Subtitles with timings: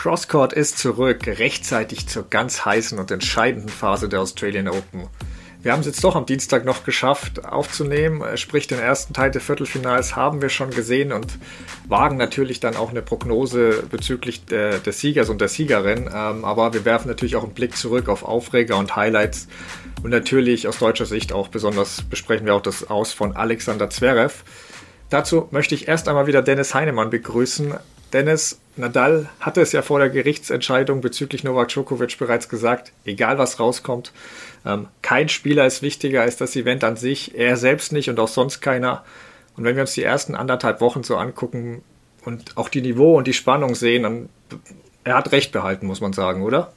[0.00, 5.08] Crosscourt ist zurück, rechtzeitig zur ganz heißen und entscheidenden Phase der Australian Open.
[5.62, 9.42] Wir haben es jetzt doch am Dienstag noch geschafft aufzunehmen, sprich den ersten Teil der
[9.42, 11.38] Viertelfinals haben wir schon gesehen und
[11.86, 16.08] wagen natürlich dann auch eine Prognose bezüglich der, des Siegers und der Siegerin.
[16.10, 19.48] Ähm, aber wir werfen natürlich auch einen Blick zurück auf Aufreger und Highlights
[20.02, 24.44] und natürlich aus deutscher Sicht auch besonders besprechen wir auch das Aus von Alexander Zverev.
[25.10, 27.74] Dazu möchte ich erst einmal wieder Dennis Heinemann begrüßen.
[28.12, 33.60] Dennis, Nadal hatte es ja vor der Gerichtsentscheidung bezüglich Novak Djokovic bereits gesagt, egal was
[33.60, 34.12] rauskommt,
[34.66, 38.28] ähm, kein Spieler ist wichtiger als das Event an sich, er selbst nicht und auch
[38.28, 39.04] sonst keiner.
[39.56, 41.82] Und wenn wir uns die ersten anderthalb Wochen so angucken
[42.24, 44.28] und auch die Niveau und die Spannung sehen, dann
[45.04, 46.72] er hat recht behalten, muss man sagen, oder?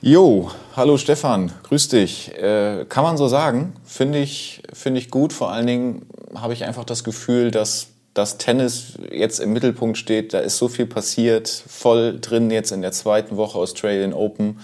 [0.00, 2.32] Jo, hallo Stefan, grüß dich.
[2.34, 5.32] Äh, kann man so sagen, finde ich, finde ich gut.
[5.32, 10.32] Vor allen Dingen habe ich einfach das Gefühl, dass das Tennis jetzt im Mittelpunkt steht.
[10.32, 14.60] Da ist so viel passiert, voll drin jetzt in der zweiten Woche Australian Open.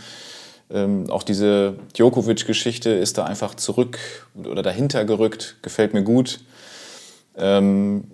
[0.71, 3.99] Ähm, auch diese Djokovic-Geschichte ist da einfach zurück
[4.37, 6.41] oder dahinter gerückt, gefällt mir gut.
[7.37, 8.05] Ähm,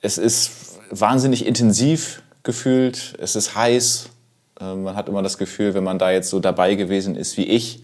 [0.00, 4.08] es ist wahnsinnig intensiv gefühlt, es ist heiß.
[4.60, 7.44] Ähm, man hat immer das Gefühl, wenn man da jetzt so dabei gewesen ist wie
[7.44, 7.82] ich,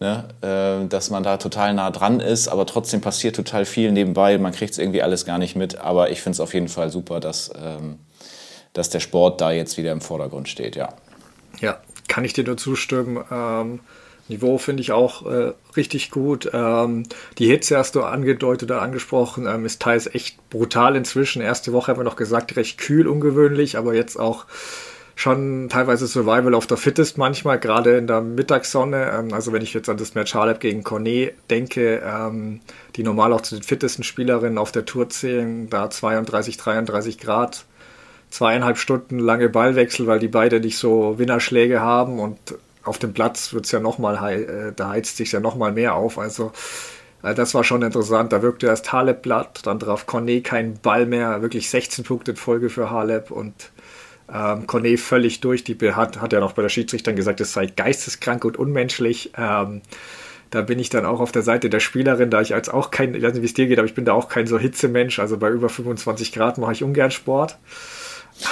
[0.00, 4.36] ne, äh, dass man da total nah dran ist, aber trotzdem passiert total viel nebenbei.
[4.38, 5.76] Man kriegt es irgendwie alles gar nicht mit.
[5.78, 7.98] Aber ich finde es auf jeden Fall super, dass, ähm,
[8.72, 10.94] dass der Sport da jetzt wieder im Vordergrund steht, ja.
[11.60, 13.22] Ja, kann ich dir nur zustimmen.
[13.30, 13.80] Ähm,
[14.28, 16.48] Niveau finde ich auch äh, richtig gut.
[16.52, 17.02] Ähm,
[17.38, 21.42] die Hitze hast du angedeutet oder angesprochen, ähm, ist teils echt brutal inzwischen.
[21.42, 24.46] Erste Woche haben wir noch gesagt, recht kühl, ungewöhnlich, aber jetzt auch
[25.14, 29.10] schon teilweise Survival of the Fittest manchmal, gerade in der Mittagssonne.
[29.12, 32.60] Ähm, also wenn ich jetzt an das Match Halep gegen Cornet denke, ähm,
[32.96, 37.64] die normal auch zu den fittesten Spielerinnen auf der Tour zählen, da 32, 33 Grad,
[38.30, 42.38] zweieinhalb Stunden lange Ballwechsel, weil die beide nicht so Winnerschläge haben und
[42.84, 46.18] auf dem Platz wird es ja nochmal, äh, da heizt sich ja nochmal mehr auf.
[46.18, 46.52] Also
[47.22, 48.32] äh, das war schon interessant.
[48.32, 52.36] Da wirkte erst Halep platt, dann drauf Cornet kein Ball mehr, wirklich 16 Punkte in
[52.36, 53.70] Folge für Halep und
[54.32, 55.64] ähm, Cornet völlig durch.
[55.64, 59.32] Die hat, hat ja noch bei der Schiedsrichterin gesagt, es sei geisteskrank und unmenschlich.
[59.36, 59.82] Ähm,
[60.50, 63.14] da bin ich dann auch auf der Seite der Spielerin, da ich als auch kein,
[63.14, 65.18] ich weiß nicht, wie es dir geht, aber ich bin da auch kein so Hitzemensch.
[65.18, 67.56] Also bei über 25 Grad mache ich ungern Sport.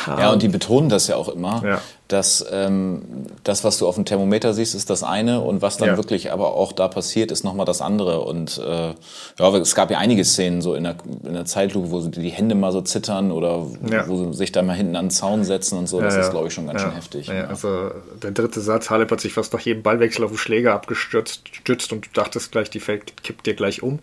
[0.07, 1.81] Ja, und die betonen das ja auch immer, ja.
[2.09, 3.03] Dass ähm,
[3.45, 5.97] das, was du auf dem Thermometer siehst, ist das eine und was dann ja.
[5.99, 8.23] wirklich aber auch da passiert, ist nochmal das andere.
[8.23, 8.95] Und äh,
[9.39, 12.55] ja, es gab ja einige Szenen so in der, in der Zeitlupe, wo die Hände
[12.55, 14.09] mal so zittern oder ja.
[14.09, 16.01] wo sie sich da mal hinten an den Zaun setzen und so.
[16.01, 17.31] Das ist, glaube ich, schon ganz schön heftig.
[17.31, 17.91] Also
[18.23, 21.43] der dritte Satz, Halep hat sich fast nach jedem Ballwechsel auf den Schläger abgestürzt
[21.93, 23.99] und du dachtest gleich, die Feld kippt dir gleich um.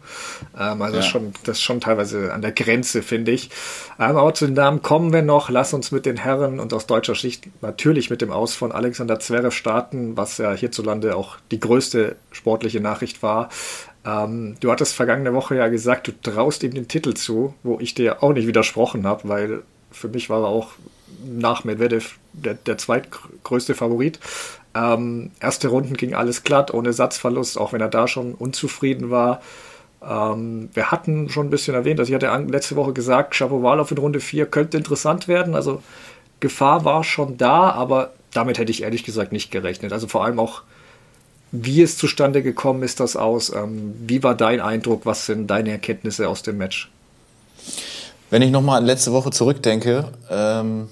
[0.58, 3.50] Ähm, also das, ist schon, das ist schon teilweise an der Grenze, finde ich.
[4.00, 5.50] Ähm, aber zu den Damen kommen wir noch.
[5.50, 9.20] Lass uns mit den Herren und aus deutscher Sicht natürlich mit dem Aus von Alexander
[9.20, 13.50] Zverev starten, was ja hierzulande auch die größte sportliche Nachricht war.
[14.06, 17.96] Ähm, du hattest vergangene Woche ja gesagt, du traust ihm den Titel zu, wo ich
[17.96, 20.74] dir auch nicht widersprochen habe, weil für mich war er auch
[21.24, 24.20] nach Medvedev der, der zweitgrößte Favorit.
[24.76, 29.42] Ähm, erste Runden ging alles glatt, ohne Satzverlust, auch wenn er da schon unzufrieden war.
[30.04, 33.98] Ähm, wir hatten schon ein bisschen erwähnt, also ich hatte letzte Woche gesagt, Shapovalov in
[33.98, 35.56] Runde 4 könnte interessant werden.
[35.56, 35.82] Also
[36.46, 39.92] Gefahr war schon da, aber damit hätte ich ehrlich gesagt nicht gerechnet.
[39.92, 40.62] Also vor allem auch,
[41.52, 43.52] wie es zustande gekommen ist, das aus.
[43.52, 45.08] Ähm, wie war dein Eindruck?
[45.08, 46.92] Was sind deine Erkenntnisse aus dem Match?
[48.30, 50.90] Wenn ich nochmal an letzte Woche zurückdenke, ähm,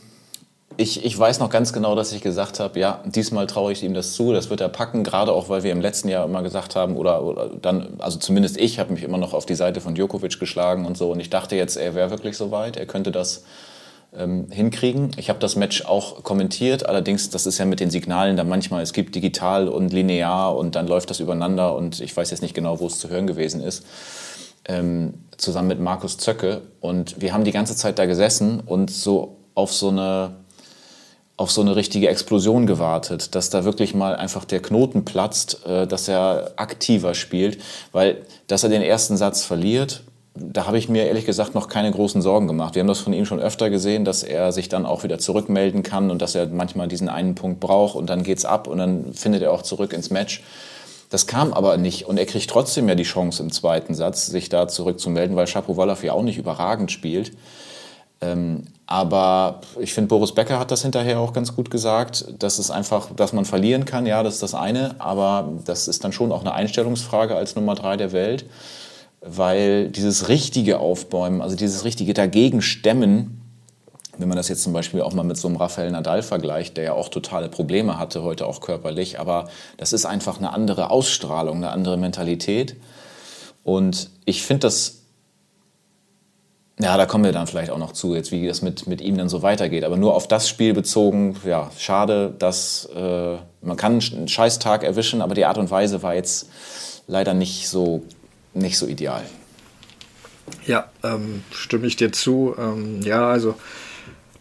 [0.75, 3.93] ich, ich weiß noch ganz genau, dass ich gesagt habe, ja, diesmal traue ich ihm
[3.93, 6.75] das zu, das wird er packen, gerade auch, weil wir im letzten Jahr immer gesagt
[6.75, 9.93] haben, oder, oder dann, also zumindest ich habe mich immer noch auf die Seite von
[9.93, 13.11] Djokovic geschlagen und so und ich dachte jetzt, er wäre wirklich so weit, er könnte
[13.11, 13.43] das
[14.17, 15.11] ähm, hinkriegen.
[15.17, 18.83] Ich habe das Match auch kommentiert, allerdings, das ist ja mit den Signalen dann manchmal,
[18.83, 22.53] es gibt digital und linear und dann läuft das übereinander und ich weiß jetzt nicht
[22.53, 23.85] genau, wo es zu hören gewesen ist.
[24.65, 29.37] Ähm, zusammen mit Markus Zöcke und wir haben die ganze Zeit da gesessen und so
[29.55, 30.35] auf so eine
[31.35, 35.87] auf so eine richtige Explosion gewartet, dass da wirklich mal einfach der Knoten platzt, äh,
[35.87, 37.57] dass er aktiver spielt,
[37.91, 40.03] weil dass er den ersten Satz verliert,
[40.35, 42.73] da habe ich mir ehrlich gesagt noch keine großen Sorgen gemacht.
[42.73, 45.83] Wir haben das von ihm schon öfter gesehen, dass er sich dann auch wieder zurückmelden
[45.83, 49.13] kann und dass er manchmal diesen einen Punkt braucht und dann geht's ab und dann
[49.13, 50.41] findet er auch zurück ins Match.
[51.11, 54.49] Das kam aber nicht und er kriegt trotzdem ja die Chance im zweiten Satz, sich
[54.49, 57.33] da zurückzumelden, weil Shapovalov ja auch nicht überragend spielt.
[58.19, 62.25] Ähm, aber ich finde, Boris Becker hat das hinterher auch ganz gut gesagt.
[62.39, 64.95] Das ist einfach, dass man verlieren kann, ja, das ist das eine.
[64.97, 68.45] Aber das ist dann schon auch eine Einstellungsfrage als Nummer drei der Welt.
[69.25, 73.41] Weil dieses richtige Aufbäumen, also dieses richtige Dagegenstemmen,
[74.17, 76.83] wenn man das jetzt zum Beispiel auch mal mit so einem Rafael Nadal vergleicht, der
[76.83, 81.57] ja auch totale Probleme hatte, heute auch körperlich, aber das ist einfach eine andere Ausstrahlung,
[81.57, 82.75] eine andere Mentalität.
[83.63, 85.03] Und ich finde das,
[86.79, 89.17] ja, da kommen wir dann vielleicht auch noch zu, jetzt wie das mit, mit ihm
[89.17, 89.83] dann so weitergeht.
[89.83, 95.21] Aber nur auf das Spiel bezogen, ja, schade, dass äh, man kann einen Scheißtag erwischen,
[95.21, 96.49] aber die Art und Weise war jetzt
[97.07, 98.03] leider nicht so,
[98.53, 99.23] nicht so ideal.
[100.65, 102.55] Ja, ähm, stimme ich dir zu.
[102.57, 103.55] Ähm, ja, also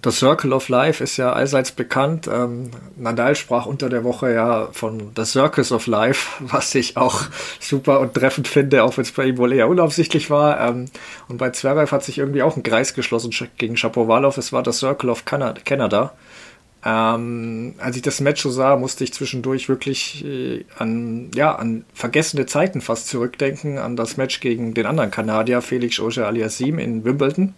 [0.02, 2.28] das Circle of Life ist ja allseits bekannt.
[2.30, 7.22] Ähm, Nadal sprach unter der Woche ja von The Circus of Life, was ich auch
[7.60, 10.60] super und treffend finde, auch wenn es bei ihm wohl eher unaufsichtlich war.
[10.60, 10.86] Ähm,
[11.28, 14.36] und bei Zverev hat sich irgendwie auch ein Kreis geschlossen gegen Shapovalov.
[14.38, 16.12] Es war das Circle of Canada.
[16.84, 21.84] Ähm, als ich das Match so sah, musste ich zwischendurch wirklich äh, an, ja, an
[21.94, 27.04] vergessene Zeiten fast zurückdenken, an das Match gegen den anderen Kanadier, Felix Auger aliasim in
[27.04, 27.54] Wimbledon.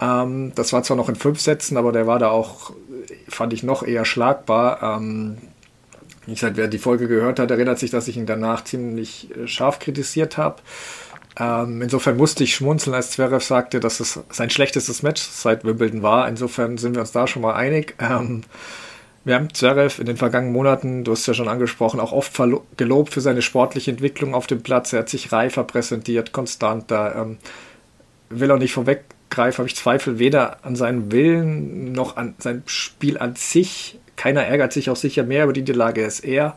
[0.00, 2.72] Ähm, das war zwar noch in fünf Sätzen, aber der war da auch,
[3.28, 4.82] fand ich, noch eher schlagbar.
[4.82, 5.36] Ähm,
[6.26, 9.46] wie gesagt, wer die Folge gehört hat, erinnert sich, dass ich ihn danach ziemlich äh,
[9.46, 10.56] scharf kritisiert habe.
[11.38, 16.02] Ähm, insofern musste ich schmunzeln, als Zverev sagte, dass es sein schlechtestes Match seit Wimbledon
[16.02, 16.28] war.
[16.28, 17.94] Insofern sind wir uns da schon mal einig.
[17.98, 18.42] Ähm,
[19.24, 22.40] wir haben Zverev in den vergangenen Monaten, du hast ja schon angesprochen, auch oft
[22.76, 24.92] gelobt für seine sportliche Entwicklung auf dem Platz.
[24.92, 27.14] Er hat sich reifer präsentiert, konstanter.
[27.16, 27.38] Ähm,
[28.28, 32.62] will auch nicht vorweg greife, habe ich Zweifel weder an seinem Willen noch an sein
[32.66, 33.98] Spiel an sich.
[34.16, 35.64] Keiner ärgert sich auch sicher mehr über die
[36.04, 36.56] als er.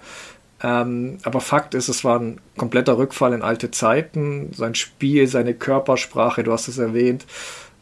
[0.66, 4.52] Ähm, aber Fakt ist, es war ein kompletter Rückfall in alte Zeiten.
[4.52, 7.28] Sein Spiel, seine Körpersprache, du hast es erwähnt.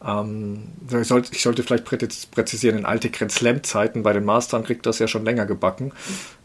[0.06, 4.84] Ähm, ich, sollte, ich, sollte, vielleicht präzisieren, in alte Grand Slam-Zeiten bei den Mastern kriegt
[4.84, 5.92] das ja schon länger gebacken.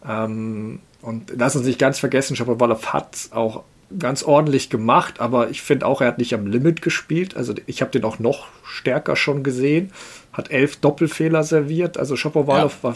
[0.08, 3.64] Ähm, und lassen Sie sich ganz vergessen, Shapovalov hat auch
[3.98, 7.36] ganz ordentlich gemacht, aber ich finde auch, er hat nicht am Limit gespielt.
[7.36, 9.92] Also ich habe den auch noch stärker schon gesehen.
[10.32, 11.98] Hat elf Doppelfehler serviert.
[11.98, 12.84] Also Shapovalov ja.
[12.84, 12.96] war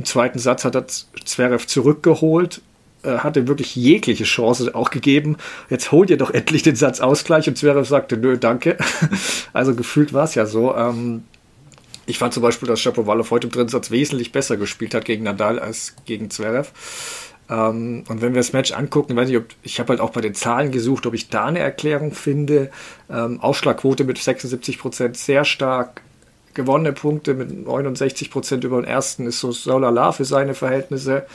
[0.00, 2.62] im zweiten Satz hat er Zverev zurückgeholt,
[3.02, 5.36] äh, hat wirklich jegliche Chance auch gegeben.
[5.68, 8.78] Jetzt holt ihr doch endlich den Satz Ausgleich und Zverev sagte, nö, danke.
[9.52, 10.74] also gefühlt war es ja so.
[10.74, 11.24] Ähm,
[12.06, 15.24] ich fand zum Beispiel, dass Shapovalov heute im dritten Satz wesentlich besser gespielt hat gegen
[15.24, 16.72] Nadal als gegen Zverev.
[17.50, 20.22] Ähm, und wenn wir das Match angucken, weiß ich, ob, ich habe halt auch bei
[20.22, 22.70] den Zahlen gesucht, ob ich da eine Erklärung finde.
[23.10, 26.00] Ähm, Ausschlagquote mit 76 Prozent sehr stark.
[26.54, 31.26] Gewonnene Punkte mit 69 Prozent über den ersten ist so solala für seine Verhältnisse.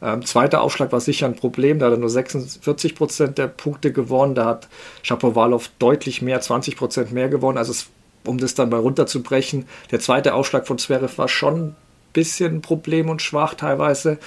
[0.00, 3.92] Ähm, zweiter Aufschlag war sicher ein Problem, da hat er nur 46 Prozent der Punkte
[3.92, 4.34] gewonnen.
[4.34, 4.68] Da hat
[5.02, 7.58] Shapovalov deutlich mehr, 20 Prozent mehr gewonnen.
[7.58, 7.88] Also es,
[8.26, 11.76] um das dann mal runterzubrechen, der zweite Aufschlag von Zverev war schon
[12.12, 14.18] bisschen Problem und schwach teilweise.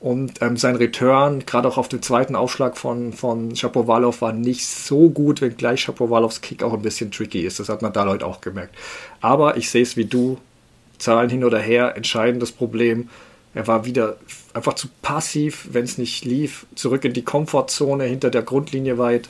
[0.00, 4.66] Und ähm, sein Return, gerade auch auf den zweiten Aufschlag von, von Shapovalov, war nicht
[4.66, 7.58] so gut, wenngleich Shapovalovs Kick auch ein bisschen tricky ist.
[7.58, 8.74] Das hat man da heute auch gemerkt.
[9.20, 10.38] Aber ich sehe es wie du,
[10.98, 13.08] Zahlen hin oder her, entscheidendes Problem.
[13.54, 14.16] Er war wieder
[14.52, 19.28] einfach zu passiv, wenn es nicht lief, zurück in die Komfortzone hinter der Grundlinie weit,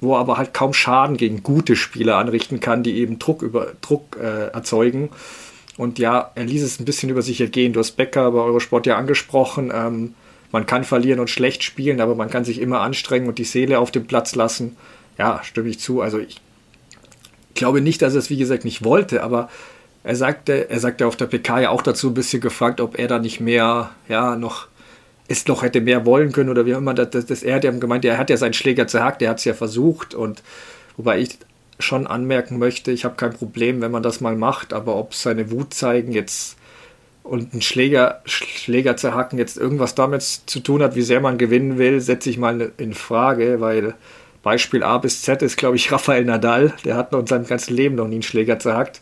[0.00, 3.72] wo er aber halt kaum Schaden gegen gute Spieler anrichten kann, die eben Druck, über,
[3.80, 5.10] Druck äh, erzeugen.
[5.76, 7.72] Und ja, er ließ es ein bisschen über sich ergehen.
[7.72, 9.72] Du hast Becker bei Eurosport ja angesprochen.
[9.74, 10.14] Ähm,
[10.52, 13.78] man kann verlieren und schlecht spielen, aber man kann sich immer anstrengen und die Seele
[13.80, 14.76] auf dem Platz lassen.
[15.18, 16.00] Ja, stimme ich zu.
[16.00, 16.40] Also ich
[17.54, 19.48] glaube nicht, dass er es wie gesagt nicht wollte, aber
[20.04, 23.08] er sagte, er sagte auf der PK ja auch dazu ein bisschen gefragt, ob er
[23.08, 24.68] da nicht mehr, ja, noch
[25.26, 26.94] es noch hätte mehr wollen können oder wie immer.
[26.94, 29.44] Das, das, er hat ja gemeint, er hat ja seinen Schläger zerhackt, er hat es
[29.44, 30.42] ja versucht und
[30.96, 31.38] wobei ich
[31.78, 35.50] schon anmerken möchte, ich habe kein Problem, wenn man das mal macht, aber ob seine
[35.50, 36.56] Wut zeigen jetzt
[37.24, 41.78] und einen Schläger, Schläger zerhacken jetzt irgendwas damit zu tun hat, wie sehr man gewinnen
[41.78, 43.94] will, setze ich mal in Frage, weil
[44.42, 46.74] Beispiel A bis Z ist, glaube ich, Rafael Nadal.
[46.84, 49.00] Der hat noch in seinem ganzen Leben noch nie einen Schläger zerhackt.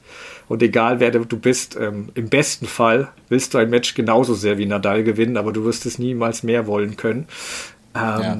[0.48, 4.56] Und egal wer du bist, ähm, im besten Fall willst du ein Match genauso sehr
[4.56, 7.26] wie Nadal gewinnen, aber du wirst es niemals mehr wollen können.
[7.94, 8.38] Ähm, ja.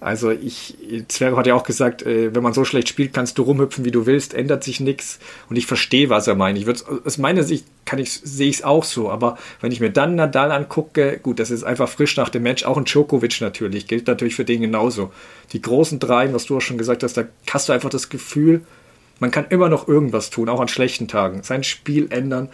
[0.00, 0.76] Also ich,
[1.08, 3.90] Zverev hat ja auch gesagt, äh, wenn man so schlecht spielt, kannst du rumhüpfen, wie
[3.90, 5.18] du willst, ändert sich nichts.
[5.50, 6.58] Und ich verstehe, was er meint.
[6.58, 9.10] Ich würde, aus meiner Sicht kann ich, sehe ich es auch so.
[9.10, 12.64] Aber wenn ich mir dann Nadal angucke, gut, das ist einfach frisch nach dem Match.
[12.64, 15.12] Auch ein Djokovic natürlich, gilt natürlich für den genauso.
[15.52, 18.62] Die großen dreien, was du auch schon gesagt hast, da hast du einfach das Gefühl,
[19.20, 21.42] man kann immer noch irgendwas tun, auch an schlechten Tagen.
[21.42, 22.50] Sein Spiel ändern.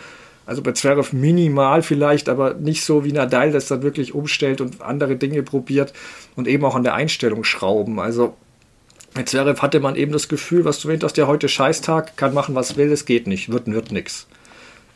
[0.46, 4.82] Also bei Zverev minimal vielleicht, aber nicht so wie Nadal, das dann wirklich umstellt und
[4.82, 5.92] andere Dinge probiert
[6.36, 7.98] und eben auch an der Einstellung schrauben.
[7.98, 8.34] Also
[9.14, 12.34] bei Zverev hatte man eben das Gefühl, was du erwähnt hast, der heute Scheißtag, kann
[12.34, 14.26] machen, was will, es geht nicht, wird, wird nix.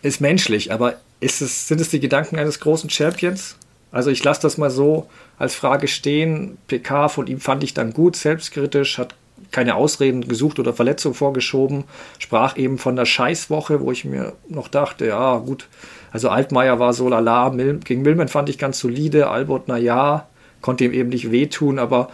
[0.03, 3.57] Ist menschlich, aber ist es, sind es die Gedanken eines großen Champions?
[3.91, 6.59] Also ich lasse das mal so als Frage stehen.
[6.67, 9.15] PK von ihm fand ich dann gut, selbstkritisch, hat
[9.51, 11.85] keine Ausreden gesucht oder Verletzung vorgeschoben,
[12.19, 15.69] sprach eben von der Scheißwoche, wo ich mir noch dachte, ja gut,
[16.13, 20.29] also Altmaier war so lala, Mil gegen Milman fand ich ganz solide, Albert, na ja,
[20.61, 22.11] konnte ihm eben nicht wehtun, aber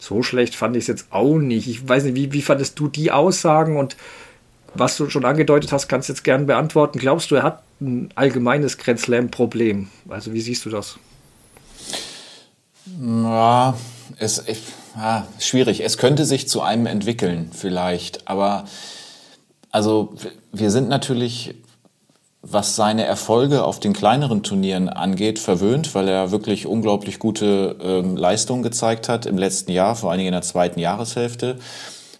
[0.00, 1.68] so schlecht fand ich es jetzt auch nicht.
[1.68, 3.96] Ich weiß nicht, wie, wie fandest du die Aussagen und
[4.74, 6.98] was du schon angedeutet hast, kannst du jetzt gerne beantworten.
[6.98, 9.88] Glaubst du, er hat ein allgemeines Grand Slam-Problem?
[10.08, 10.98] Also wie siehst du das?
[13.00, 13.76] Ja,
[14.18, 14.62] es, ich,
[14.96, 15.80] ja, schwierig.
[15.80, 18.28] Es könnte sich zu einem entwickeln, vielleicht.
[18.28, 18.64] Aber
[19.70, 20.14] also
[20.52, 21.54] wir sind natürlich,
[22.42, 28.16] was seine Erfolge auf den kleineren Turnieren angeht, verwöhnt, weil er wirklich unglaublich gute ähm,
[28.16, 31.58] Leistungen gezeigt hat im letzten Jahr, vor allen Dingen in der zweiten Jahreshälfte.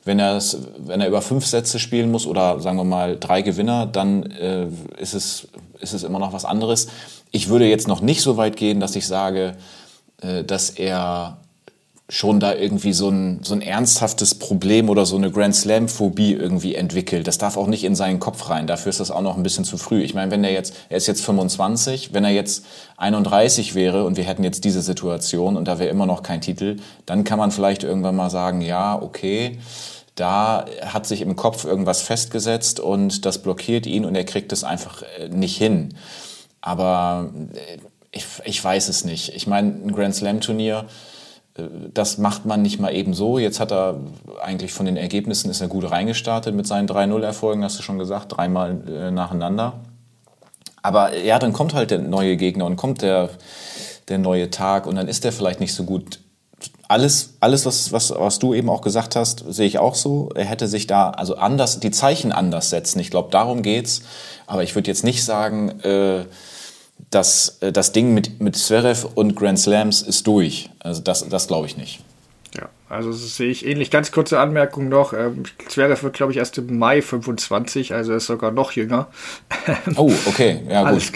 [0.04, 3.42] Wenn er, es, wenn er über fünf Sätze spielen muss oder sagen wir mal drei
[3.42, 4.66] Gewinner, dann äh,
[4.98, 5.48] ist, es,
[5.80, 6.88] ist es immer noch was anderes.
[7.30, 9.56] Ich würde jetzt noch nicht so weit gehen, dass ich sage,
[10.20, 11.38] äh, dass er
[12.10, 16.74] schon da irgendwie so ein, so ein ernsthaftes Problem oder so eine Grand Slam-Phobie irgendwie
[16.74, 17.26] entwickelt.
[17.26, 18.66] Das darf auch nicht in seinen Kopf rein.
[18.66, 20.02] Dafür ist das auch noch ein bisschen zu früh.
[20.02, 22.66] Ich meine, wenn er jetzt, er ist jetzt 25, wenn er jetzt
[22.98, 26.76] 31 wäre und wir hätten jetzt diese Situation und da wäre immer noch kein Titel,
[27.06, 29.58] dann kann man vielleicht irgendwann mal sagen, ja, okay,
[30.14, 34.62] da hat sich im Kopf irgendwas festgesetzt und das blockiert ihn und er kriegt es
[34.62, 35.94] einfach äh, nicht hin.
[36.60, 37.78] Aber äh,
[38.12, 39.34] ich, ich weiß es nicht.
[39.34, 41.13] Ich meine, ein Grand Slam Turnier, äh,
[41.56, 43.38] das macht man nicht mal eben so.
[43.38, 44.00] Jetzt hat er
[44.42, 48.36] eigentlich von den Ergebnissen ist er gut reingestartet mit seinen 3-0-Erfolgen, hast du schon gesagt,
[48.36, 49.74] dreimal äh, nacheinander.
[50.82, 53.30] Aber ja, dann kommt halt der neue Gegner und kommt der,
[54.08, 56.20] der neue Tag und dann ist der vielleicht nicht so gut
[56.88, 60.30] alles, alles was, was, was du eben auch gesagt hast, sehe ich auch so.
[60.34, 63.00] Er hätte sich da also anders, die Zeichen anders setzen.
[63.00, 64.02] Ich glaube, darum geht's.
[64.46, 66.24] Aber ich würde jetzt nicht sagen, äh,
[67.10, 70.70] dass äh, das Ding mit, mit Zverev und Grand Slams ist durch.
[70.80, 72.00] Also das, das glaube ich nicht.
[72.56, 73.90] Ja, also das sehe ich ähnlich.
[73.90, 75.12] Ganz kurze Anmerkung noch.
[75.12, 79.08] Ähm, Zverev wird, glaube ich, erst im Mai 25, also er ist sogar noch jünger.
[79.96, 80.88] Oh, okay, ja gut.
[80.88, 81.12] Alles,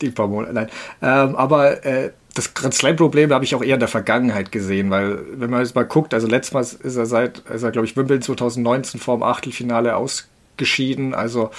[0.00, 0.68] die paar Monate, nein.
[1.02, 5.18] Ähm, aber äh, das Grand Slam-Problem habe ich auch eher in der Vergangenheit gesehen, weil
[5.32, 7.96] wenn man jetzt mal guckt, also letztes Mal ist er seit, ist er glaube ich
[7.96, 11.50] Wimbledon 2019 vor dem Achtelfinale ausgeschieden, also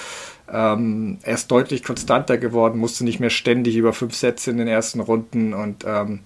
[0.52, 4.68] ähm, er ist deutlich konstanter geworden, musste nicht mehr ständig über fünf Sätze in den
[4.68, 6.22] ersten Runden und ähm,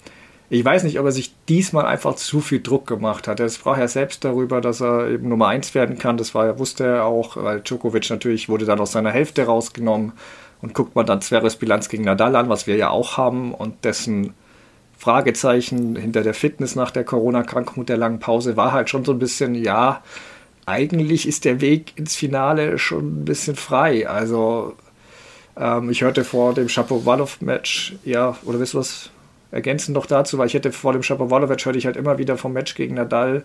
[0.48, 3.40] ich weiß nicht, ob er sich diesmal einfach zu viel Druck gemacht hat.
[3.40, 6.16] Er sprach ja selbst darüber, dass er eben Nummer eins werden kann.
[6.16, 10.12] Das war, wusste er auch, weil Djokovic natürlich wurde dann aus seiner Hälfte rausgenommen.
[10.62, 13.84] Und guckt man dann Zverevs Bilanz gegen Nadal an, was wir ja auch haben, und
[13.84, 14.34] dessen
[14.96, 19.12] Fragezeichen hinter der Fitness nach der Corona-Krankung und der langen Pause war halt schon so
[19.12, 20.02] ein bisschen, ja,
[20.66, 24.08] eigentlich ist der Weg ins Finale schon ein bisschen frei.
[24.08, 24.74] Also
[25.56, 29.10] ähm, ich hörte vor dem Shapovalov-Match, ja, oder wisst du was
[29.52, 32.52] ergänzend noch dazu, weil ich hätte vor dem Shapovalov-Match hörte ich halt immer wieder vom
[32.52, 33.44] Match gegen Nadal,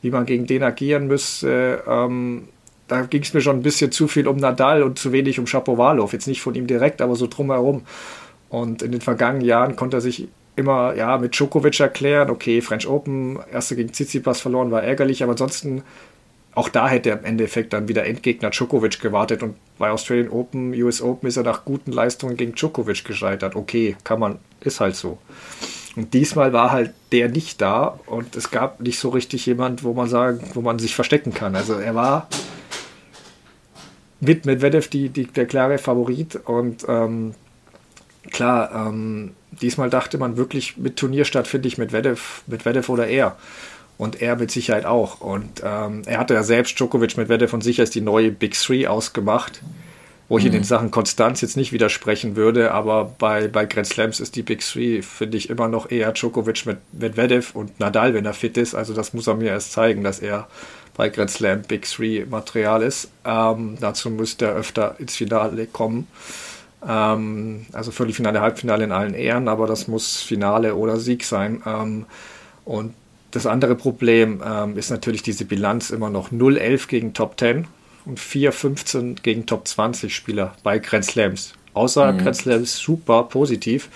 [0.00, 1.82] wie man gegen den agieren müsste.
[1.86, 2.48] Ähm,
[2.88, 5.46] da ging es mir schon ein bisschen zu viel um Nadal und zu wenig um
[5.46, 6.12] Shapovalov.
[6.12, 7.82] Jetzt nicht von ihm direkt, aber so drumherum.
[8.48, 12.86] Und in den vergangenen Jahren konnte er sich immer ja, mit Djokovic erklären, okay, French
[12.86, 15.82] Open, erste gegen Tsitsipas verloren, war ärgerlich, aber ansonsten
[16.54, 20.74] auch da hätte er im Endeffekt dann wieder Endgegner Djokovic gewartet und bei Australian Open,
[20.82, 23.56] US Open ist er nach guten Leistungen gegen Djokovic gescheitert.
[23.56, 25.18] Okay, kann man, ist halt so.
[25.96, 29.92] Und diesmal war halt der nicht da und es gab nicht so richtig jemand, wo
[29.92, 31.54] man sagen, wo man sich verstecken kann.
[31.54, 32.28] Also er war
[34.20, 36.36] mit Medvedev die, die, der klare Favorit.
[36.36, 37.34] Und ähm,
[38.30, 43.36] klar, ähm, diesmal dachte man wirklich mit Turnierstart finde ich Medvedev, Medvedev oder er.
[44.02, 45.20] Und er mit Sicherheit auch.
[45.20, 48.88] Und ähm, er hatte ja selbst Djokovic, Medvedev und sicher ist die neue Big Three
[48.88, 49.62] ausgemacht.
[50.28, 50.48] Wo ich mhm.
[50.48, 54.42] in den Sachen Konstanz jetzt nicht widersprechen würde, aber bei, bei Grand Slams ist die
[54.42, 58.56] Big Three, finde ich, immer noch eher Djokovic mit Medvedev und Nadal, wenn er fit
[58.56, 58.74] ist.
[58.74, 60.48] Also das muss er mir erst zeigen, dass er
[60.96, 63.08] bei Grand Slam Big Three Material ist.
[63.24, 66.08] Ähm, dazu müsste er öfter ins Finale kommen.
[66.84, 71.62] Ähm, also Viertelfinale, Halbfinale in allen Ehren, aber das muss Finale oder Sieg sein.
[71.64, 72.06] Ähm,
[72.64, 72.94] und
[73.32, 77.66] das andere Problem ähm, ist natürlich diese Bilanz immer noch 0-11 gegen Top 10
[78.04, 81.54] und 4-15 gegen Top 20 Spieler bei Grand Slams.
[81.74, 82.18] Außer mhm.
[82.18, 83.88] Grand Slams super positiv.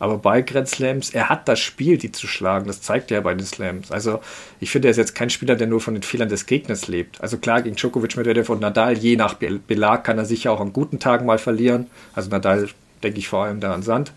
[0.00, 2.66] Aber bei Grand Slams, er hat das Spiel, die zu schlagen.
[2.66, 3.92] Das zeigt er bei den Slams.
[3.92, 4.20] Also
[4.58, 7.20] ich finde, er ist jetzt kein Spieler, der nur von den Fehlern des Gegners lebt.
[7.20, 10.72] Also klar, gegen Djokovic, Medvedev und Nadal, je nach Belag kann er sicher auch an
[10.72, 11.88] guten Tagen mal verlieren.
[12.14, 12.68] Also Nadal
[13.02, 14.12] denke ich vor allem da an Sand.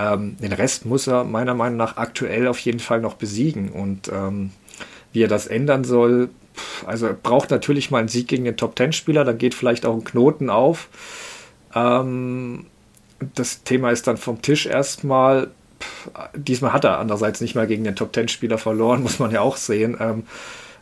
[0.00, 3.70] Ähm, den Rest muss er meiner Meinung nach aktuell auf jeden Fall noch besiegen.
[3.70, 4.50] Und ähm,
[5.12, 6.30] wie er das ändern soll,
[6.86, 10.04] also er braucht natürlich mal einen Sieg gegen den Top-10-Spieler, dann geht vielleicht auch ein
[10.04, 10.88] Knoten auf.
[11.74, 12.66] Ähm,
[13.34, 15.50] das Thema ist dann vom Tisch erstmal.
[16.34, 19.40] Diesmal hat er andererseits nicht mal gegen den Top Ten Spieler verloren, muss man ja
[19.40, 19.96] auch sehen.
[20.00, 20.24] Ähm,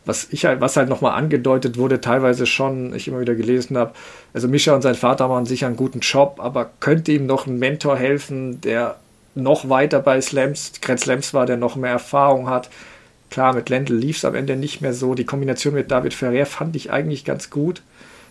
[0.05, 3.93] was ich halt, was halt nochmal angedeutet wurde, teilweise schon, ich immer wieder gelesen habe,
[4.33, 7.59] also Mischa und sein Vater machen sicher einen guten Job, aber könnte ihm noch ein
[7.59, 8.97] Mentor helfen, der
[9.43, 12.69] noch weiter bei Slams, Grand Slams war, der noch mehr Erfahrung hat.
[13.31, 15.15] Klar, mit Lendl lief es am Ende nicht mehr so.
[15.15, 17.83] Die Kombination mit David Ferrer fand ich eigentlich ganz gut.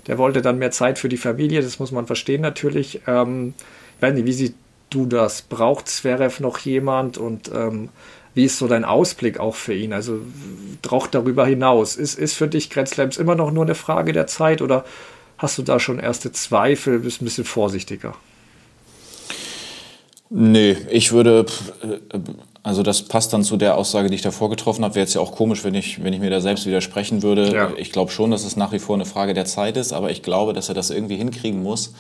[0.08, 3.02] Der wollte dann mehr Zeit für die Familie, das muss man verstehen natürlich.
[3.08, 3.54] Ähm,
[3.98, 4.54] ich weiß nicht, wie siehst
[4.90, 5.42] du das?
[5.42, 7.90] Braucht Zverev noch jemand und ähm,
[8.34, 9.94] wie ist so dein Ausblick auch für ihn?
[9.94, 10.22] Also
[10.90, 11.96] auch darüber hinaus.
[11.96, 14.86] Ist, ist für dich Grand Slams immer noch nur eine Frage der Zeit oder
[15.38, 18.16] hast du da schon erste Zweifel, bist ein bisschen vorsichtiger?
[20.30, 21.46] Nee, ich würde,
[22.64, 24.96] also das passt dann zu der Aussage, die ich davor getroffen habe.
[24.96, 27.54] Wäre jetzt ja auch komisch, wenn ich, wenn ich mir da selbst widersprechen würde.
[27.54, 27.72] Ja.
[27.78, 30.24] Ich glaube schon, dass es nach wie vor eine Frage der Zeit ist, aber ich
[30.24, 31.94] glaube, dass er das irgendwie hinkriegen muss.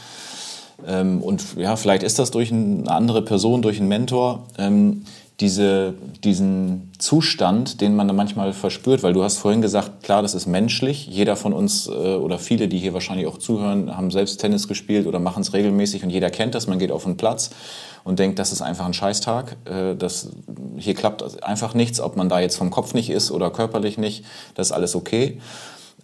[0.85, 4.45] Ähm, und ja, vielleicht ist das durch eine andere Person, durch einen Mentor.
[5.39, 10.33] Diese, diesen Zustand, den man da manchmal verspürt, weil du hast vorhin gesagt, klar, das
[10.33, 11.05] ist menschlich.
[11.05, 15.05] Jeder von uns äh, oder viele, die hier wahrscheinlich auch zuhören, haben selbst Tennis gespielt
[15.05, 16.65] oder machen es regelmäßig und jeder kennt das.
[16.65, 17.51] Man geht auf den Platz
[18.03, 19.57] und denkt, das ist einfach ein Scheißtag.
[19.65, 20.29] Äh, das,
[20.77, 24.25] hier klappt einfach nichts, ob man da jetzt vom Kopf nicht ist oder körperlich nicht,
[24.55, 25.39] das ist alles okay.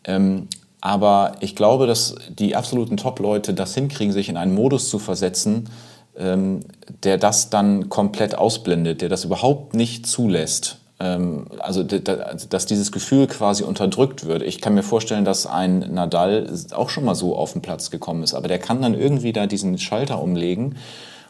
[0.04, 0.48] Ähm,
[0.82, 5.70] aber ich glaube, dass die absoluten Top-Leute das hinkriegen, sich in einen Modus zu versetzen,
[6.18, 6.62] ähm,
[7.04, 10.78] der das dann komplett ausblendet, der das überhaupt nicht zulässt.
[11.00, 14.44] Ähm, also, dass dieses Gefühl quasi unterdrückt wird.
[14.44, 18.24] Ich kann mir vorstellen, dass ein Nadal auch schon mal so auf den Platz gekommen
[18.24, 20.76] ist, aber der kann dann irgendwie da diesen Schalter umlegen.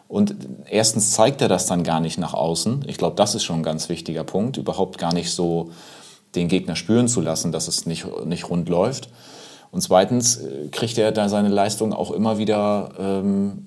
[0.07, 0.35] Und
[0.69, 2.85] erstens zeigt er das dann gar nicht nach außen.
[2.87, 5.71] Ich glaube, das ist schon ein ganz wichtiger Punkt, überhaupt gar nicht so
[6.35, 9.09] den Gegner spüren zu lassen, dass es nicht, nicht rund läuft.
[9.71, 13.65] Und zweitens äh, kriegt er da seine Leistung auch immer wieder ähm,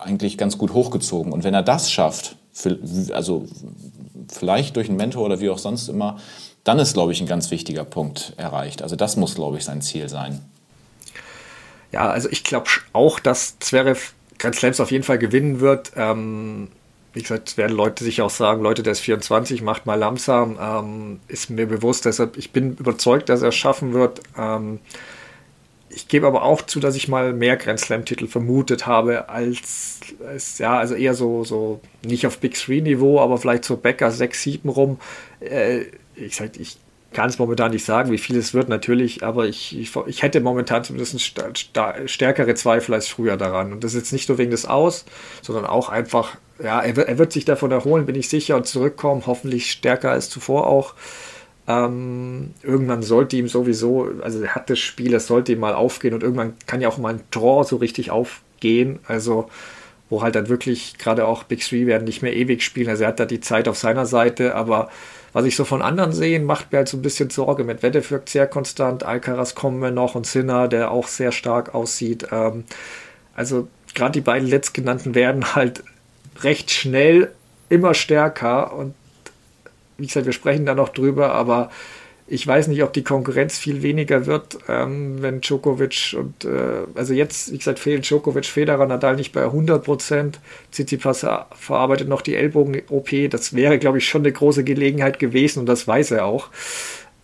[0.00, 1.32] eigentlich ganz gut hochgezogen.
[1.32, 2.36] Und wenn er das schafft,
[3.12, 3.46] also
[4.28, 6.18] vielleicht durch einen Mentor oder wie auch sonst immer,
[6.64, 8.82] dann ist, glaube ich, ein ganz wichtiger Punkt erreicht.
[8.82, 10.40] Also das muss, glaube ich, sein Ziel sein.
[11.92, 15.92] Ja, also ich glaube auch, dass Zverev Grand Slams auf jeden Fall gewinnen wird.
[15.96, 16.68] Ähm,
[17.12, 20.58] wie gesagt, werden Leute sich auch sagen, Leute, der ist 24, macht mal langsam.
[20.60, 24.20] Ähm, ist mir bewusst, deshalb, ich bin überzeugt, dass er es schaffen wird.
[24.38, 24.80] Ähm,
[25.92, 30.58] ich gebe aber auch zu, dass ich mal mehr Grand Slam-Titel vermutet habe, als, als,
[30.58, 34.42] ja, also eher so, so nicht auf Big Three Niveau, aber vielleicht so Becker 6,
[34.42, 35.00] 7 rum.
[35.40, 36.78] Äh, ich sag, ich
[37.12, 40.40] kann es momentan nicht sagen, wie viel es wird, natürlich, aber ich, ich, ich hätte
[40.40, 43.72] momentan zumindest stärkere Zweifel als früher daran.
[43.72, 45.04] Und das ist jetzt nicht nur wegen des Aus,
[45.42, 49.24] sondern auch einfach, ja, er, er wird sich davon erholen, bin ich sicher, und zurückkommen,
[49.26, 50.94] hoffentlich stärker als zuvor auch.
[51.70, 56.14] Ähm, irgendwann sollte ihm sowieso, also er hat das Spiel, es sollte ihm mal aufgehen
[56.14, 58.98] und irgendwann kann ja auch mal ein Draw so richtig aufgehen.
[59.06, 59.48] Also
[60.10, 62.88] wo halt dann wirklich gerade auch Big Three werden nicht mehr ewig spielen.
[62.88, 64.90] Also er hat da die Zeit auf seiner Seite, aber
[65.32, 67.62] was ich so von anderen sehe, macht mir halt so ein bisschen Sorge.
[67.62, 71.74] Mit Wette wirkt sehr konstant, Alcaraz kommen wir noch und Sinner, der auch sehr stark
[71.74, 72.26] aussieht.
[72.32, 72.64] Ähm,
[73.36, 75.84] also gerade die beiden letztgenannten werden halt
[76.42, 77.30] recht schnell
[77.68, 78.94] immer stärker und
[80.00, 81.70] wie gesagt, wir sprechen da noch drüber, aber
[82.32, 87.12] ich weiß nicht, ob die Konkurrenz viel weniger wird, ähm, wenn Djokovic und, äh, also
[87.12, 90.38] jetzt, wie gesagt, fehlen Djokovic, Federer, Nadal nicht bei 100 Prozent.
[90.70, 93.28] Tsitsipas verarbeitet noch die Ellbogen-OP.
[93.28, 96.50] Das wäre, glaube ich, schon eine große Gelegenheit gewesen und das weiß er auch.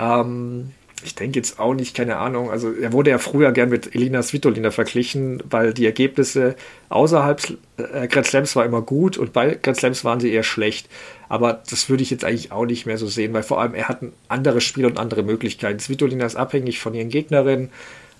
[0.00, 0.72] Ähm,
[1.04, 2.50] ich denke jetzt auch nicht, keine Ahnung.
[2.50, 6.56] Also er wurde ja früher gern mit Elina Svitolina verglichen, weil die Ergebnisse
[6.88, 10.88] außerhalb äh, Grand Slams war immer gut und bei Grand Slams waren sie eher schlecht.
[11.28, 13.88] Aber das würde ich jetzt eigentlich auch nicht mehr so sehen, weil vor allem er
[13.88, 15.78] hat ein anderes Spiel und andere Möglichkeiten.
[15.80, 17.70] Svitolina ist abhängig von ihren Gegnerinnen.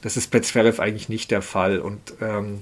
[0.03, 1.79] Das ist bei Zverev eigentlich nicht der Fall.
[1.79, 2.61] Und ähm,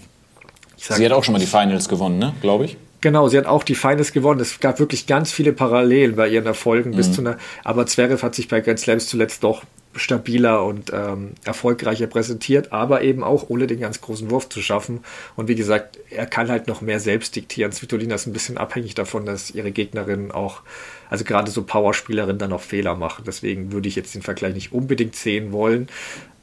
[0.76, 2.34] sag, sie hat auch schon mal die Finals gewonnen, ne?
[2.40, 2.76] Glaube ich.
[3.00, 4.40] Genau, sie hat auch die Finals gewonnen.
[4.40, 6.96] Es gab wirklich ganz viele Parallelen bei ihren Erfolgen mhm.
[6.96, 7.36] bis zu einer.
[7.62, 9.62] Aber Zverev hat sich bei Grand Slams zuletzt doch
[9.96, 15.00] stabiler und ähm, erfolgreicher präsentiert, aber eben auch ohne den ganz großen Wurf zu schaffen.
[15.36, 17.72] Und wie gesagt, er kann halt noch mehr selbst diktieren.
[17.72, 20.62] Svitolina ist ein bisschen abhängig davon, dass ihre Gegnerinnen auch,
[21.10, 23.24] also gerade so Powerspielerinnen dann auch Fehler machen.
[23.26, 25.88] Deswegen würde ich jetzt den Vergleich nicht unbedingt sehen wollen.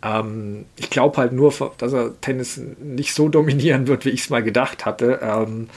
[0.03, 4.29] Ähm, ich glaube halt nur, dass er Tennis nicht so dominieren wird, wie ich es
[4.29, 5.19] mal gedacht hatte.
[5.21, 5.69] Ähm,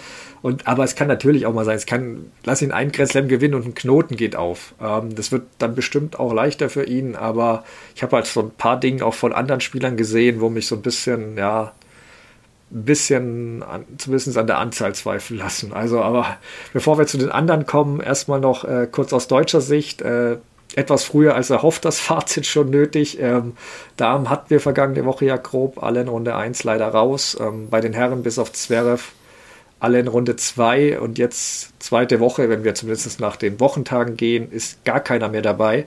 [0.45, 3.29] und, aber es kann natürlich auch mal sein, es kann, lass ihn einen Grand Slam
[3.29, 4.75] gewinnen und ein Knoten geht auf.
[4.79, 7.65] Ähm, das wird dann bestimmt auch leichter für ihn, aber
[7.97, 10.75] ich habe halt so ein paar Dinge auch von anderen Spielern gesehen, wo mich so
[10.75, 11.73] ein bisschen, ja,
[12.71, 15.73] ein bisschen an, zumindest an der Anzahl zweifeln lassen.
[15.73, 16.37] Also, aber
[16.75, 20.03] bevor wir zu den anderen kommen, erstmal noch äh, kurz aus deutscher Sicht.
[20.03, 20.37] Äh,
[20.77, 23.19] etwas früher als erhofft das Fazit schon nötig.
[23.19, 23.57] Ähm,
[23.97, 27.35] da hatten wir vergangene Woche ja grob alle in Runde 1 leider raus.
[27.41, 29.13] Ähm, bei den Herren bis auf Zverev
[29.81, 34.51] alle in Runde 2 und jetzt zweite Woche, wenn wir zumindest nach den Wochentagen gehen,
[34.51, 35.87] ist gar keiner mehr dabei.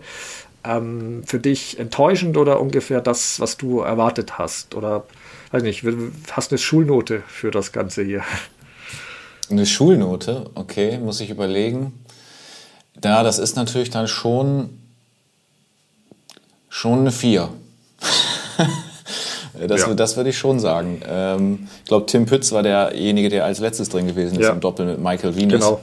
[0.68, 4.76] ähm, für dich enttäuschend oder ungefähr das, was du erwartet hast?
[4.76, 5.06] Oder
[5.52, 5.84] weiß nicht,
[6.32, 8.24] hast du eine Schulnote für das Ganze hier?
[9.50, 11.94] Eine Schulnote, okay, muss ich überlegen.
[13.04, 14.78] Ja, das ist natürlich dann schon,
[16.70, 17.50] schon eine 4.
[19.68, 19.94] das, ja.
[19.94, 21.02] das würde ich schon sagen.
[21.08, 24.52] Ähm, ich glaube, Tim Pütz war derjenige, der als letztes drin gewesen ist ja.
[24.52, 25.60] im Doppel mit Michael Venus.
[25.60, 25.80] Genau.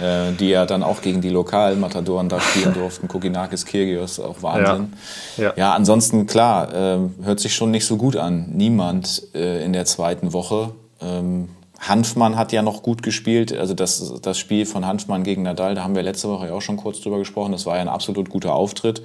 [0.00, 3.08] Äh, die ja dann auch gegen die lokalen Matadoren da spielen durften.
[3.08, 4.92] Kokinakis, Kirgios, auch Wahnsinn.
[5.36, 5.52] Ja, ja.
[5.56, 8.50] ja ansonsten klar, äh, hört sich schon nicht so gut an.
[8.52, 10.70] Niemand äh, in der zweiten Woche.
[11.00, 11.48] Ähm,
[11.80, 13.52] Hanfmann hat ja noch gut gespielt.
[13.56, 16.62] Also das, das Spiel von Hanfmann gegen Nadal, da haben wir letzte Woche ja auch
[16.62, 17.52] schon kurz drüber gesprochen.
[17.52, 19.02] Das war ja ein absolut guter Auftritt.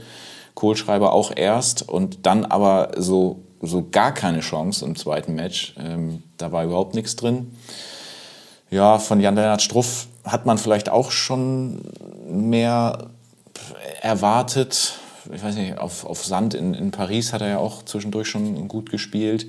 [0.54, 5.74] Kohlschreiber auch erst und dann aber so, so gar keine Chance im zweiten Match.
[5.80, 7.56] Ähm, da war überhaupt nichts drin.
[8.70, 11.82] Ja, von Jan-Lennart Struff hat man vielleicht auch schon
[12.28, 13.10] mehr
[14.02, 14.96] erwartet.
[15.34, 18.68] Ich weiß nicht, auf, auf Sand in, in Paris hat er ja auch zwischendurch schon
[18.68, 19.46] gut gespielt.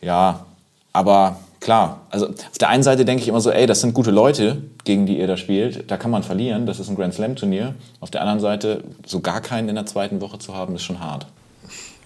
[0.00, 0.46] Ja,
[0.92, 4.10] aber klar, also auf der einen Seite denke ich immer so, ey, das sind gute
[4.10, 5.90] Leute, gegen die ihr da spielt.
[5.90, 7.74] Da kann man verlieren, das ist ein Grand Slam Turnier.
[8.00, 11.00] Auf der anderen Seite, so gar keinen in der zweiten Woche zu haben, ist schon
[11.00, 11.26] hart.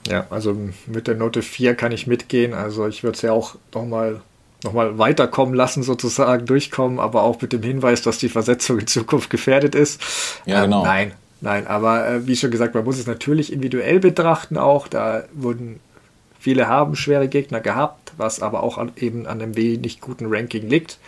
[0.08, 2.54] Ja, also mit der Note 4 kann ich mitgehen.
[2.54, 4.20] Also ich würde es ja auch nochmal
[4.64, 8.86] noch mal weiterkommen lassen, sozusagen durchkommen, aber auch mit dem Hinweis, dass die Versetzung in
[8.86, 10.00] Zukunft gefährdet ist.
[10.46, 10.80] Ja, genau.
[10.80, 14.88] Ähm, nein, nein, aber äh, wie schon gesagt, man muss es natürlich individuell betrachten auch.
[14.88, 15.80] Da wurden
[16.38, 20.68] viele haben schwere Gegner gehabt, was aber auch an, eben an einem wenig guten Ranking
[20.68, 20.98] liegt.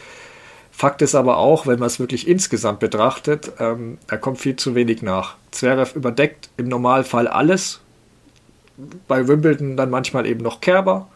[0.73, 4.75] Fakt ist aber auch, wenn man es wirklich insgesamt betrachtet, ähm, da kommt viel zu
[4.75, 5.37] wenig nach.
[5.53, 7.81] Zverev überdeckt im Normalfall alles.
[9.09, 11.09] Bei Wimbledon dann manchmal eben noch Kerber.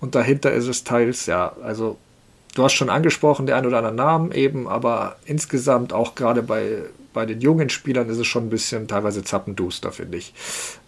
[0.00, 1.98] Und dahinter ist es teils, ja, also
[2.54, 6.84] du hast schon angesprochen, der ein oder andere Namen eben, aber insgesamt auch gerade bei,
[7.12, 10.32] bei den jungen Spielern ist es schon ein bisschen teilweise zappenduster, finde ich.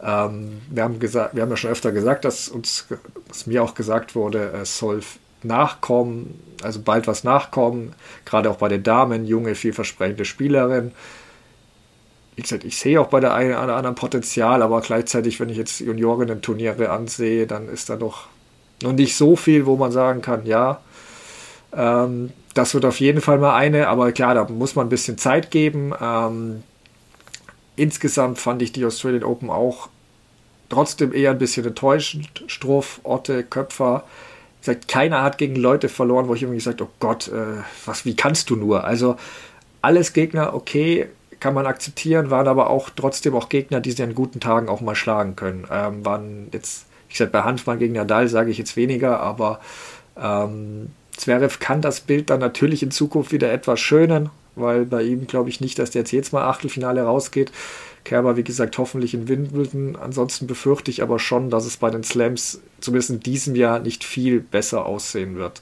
[0.03, 2.87] Ähm, wir, haben gesagt, wir haben ja schon öfter gesagt, dass uns,
[3.29, 5.03] dass mir auch gesagt wurde, es soll
[5.43, 10.93] nachkommen, also bald was nachkommen, gerade auch bei den Damen, junge, vielversprechende Spielerin.
[12.35, 15.59] Wie gesagt, ich sehe auch bei der einen oder anderen Potenzial, aber gleichzeitig, wenn ich
[15.59, 18.29] jetzt Juniorinnen-Turniere ansehe, dann ist da doch
[18.83, 20.81] noch nicht so viel, wo man sagen kann, ja,
[21.75, 25.19] ähm, das wird auf jeden Fall mal eine, aber klar, da muss man ein bisschen
[25.19, 25.93] Zeit geben.
[26.01, 26.63] Ähm,
[27.77, 29.89] insgesamt fand ich die Australian Open auch
[30.69, 32.45] trotzdem eher ein bisschen enttäuschend.
[32.47, 34.05] Struff, Otte, Köpfer.
[34.61, 38.05] Wie gesagt, keiner hat gegen Leute verloren, wo ich irgendwie gesagt oh Gott, äh, was,
[38.05, 38.85] wie kannst du nur?
[38.85, 39.17] Also
[39.81, 41.09] alles Gegner, okay,
[41.43, 44.81] kann man akzeptieren, waren aber auch trotzdem auch Gegner, die sie an guten Tagen auch
[44.81, 45.67] mal schlagen können.
[45.73, 49.59] Ähm, waren jetzt, ich sag bei Hanfmann gegen Nadal sage ich jetzt weniger, aber
[50.17, 55.27] ähm, Zverev kann das Bild dann natürlich in Zukunft wieder etwas schönen, weil bei ihm
[55.27, 57.51] glaube ich nicht, dass der jetzt jedes Mal Achtelfinale rausgeht.
[58.05, 59.97] Kerber, wie gesagt, hoffentlich in Wimbledon.
[59.97, 64.05] Ansonsten befürchte ich aber schon, dass es bei den Slams zumindest in diesem Jahr nicht
[64.05, 65.61] viel besser aussehen wird.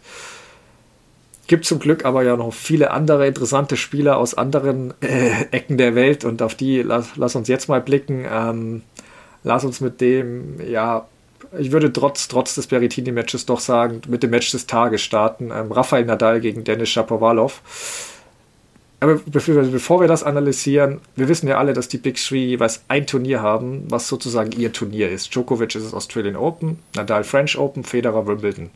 [1.51, 5.97] Gibt zum Glück aber ja noch viele andere interessante Spieler aus anderen äh, Ecken der
[5.97, 8.25] Welt und auf die lass, lass uns jetzt mal blicken.
[8.33, 8.83] Ähm,
[9.43, 11.09] lass uns mit dem ja
[11.59, 15.51] ich würde trotz, trotz des Berrettini-Matches doch sagen, mit dem Match des Tages starten.
[15.53, 17.61] Ähm, Rafael Nadal gegen Denis Shapovalov.
[19.01, 22.85] Aber bevor, bevor wir das analysieren, wir wissen ja alle, dass die Big Three jeweils
[22.87, 25.35] ein Turnier haben, was sozusagen ihr Turnier ist.
[25.35, 28.71] Djokovic ist es Australian Open, Nadal French Open, Federer Wimbledon.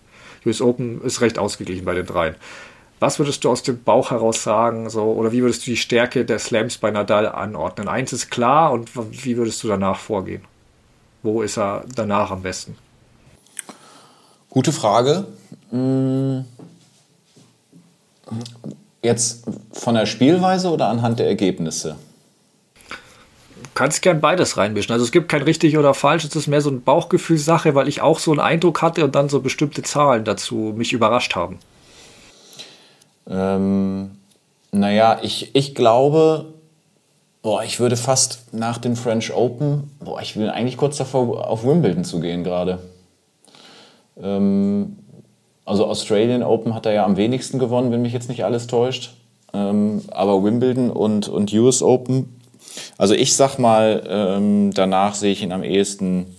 [0.46, 2.34] US Open ist recht ausgeglichen bei den dreien.
[3.00, 6.24] Was würdest du aus dem Bauch heraus sagen, so, oder wie würdest du die Stärke
[6.24, 7.88] der Slams bei Nadal anordnen?
[7.88, 10.42] Eins ist klar und wie würdest du danach vorgehen?
[11.22, 12.76] Wo ist er danach am besten?
[14.48, 15.26] Gute Frage.
[19.02, 21.96] Jetzt von der Spielweise oder anhand der Ergebnisse?
[23.74, 24.92] Kannst gern beides reinmischen.
[24.92, 28.00] Also es gibt kein richtig oder falsch, es ist mehr so eine Bauchgefühlssache, weil ich
[28.00, 31.58] auch so einen Eindruck hatte und dann so bestimmte Zahlen dazu mich überrascht haben.
[33.28, 34.12] Ähm,
[34.70, 36.54] naja, ich, ich glaube,
[37.44, 41.62] Boah, ich würde fast nach dem French Open, boah, ich will eigentlich kurz davor, auf
[41.62, 42.78] Wimbledon zu gehen gerade.
[44.18, 44.96] Ähm,
[45.66, 49.12] also Australian Open hat er ja am wenigsten gewonnen, wenn mich jetzt nicht alles täuscht.
[49.52, 52.33] Ähm, aber Wimbledon und, und US Open,
[52.98, 56.34] also ich sag mal, ähm, danach sehe ich ihn am ehesten,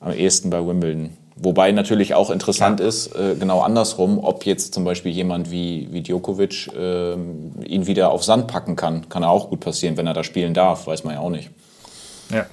[0.00, 1.16] am ehesten bei Wimbledon.
[1.40, 2.86] Wobei natürlich auch interessant ja.
[2.86, 8.10] ist, äh, genau andersrum, ob jetzt zum Beispiel jemand wie, wie Djokovic äh, ihn wieder
[8.10, 9.08] auf Sand packen kann.
[9.08, 11.50] Kann ja auch gut passieren, wenn er da spielen darf, weiß man ja auch nicht.
[12.30, 12.46] Ja.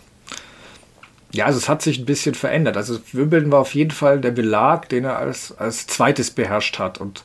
[1.33, 2.77] Ja, also es hat sich ein bisschen verändert.
[2.77, 7.01] Also Wimbledon war auf jeden Fall der Belag, den er als, als zweites beherrscht hat.
[7.01, 7.23] Und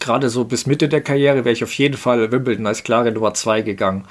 [0.00, 3.34] gerade so bis Mitte der Karriere wäre ich auf jeden Fall Wimbledon als klare Nummer
[3.34, 4.04] zwei gegangen.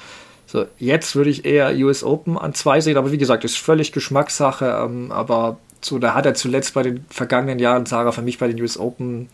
[0.50, 3.92] So, jetzt würde ich eher US Open an zwei sehen, aber wie gesagt, ist völlig
[3.92, 4.80] Geschmackssache.
[4.84, 8.48] Ähm, aber so, da hat er zuletzt bei den vergangenen Jahren, Sarah, für mich bei
[8.48, 9.28] den US Open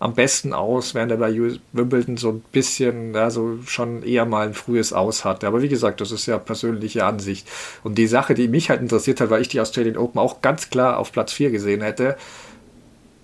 [0.00, 4.24] am besten aus, während er bei US Wimbledon so ein bisschen, ja, so schon eher
[4.24, 5.46] mal ein frühes Aus hatte.
[5.46, 7.48] Aber wie gesagt, das ist ja persönliche Ansicht.
[7.84, 10.68] Und die Sache, die mich halt interessiert hat, weil ich die Australian Open auch ganz
[10.68, 12.16] klar auf Platz 4 gesehen hätte,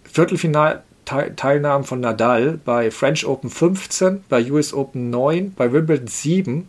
[0.04, 6.68] Viertelfinalteilnahmen von Nadal bei French Open 15, bei US Open 9, bei Wimbledon 7,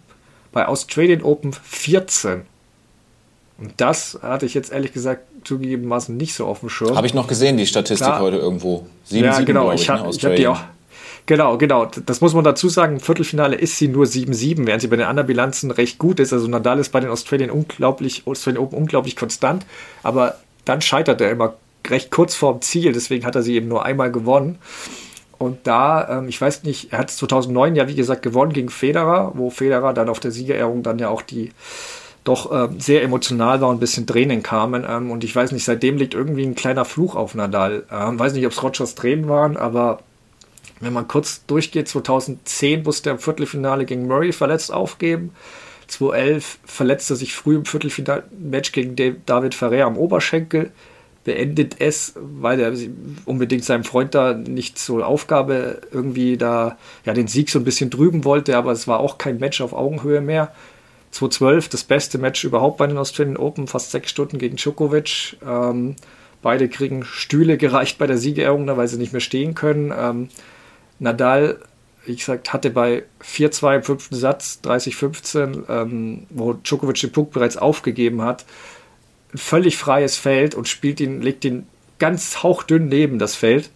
[0.53, 2.43] bei Australian Open 14.
[3.59, 6.95] Und das hatte ich jetzt ehrlich gesagt zugegebenermaßen nicht so auf dem Schirm.
[6.95, 8.21] Habe ich noch gesehen, die Statistik Klar.
[8.21, 8.87] heute irgendwo.
[9.05, 9.71] 7, ja, 7, genau.
[9.71, 10.59] Ich, ich, ne, ich habe die auch.
[11.25, 11.89] Genau, genau.
[12.05, 12.95] Das muss man dazu sagen.
[12.95, 16.33] Im Viertelfinale ist sie nur 7-7, während sie bei den anderen Bilanzen recht gut ist.
[16.33, 19.65] Also Nadal ist bei den Australian unglaublich, Australian Open unglaublich konstant,
[20.01, 20.35] aber
[20.65, 21.53] dann scheitert er immer
[21.87, 22.91] recht kurz vorm Ziel.
[22.91, 24.57] Deswegen hat er sie eben nur einmal gewonnen.
[25.43, 29.31] Und da, ähm, ich weiß nicht, er hat 2009 ja wie gesagt gewonnen gegen Federer,
[29.35, 31.51] wo Federer dann auf der Siegerehrung dann ja auch die
[32.23, 34.85] doch äh, sehr emotional war und ein bisschen Tränen kamen.
[34.87, 37.85] Ähm, und ich weiß nicht, seitdem liegt irgendwie ein kleiner Fluch auf Nadal.
[37.91, 39.99] Ähm, weiß nicht, ob es Rogers Tränen waren, aber
[40.79, 45.31] wenn man kurz durchgeht, 2010 musste er im Viertelfinale gegen Murray verletzt aufgeben.
[45.87, 50.71] 2011 verletzte er sich früh im Viertelfinal-Match gegen David Ferrer am Oberschenkel.
[51.23, 52.73] Beendet es, weil er
[53.25, 57.89] unbedingt seinem Freund da nicht zur Aufgabe irgendwie da ja den Sieg so ein bisschen
[57.89, 60.53] drüben wollte, aber es war auch kein Match auf Augenhöhe mehr.
[61.11, 65.37] 2012 das beste Match überhaupt bei den Australian Open, fast sechs Stunden gegen Djokovic.
[65.47, 65.95] Ähm,
[66.41, 69.93] beide kriegen Stühle gereicht bei der Siegerehrung, weil sie nicht mehr stehen können.
[69.97, 70.29] Ähm,
[70.99, 71.59] Nadal,
[72.05, 77.57] wie gesagt, hatte bei 4-2 im fünften Satz, 30-15, ähm, wo Djokovic den Punkt bereits
[77.57, 78.45] aufgegeben hat,
[79.33, 81.67] ein völlig freies Feld und spielt ihn, legt ihn
[81.99, 83.69] ganz hauchdünn neben das Feld.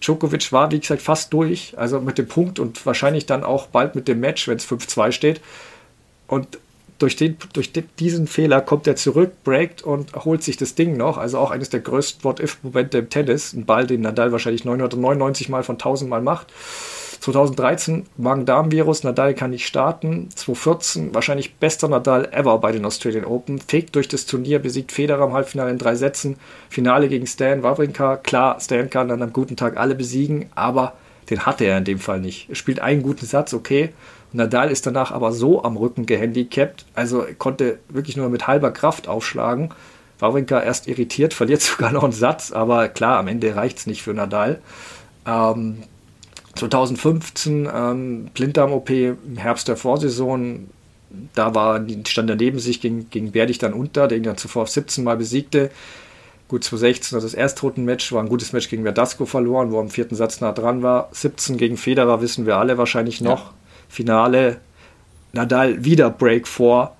[0.00, 3.94] Djokovic war, wie gesagt, fast durch, also mit dem Punkt und wahrscheinlich dann auch bald
[3.94, 5.40] mit dem Match, wenn es 5-2 steht.
[6.26, 6.58] Und
[6.98, 11.18] durch, den, durch diesen Fehler kommt er zurück, breakt und holt sich das Ding noch.
[11.18, 13.52] Also auch eines der größten What-If-Momente im Tennis.
[13.52, 16.48] Ein Ball, den Nadal wahrscheinlich 999 Mal von 1000 Mal macht.
[17.22, 20.28] 2013 Magen-Darm-Virus, Nadal kann nicht starten.
[20.34, 23.60] 2014 wahrscheinlich bester Nadal ever bei den Australian Open.
[23.60, 26.36] Fegt durch das Turnier, besiegt Federer im Halbfinale in drei Sätzen.
[26.68, 28.16] Finale gegen Stan Wawrinka.
[28.16, 30.94] Klar, Stan kann dann am guten Tag alle besiegen, aber
[31.30, 32.48] den hatte er in dem Fall nicht.
[32.48, 33.90] Er spielt einen guten Satz, okay.
[34.32, 39.06] Nadal ist danach aber so am Rücken gehandicapt, also konnte wirklich nur mit halber Kraft
[39.06, 39.70] aufschlagen.
[40.18, 44.02] Wawrinka erst irritiert, verliert sogar noch einen Satz, aber klar, am Ende reicht es nicht
[44.02, 44.60] für Nadal.
[45.24, 45.84] Ähm,
[46.54, 50.68] 2015 ähm, Blinddarm-OP im Herbst der Vorsaison.
[51.34, 54.66] Da war, stand er neben sich, ging, ging Berdich dann unter, der ihn dann zuvor
[54.66, 55.70] 17 Mal besiegte.
[56.48, 59.90] Gut, 2016 also das Erstrunden-Match war ein gutes Match gegen Verdasco verloren, wo er im
[59.90, 61.08] vierten Satz nah dran war.
[61.12, 63.44] 17 gegen Federer wissen wir alle wahrscheinlich noch.
[63.46, 63.54] Ja.
[63.88, 64.60] Finale
[65.32, 66.96] Nadal wieder Break vor.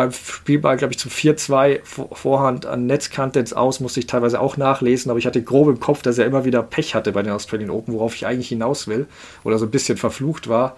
[0.00, 4.56] Beim Spielball, glaube ich, zum 4-2 Vorhand an Netzkante ins Aus, musste ich teilweise auch
[4.56, 7.34] nachlesen, aber ich hatte grob im Kopf, dass er immer wieder Pech hatte bei den
[7.34, 9.08] Australian Open, worauf ich eigentlich hinaus will
[9.44, 10.74] oder so ein bisschen verflucht war.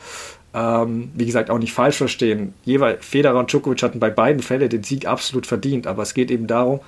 [0.55, 2.53] Ähm, wie gesagt, auch nicht falsch verstehen.
[2.65, 6.33] Jeweils Federer und Djokovic hatten bei beiden Fällen den Sieg absolut verdient, aber es geht
[6.33, 6.81] eben darum,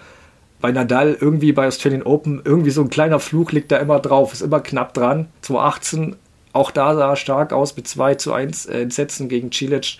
[0.60, 4.32] bei Nadal irgendwie bei Australian Open irgendwie so ein kleiner Fluch liegt da immer drauf,
[4.32, 5.28] ist immer knapp dran.
[5.42, 6.16] 2018
[6.52, 9.98] auch da sah er stark aus mit 2 zu 1 äh, Entsetzen gegen Cilic.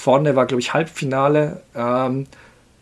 [0.00, 1.60] Vorne war, glaube ich, Halbfinale.
[1.74, 2.26] Ähm,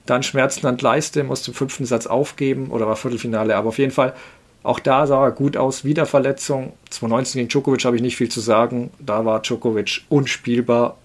[0.07, 3.57] dann Schmerzenland Leiste, musste im fünften Satz aufgeben oder war Viertelfinale.
[3.57, 4.15] Aber auf jeden Fall,
[4.63, 5.85] auch da sah er gut aus.
[5.85, 6.75] Wiederverletzung.
[6.91, 8.91] 2019 gegen Djokovic habe ich nicht viel zu sagen.
[9.01, 10.97] Da war Djokovic unspielbar.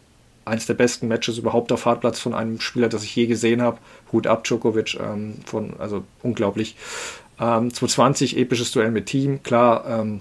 [0.46, 3.80] Eines der besten Matches überhaupt auf Hartplatz von einem Spieler, das ich je gesehen habe.
[4.12, 5.00] Hut ab, Djokovic.
[5.00, 6.76] Ähm, von, also unglaublich.
[7.40, 9.42] Ähm, 2020 episches Duell mit Team.
[9.42, 10.20] Klar, ähm,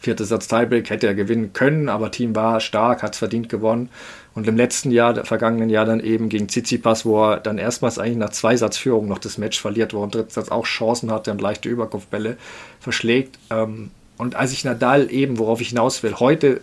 [0.00, 3.88] Vierter Satz Tiebreak hätte er gewinnen können, aber Team war stark, hat es verdient gewonnen.
[4.34, 8.18] Und im letzten Jahr, vergangenen Jahr dann eben gegen Tsitsipas, wo er dann erstmals eigentlich
[8.18, 11.30] nach zwei Satzführung noch das Match verliert, wo er im dritten Satz auch Chancen hatte
[11.30, 12.36] und leichte Überkopfbälle
[12.78, 13.38] verschlägt.
[13.50, 16.60] Ähm, und als ich Nadal eben, worauf ich hinaus will, heute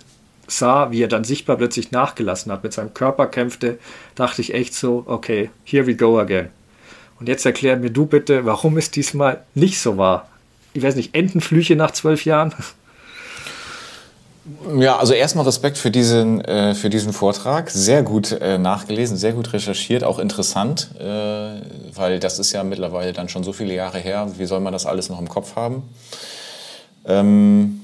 [0.48, 3.80] sah, wie er dann sichtbar plötzlich nachgelassen hat, mit seinem Körper kämpfte,
[4.16, 6.50] dachte ich echt so, okay, here we go again.
[7.20, 10.30] Und jetzt erklär mir du bitte, warum es diesmal nicht so war.
[10.74, 12.54] Ich weiß nicht, Entenflüche nach zwölf Jahren?
[14.78, 17.70] Ja, also erstmal Respekt für diesen, äh, für diesen Vortrag.
[17.70, 21.62] Sehr gut äh, nachgelesen, sehr gut recherchiert, auch interessant, äh,
[21.96, 24.30] weil das ist ja mittlerweile dann schon so viele Jahre her.
[24.38, 25.84] Wie soll man das alles noch im Kopf haben?
[27.06, 27.82] Ähm,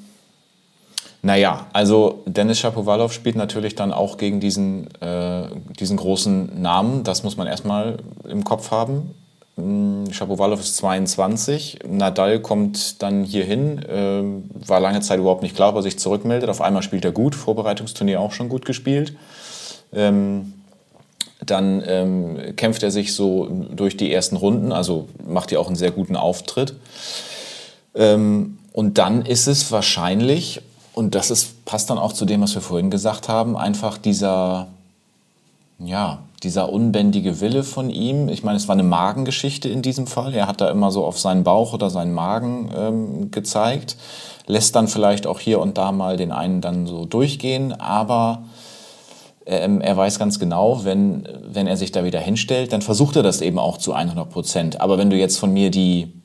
[1.21, 5.43] naja, also Dennis Shapovalov spielt natürlich dann auch gegen diesen, äh,
[5.79, 7.03] diesen großen Namen.
[7.03, 9.15] Das muss man erstmal im Kopf haben.
[10.11, 11.79] Shapovalov ist 22.
[11.87, 13.79] Nadal kommt dann hier hin.
[13.79, 16.49] Äh, war lange Zeit überhaupt nicht klar, ob er sich zurückmeldet.
[16.49, 17.35] Auf einmal spielt er gut.
[17.35, 19.15] Vorbereitungsturnier auch schon gut gespielt.
[19.93, 20.53] Ähm,
[21.45, 25.75] dann ähm, kämpft er sich so durch die ersten Runden, also macht ja auch einen
[25.75, 26.75] sehr guten Auftritt.
[27.95, 30.61] Ähm, und dann ist es wahrscheinlich,
[30.93, 34.67] und das ist, passt dann auch zu dem, was wir vorhin gesagt haben, einfach dieser,
[35.79, 38.29] ja, dieser unbändige Wille von ihm.
[38.29, 40.33] Ich meine, es war eine Magengeschichte in diesem Fall.
[40.33, 43.97] Er hat da immer so auf seinen Bauch oder seinen Magen ähm, gezeigt,
[44.47, 48.43] lässt dann vielleicht auch hier und da mal den einen dann so durchgehen, aber
[49.45, 53.23] ähm, er weiß ganz genau, wenn, wenn er sich da wieder hinstellt, dann versucht er
[53.23, 54.81] das eben auch zu 100 Prozent.
[54.81, 56.18] Aber wenn du jetzt von mir die,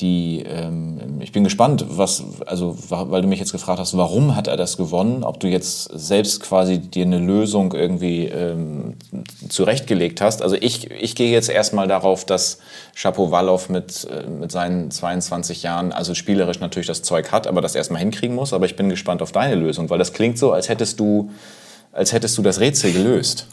[0.00, 4.46] die ähm, ich bin gespannt, was, also, weil du mich jetzt gefragt hast, warum hat
[4.46, 8.96] er das gewonnen, ob du jetzt selbst quasi dir eine Lösung irgendwie ähm,
[9.48, 10.42] zurechtgelegt hast.
[10.42, 12.58] Also ich, ich gehe jetzt erstmal darauf, dass
[12.94, 17.74] Shapovalov mit, äh, mit seinen 22 Jahren, also spielerisch natürlich das Zeug hat, aber das
[17.74, 18.52] erstmal hinkriegen muss.
[18.52, 21.30] Aber ich bin gespannt auf deine Lösung, weil das klingt so, als hättest du
[21.96, 23.46] als hättest du das Rätsel gelöst.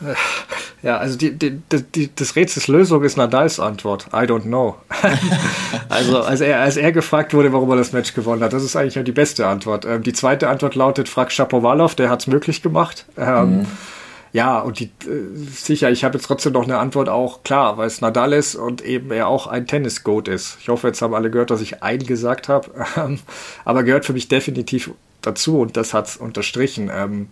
[0.82, 1.60] Ja, also die, die,
[1.94, 4.06] die, das Rätsels Lösung ist Nadals Antwort.
[4.14, 4.76] I don't know.
[5.90, 8.76] also als er, als er gefragt wurde, warum er das Match gewonnen hat, das ist
[8.76, 9.84] eigentlich die beste Antwort.
[9.84, 13.04] Ähm, die zweite Antwort lautet, frag Shapovalov, der hat es möglich gemacht.
[13.18, 13.66] Ähm, mhm.
[14.32, 17.88] Ja, und die, äh, sicher, ich habe jetzt trotzdem noch eine Antwort auch, klar, weil
[17.88, 20.56] es Nadal ist und eben er auch ein Tennis-Goat ist.
[20.60, 22.70] Ich hoffe, jetzt haben alle gehört, dass ich ein gesagt habe.
[22.96, 23.20] Ähm,
[23.64, 24.90] aber gehört für mich definitiv
[25.22, 26.90] dazu und das hat es unterstrichen.
[26.92, 27.28] Ähm,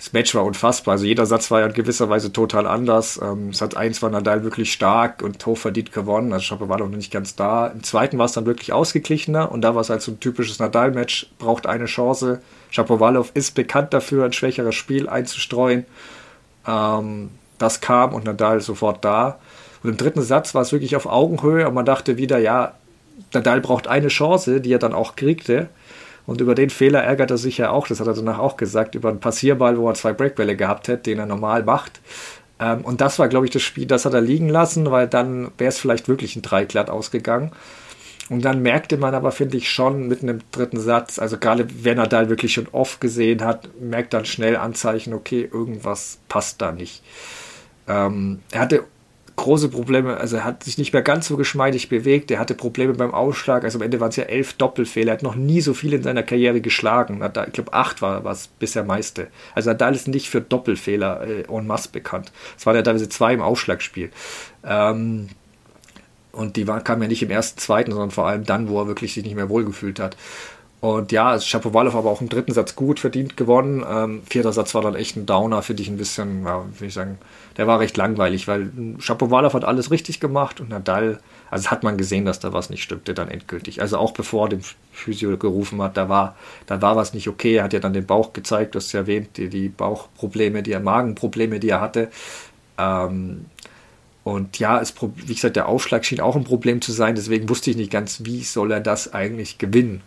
[0.00, 0.92] das Match war unfassbar.
[0.92, 3.20] Also jeder Satz war ja in gewisser Weise total anders.
[3.22, 6.32] Ähm, Satz 1 war Nadal wirklich stark und hochverdient gewonnen.
[6.32, 7.66] Also Schopper war noch nicht ganz da.
[7.66, 10.58] Im zweiten war es dann wirklich ausgeglichener und da war es halt so ein typisches
[10.58, 12.40] Nadal-Match, braucht eine Chance.
[12.70, 15.84] Shapovalov ist bekannt dafür, ein schwächeres Spiel einzustreuen.
[16.66, 19.38] Ähm, das kam und Nadal sofort da.
[19.82, 22.72] Und im dritten Satz war es wirklich auf Augenhöhe und man dachte wieder, ja,
[23.34, 25.68] Nadal braucht eine Chance, die er dann auch kriegte.
[26.30, 28.94] Und über den Fehler ärgert er sich ja auch, das hat er danach auch gesagt,
[28.94, 32.00] über einen Passierball, wo er zwei Breakbälle gehabt hätte, den er normal macht.
[32.60, 35.50] Ähm, und das war, glaube ich, das Spiel, das hat er liegen lassen, weil dann
[35.58, 37.50] wäre es vielleicht wirklich ein Dreiglatt ausgegangen.
[38.28, 41.98] Und dann merkte man aber, finde ich, schon mitten im dritten Satz, also gerade wenn
[41.98, 46.70] er da wirklich schon oft gesehen hat, merkt dann schnell Anzeichen, okay, irgendwas passt da
[46.70, 47.02] nicht.
[47.88, 48.84] Ähm, er hatte
[49.40, 52.92] große Probleme, also er hat sich nicht mehr ganz so geschmeidig bewegt, er hatte Probleme
[52.94, 55.74] beim Ausschlag, also am Ende waren es ja elf Doppelfehler, er hat noch nie so
[55.74, 59.28] viel in seiner Karriere geschlagen, ich glaube acht war es bisher meiste.
[59.54, 62.32] Also Nadal ist nicht für Doppelfehler äh, en masse bekannt.
[62.56, 64.10] Es waren ja teilweise zwei im Ausschlagspiel.
[64.64, 65.28] Ähm,
[66.32, 68.86] und die waren, kamen ja nicht im ersten, zweiten, sondern vor allem dann, wo er
[68.86, 70.16] wirklich sich nicht mehr wohlgefühlt hat.
[70.80, 73.84] Und ja, Shapovalov aber auch im dritten Satz gut verdient gewonnen.
[73.86, 76.94] Ähm, vierter Satz war dann echt ein Downer, finde ich ein bisschen, ja, will ich
[76.94, 77.18] sagen,
[77.60, 81.20] der war recht langweilig, weil Shapovalov hat alles richtig gemacht und Nadal,
[81.50, 83.82] also hat man gesehen, dass da was nicht stimmte dann endgültig.
[83.82, 87.56] Also auch bevor er den Physio gerufen hat, da war, da war was nicht okay.
[87.56, 90.74] Er hat ja dann den Bauch gezeigt, du hast ja erwähnt, die, die Bauchprobleme, die
[90.78, 92.08] Magenprobleme, die er hatte.
[92.78, 93.44] Ähm,
[94.24, 97.70] und ja, es, wie gesagt, der Aufschlag schien auch ein Problem zu sein, deswegen wusste
[97.70, 100.00] ich nicht ganz, wie soll er das eigentlich gewinnen.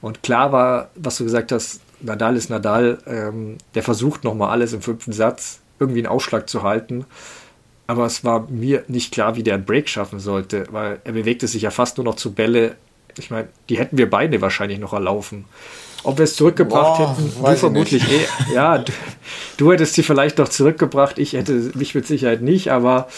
[0.00, 4.72] Und klar war, was du gesagt hast, Nadal ist Nadal, ähm, der versucht nochmal alles
[4.72, 7.04] im fünften Satz irgendwie einen Ausschlag zu halten.
[7.86, 11.46] Aber es war mir nicht klar, wie der einen Break schaffen sollte, weil er bewegte
[11.46, 12.76] sich ja fast nur noch zu Bälle.
[13.18, 15.44] Ich meine, die hätten wir beide wahrscheinlich noch erlaufen.
[16.04, 18.26] Ob wir es zurückgebracht Boah, hätten, du vermutlich eh.
[18.54, 18.92] Ja, du,
[19.56, 23.08] du, hättest sie vielleicht noch zurückgebracht, ich hätte mich mit Sicherheit nicht, aber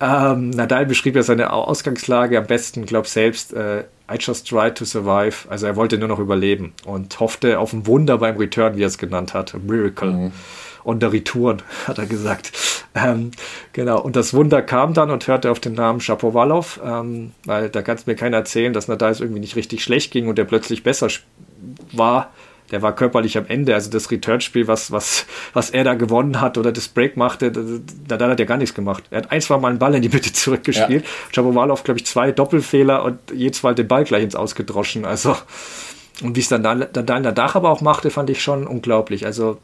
[0.00, 4.84] ähm, Nadal beschrieb ja seine Ausgangslage am besten, glaub selbst, äh, I just tried to
[4.84, 5.48] survive.
[5.48, 8.88] Also er wollte nur noch überleben und hoffte auf ein Wunder beim Return, wie er
[8.88, 9.54] es genannt hat.
[9.54, 10.10] A miracle.
[10.10, 10.32] Mhm.
[10.82, 12.52] Und der Return, hat er gesagt.
[12.94, 13.30] Ähm,
[13.72, 17.82] genau, und das Wunder kam dann und hörte auf den Namen Shapovalov, ähm, weil da
[17.82, 20.44] kann es mir keiner erzählen, dass Nadal es irgendwie nicht richtig schlecht ging und der
[20.44, 21.08] plötzlich besser
[21.92, 22.32] war
[22.70, 23.74] der war körperlich am Ende.
[23.74, 28.16] Also das Return-Spiel, was, was, was er da gewonnen hat oder das Break machte, da,
[28.16, 29.04] da hat er gar nichts gemacht.
[29.10, 31.04] Er hat ein, zwei Mal einen Ball in die Mitte zurückgespielt.
[31.04, 31.34] Ja.
[31.34, 35.04] Shapovalov, glaube ich, zwei Doppelfehler und jedes Mal den Ball gleich ins Ausgedroschen.
[35.04, 35.36] Also,
[36.22, 39.26] und wie es dann, dann, dann danach aber auch machte, fand ich schon unglaublich.
[39.26, 39.58] Also,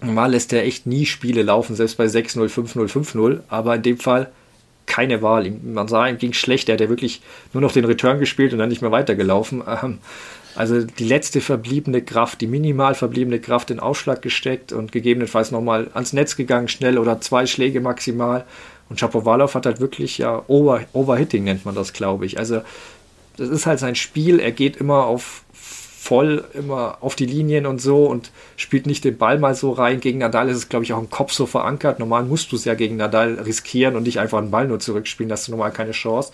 [0.00, 3.40] normal lässt er echt nie Spiele laufen, selbst bei 6-0, 5-0, 5-0.
[3.48, 4.30] Aber in dem Fall
[4.90, 5.50] keine Wahl.
[5.62, 6.68] Man sah, ihm ging schlecht.
[6.68, 9.62] Er hat ja wirklich nur noch den Return gespielt und dann nicht mehr weitergelaufen.
[9.66, 9.98] Ähm,
[10.54, 15.90] also die letzte verbliebene Kraft, die minimal verbliebene Kraft in Ausschlag gesteckt und gegebenenfalls nochmal
[15.94, 18.44] ans Netz gegangen, schnell oder zwei Schläge maximal.
[18.88, 22.38] Und Shapovalov hat halt wirklich ja Over, Overhitting nennt man das, glaube ich.
[22.38, 22.62] Also
[23.36, 24.40] das ist halt sein Spiel.
[24.40, 29.18] Er geht immer auf voll, immer auf die Linien und so und spielt nicht den
[29.18, 30.00] Ball mal so rein.
[30.00, 31.98] Gegen Nadal ist es, glaube ich, auch im Kopf so verankert.
[32.00, 35.30] Normal musst du es ja gegen Nadal riskieren und nicht einfach einen Ball nur zurückspielen.
[35.30, 36.32] Hast du normal keine Chance.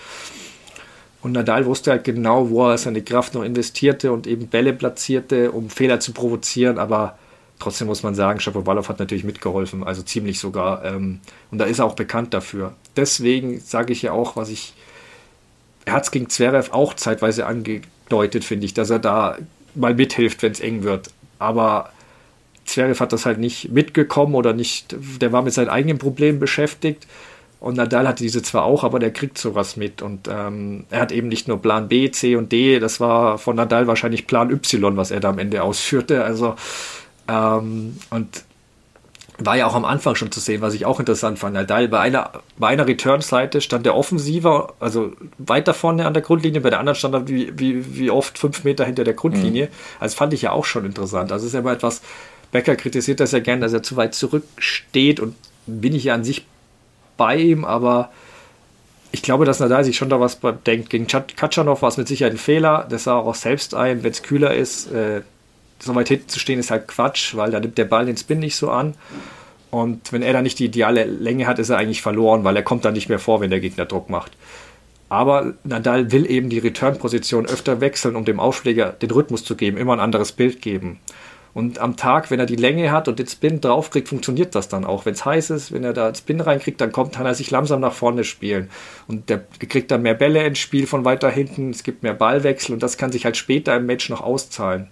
[1.26, 5.50] Und Nadal wusste halt genau, wo er seine Kraft noch investierte und eben Bälle platzierte,
[5.50, 6.78] um Fehler zu provozieren.
[6.78, 7.18] Aber
[7.58, 10.84] trotzdem muss man sagen, Shapovalov hat natürlich mitgeholfen, also ziemlich sogar.
[10.84, 11.18] Ähm,
[11.50, 12.74] und da ist er auch bekannt dafür.
[12.94, 14.74] Deswegen sage ich ja auch, was ich.
[15.84, 19.36] Er hat es gegen Zverev auch zeitweise angedeutet, finde ich, dass er da
[19.74, 21.10] mal mithilft, wenn es eng wird.
[21.40, 21.90] Aber
[22.66, 27.08] Zverev hat das halt nicht mitgekommen oder nicht, der war mit seinen eigenen Problemen beschäftigt.
[27.58, 30.02] Und Nadal hatte diese zwar auch, aber der kriegt sowas mit.
[30.02, 33.56] Und ähm, er hat eben nicht nur Plan B, C und D, das war von
[33.56, 36.22] Nadal wahrscheinlich Plan Y, was er da am Ende ausführte.
[36.22, 36.54] Also,
[37.28, 38.44] ähm, und
[39.38, 41.54] war ja auch am Anfang schon zu sehen, was ich auch interessant fand.
[41.54, 46.60] Nadal bei einer, bei einer Return-Seite stand der Offensiver, also weiter vorne an der Grundlinie,
[46.60, 49.66] bei der anderen stand er wie, wie, wie oft fünf Meter hinter der Grundlinie.
[49.66, 49.70] Mhm.
[50.00, 51.32] Also fand ich ja auch schon interessant.
[51.32, 52.00] Also es ist ja immer etwas,
[52.50, 55.34] Becker kritisiert das ja gern, dass er zu weit zurücksteht und
[55.66, 56.46] bin ich ja an sich
[57.16, 58.10] bei ihm, aber
[59.12, 60.90] ich glaube, dass Nadal sich schon da was denkt.
[60.90, 62.86] Gegen Katschanov war es mit Sicherheit ein Fehler.
[62.90, 64.92] Das sah auch selbst ein, wenn es kühler ist.
[64.92, 65.22] Äh,
[65.78, 68.40] so weit hinten zu stehen ist halt Quatsch, weil da nimmt der Ball den Spin
[68.40, 68.94] nicht so an.
[69.70, 72.62] Und wenn er dann nicht die ideale Länge hat, ist er eigentlich verloren, weil er
[72.62, 74.32] kommt dann nicht mehr vor, wenn der Gegner Druck macht.
[75.08, 79.76] Aber Nadal will eben die Return-Position öfter wechseln, um dem Aufschläger den Rhythmus zu geben,
[79.76, 80.98] immer ein anderes Bild geben.
[81.56, 84.84] Und am Tag, wenn er die Länge hat und den Spin draufkriegt, funktioniert das dann
[84.84, 85.06] auch.
[85.06, 87.80] Wenn es heiß ist, wenn er da Spin reinkriegt, dann kommt, kann er sich langsam
[87.80, 88.68] nach vorne spielen.
[89.06, 92.74] Und der kriegt dann mehr Bälle ins Spiel von weiter hinten, es gibt mehr Ballwechsel
[92.74, 94.88] und das kann sich halt später im Match noch auszahlen.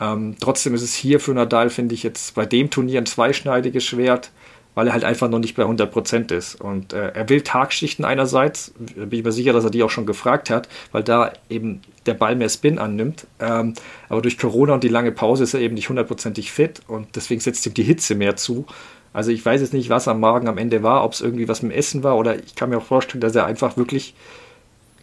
[0.00, 3.84] Ähm, trotzdem ist es hier für Nadal, finde ich, jetzt bei dem Turnier ein zweischneidiges
[3.84, 4.32] Schwert
[4.74, 6.60] weil er halt einfach noch nicht bei 100% ist.
[6.60, 10.06] Und äh, er will Tagschichten einerseits, bin ich mir sicher, dass er die auch schon
[10.06, 13.26] gefragt hat, weil da eben der Ball mehr Spin annimmt.
[13.40, 13.74] Ähm,
[14.08, 17.40] aber durch Corona und die lange Pause ist er eben nicht hundertprozentig fit und deswegen
[17.40, 18.66] setzt ihm die Hitze mehr zu.
[19.12, 21.62] Also ich weiß jetzt nicht, was am Magen am Ende war, ob es irgendwie was
[21.62, 24.14] mit dem Essen war oder ich kann mir auch vorstellen, dass er einfach wirklich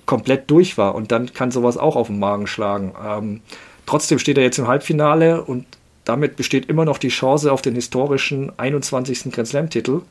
[0.06, 2.94] komplett durch war und dann kann sowas auch auf den Magen schlagen.
[3.02, 3.42] Ähm,
[3.86, 5.66] trotzdem steht er jetzt im Halbfinale und
[6.06, 9.32] damit besteht immer noch die Chance auf den historischen 21.
[9.32, 10.02] Grand Slam-Titel.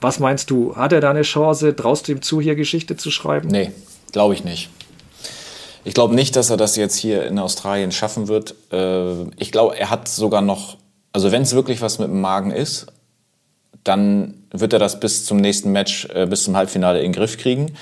[0.00, 0.74] Was meinst du?
[0.74, 1.76] Hat er da eine Chance?
[1.76, 3.48] Traust du ihm zu, hier Geschichte zu schreiben?
[3.48, 3.70] Nee,
[4.12, 4.70] glaube ich nicht.
[5.84, 8.54] Ich glaube nicht, dass er das jetzt hier in Australien schaffen wird.
[8.72, 10.76] Äh, ich glaube, er hat sogar noch,
[11.12, 12.86] also wenn es wirklich was mit dem Magen ist,
[13.84, 17.36] dann wird er das bis zum nächsten Match, äh, bis zum Halbfinale in den Griff
[17.36, 17.72] kriegen.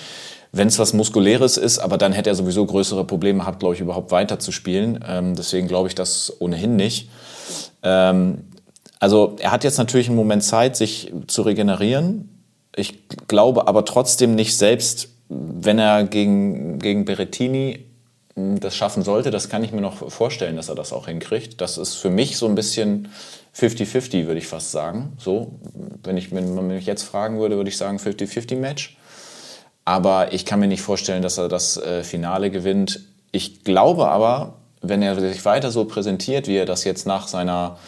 [0.53, 3.80] Wenn es was Muskuläres ist, aber dann hätte er sowieso größere Probleme gehabt, glaube ich,
[3.80, 5.05] überhaupt weiterzuspielen.
[5.07, 7.09] Ähm, deswegen glaube ich das ohnehin nicht.
[7.82, 8.44] Ähm,
[8.98, 12.28] also er hat jetzt natürlich einen Moment Zeit, sich zu regenerieren.
[12.74, 17.86] Ich glaube aber trotzdem nicht selbst, wenn er gegen, gegen Berettini
[18.34, 21.61] hm, das schaffen sollte, das kann ich mir noch vorstellen, dass er das auch hinkriegt.
[21.61, 23.09] Das ist für mich so ein bisschen
[23.57, 25.12] 50-50, würde ich fast sagen.
[25.18, 25.53] So,
[26.05, 28.96] wenn, ich, wenn man mich jetzt fragen würde, würde ich sagen 50-50-Match.
[29.85, 33.01] Aber ich kann mir nicht vorstellen, dass er das äh, Finale gewinnt.
[33.33, 37.78] Ich glaube aber, wenn er sich weiter so präsentiert, wie er das jetzt nach seiner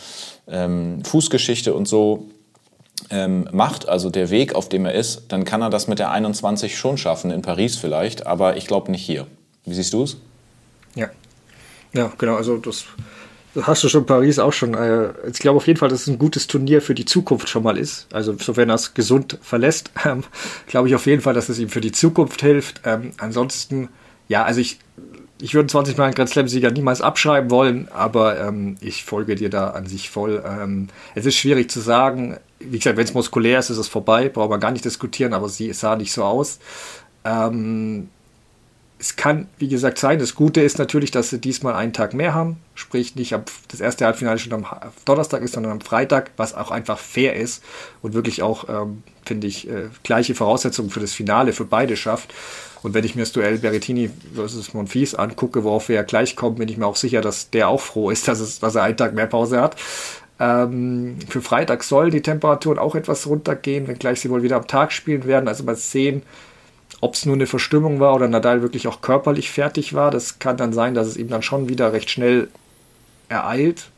[0.48, 2.28] ähm, Fußgeschichte und so
[3.10, 6.10] ähm, macht, also der Weg, auf dem er ist, dann kann er das mit der
[6.10, 9.26] 21 schon schaffen, in Paris vielleicht, aber ich glaube nicht hier.
[9.64, 10.16] Wie siehst du es?
[10.94, 11.08] Ja.
[11.92, 12.86] Ja, genau, also das
[13.60, 14.74] hast du schon Paris auch schon.
[14.74, 17.62] Äh, ich glaube auf jeden Fall, dass es ein gutes Turnier für die Zukunft schon
[17.62, 18.06] mal ist.
[18.12, 20.24] Also sofern er es gesund verlässt, ähm,
[20.66, 22.82] glaube ich auf jeden Fall, dass es ihm für die Zukunft hilft.
[22.84, 23.88] Ähm, ansonsten,
[24.28, 24.78] ja, also ich,
[25.40, 29.50] ich würde 20 Mal einen Grand Slam-Sieger niemals abschreiben wollen, aber ähm, ich folge dir
[29.50, 30.42] da an sich voll.
[30.46, 32.38] Ähm, es ist schwierig zu sagen.
[32.60, 35.48] Wie gesagt, wenn es muskulär ist, ist es vorbei, braucht man gar nicht diskutieren, aber
[35.48, 36.58] sie sah nicht so aus.
[37.24, 38.08] Ähm,
[39.02, 40.20] es kann, wie gesagt, sein.
[40.20, 42.58] Das Gute ist natürlich, dass sie diesmal einen Tag mehr haben.
[42.76, 44.64] Sprich, nicht ab, das erste Halbfinale schon am
[45.04, 47.64] Donnerstag ist, sondern am Freitag, was auch einfach fair ist
[48.00, 52.32] und wirklich auch, ähm, finde ich, äh, gleiche Voraussetzungen für das Finale für beide schafft.
[52.84, 56.56] Und wenn ich mir das Duell Berrettini versus Monfils angucke, worauf wir ja gleich kommen,
[56.56, 58.96] bin ich mir auch sicher, dass der auch froh ist, dass, es, dass er einen
[58.96, 59.74] Tag mehr Pause hat.
[60.38, 64.92] Ähm, für Freitag sollen die Temperaturen auch etwas runtergehen, wenngleich sie wohl wieder am Tag
[64.92, 65.48] spielen werden.
[65.48, 66.22] Also mal sehen,
[67.02, 70.56] ob es nur eine Verstimmung war oder Nadal wirklich auch körperlich fertig war, das kann
[70.56, 72.46] dann sein, dass es ihm dann schon wieder recht schnell
[73.28, 73.88] ereilt.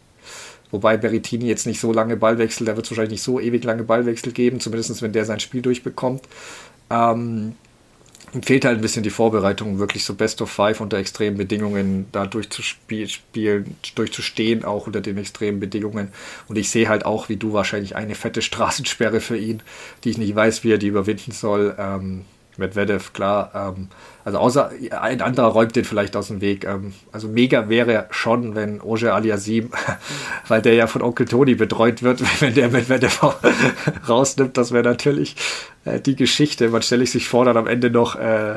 [0.71, 3.85] Wobei Berrettini jetzt nicht so lange Ballwechsel, der wird es wahrscheinlich nicht so ewig lange
[3.85, 6.23] Ballwechsel geben, zumindest wenn der sein Spiel durchbekommt.
[6.89, 7.53] Ähm,
[8.33, 12.07] ihm fehlt halt ein bisschen die Vorbereitung, wirklich so Best of Five unter extremen Bedingungen
[12.11, 16.09] da durchzuspielen, durchzustehen, auch unter den extremen Bedingungen.
[16.49, 19.63] Und ich sehe halt auch, wie du wahrscheinlich, eine fette Straßensperre für ihn,
[20.05, 21.77] die ich nicht weiß, wie er die überwinden soll.
[21.79, 22.25] Ähm,
[22.59, 23.51] Medvedev, klar.
[23.55, 23.89] Ähm,
[24.25, 26.65] also außer ein anderer räumt den vielleicht aus dem Weg.
[26.65, 29.71] Ähm, also mega wäre schon, wenn Oger Aliasim,
[30.49, 33.23] weil der ja von Onkel Toni betreut wird, wenn der Medvedev
[34.09, 35.37] rausnimmt, das wäre natürlich
[35.85, 36.69] äh, die Geschichte.
[36.69, 38.57] Man stelle sich vor, dann am Ende noch äh,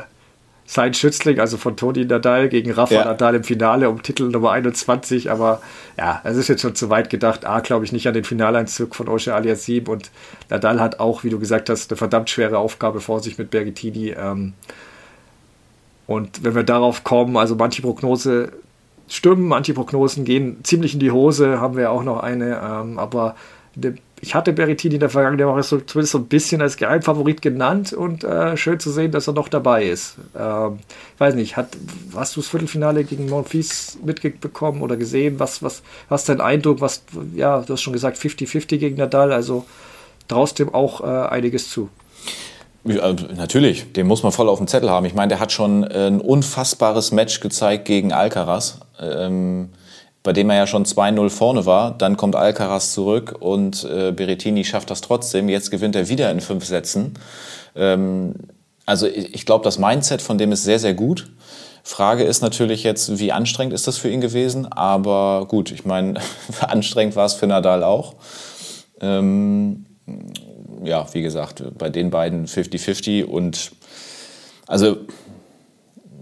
[0.70, 3.04] sein Schützling, also von Toni Nadal gegen Rafa ja.
[3.06, 5.30] Nadal im Finale um Titel Nummer 21.
[5.30, 5.62] Aber
[5.96, 7.46] ja, es ist jetzt schon zu weit gedacht.
[7.46, 10.10] A, glaube ich nicht an den Finaleinzug von Osche Aliasim und
[10.50, 14.10] Nadal hat auch, wie du gesagt hast, eine verdammt schwere Aufgabe vor sich mit Berrettini.
[14.10, 14.52] Ähm,
[16.06, 18.52] und wenn wir darauf kommen, also manche Prognose
[19.08, 23.36] stimmen, manche Prognosen gehen ziemlich in die Hose, haben wir auch noch eine, ähm, aber
[24.20, 27.92] ich hatte Berrettini in der vergangenen Woche so, zumindest so ein bisschen als Geheimfavorit genannt
[27.92, 30.16] und äh, schön zu sehen, dass er noch dabei ist.
[30.36, 30.78] Ähm,
[31.14, 31.68] ich weiß nicht, hat,
[32.14, 35.38] hast du das Viertelfinale gegen Monfils mitbekommen oder gesehen?
[35.38, 36.80] Was, was, was dein Eindruck?
[36.80, 37.02] Was,
[37.34, 39.64] ja, du hast schon gesagt, 50-50 gegen Nadal, also
[40.26, 41.88] traust dem auch äh, einiges zu.
[42.84, 45.04] Natürlich, den muss man voll auf dem Zettel haben.
[45.04, 48.80] Ich meine, der hat schon ein unfassbares Match gezeigt gegen Alcaraz.
[48.98, 49.70] Ähm,
[50.28, 51.96] bei dem er ja schon 2-0 vorne war.
[51.96, 55.48] Dann kommt Alcaraz zurück und äh, Berrettini schafft das trotzdem.
[55.48, 57.14] Jetzt gewinnt er wieder in fünf Sätzen.
[57.74, 58.34] Ähm,
[58.84, 61.30] also ich, ich glaube, das Mindset von dem ist sehr, sehr gut.
[61.82, 64.70] Frage ist natürlich jetzt, wie anstrengend ist das für ihn gewesen?
[64.70, 66.20] Aber gut, ich meine,
[66.60, 68.14] anstrengend war es für Nadal auch.
[69.00, 69.86] Ähm,
[70.84, 73.72] ja, wie gesagt, bei den beiden 50-50 und
[74.66, 74.98] also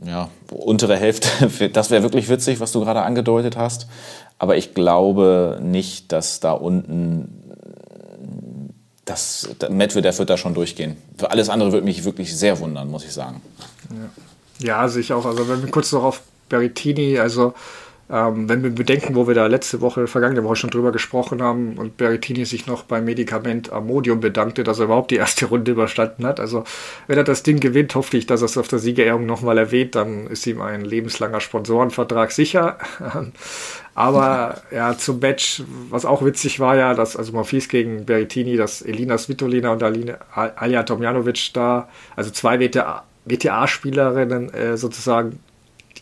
[0.07, 3.89] ja, untere Hälfte, das wäre wirklich witzig, was du gerade angedeutet hast.
[4.39, 7.43] Aber ich glaube nicht, dass da unten
[9.07, 10.97] das Medvedev wird da schon durchgehen.
[11.17, 13.41] Für alles andere würde mich wirklich sehr wundern, muss ich sagen.
[14.59, 15.25] Ja, ja sehe ich auch.
[15.25, 17.55] Also wenn wir kurz noch auf Berrettini, also
[18.09, 21.77] ähm, wenn wir bedenken, wo wir da letzte Woche, vergangene Woche schon drüber gesprochen haben
[21.77, 26.25] und Berrettini sich noch beim Medikament Amodium bedankte, dass er überhaupt die erste Runde überstanden
[26.25, 26.39] hat.
[26.39, 26.63] Also
[27.09, 29.97] wenn er das Ding gewinnt, hoffe ich, dass er es auf der Siegerehrung nochmal erwähnt,
[29.97, 32.79] dann ist ihm ein lebenslanger Sponsorenvertrag sicher.
[33.97, 38.83] Aber ja, zum Match, was auch witzig war ja, dass also Monfils gegen Berrettini, dass
[38.83, 45.41] Elina Svitolina und Aline, Alja Tomjanovic da, also zwei WTA-Spielerinnen äh, sozusagen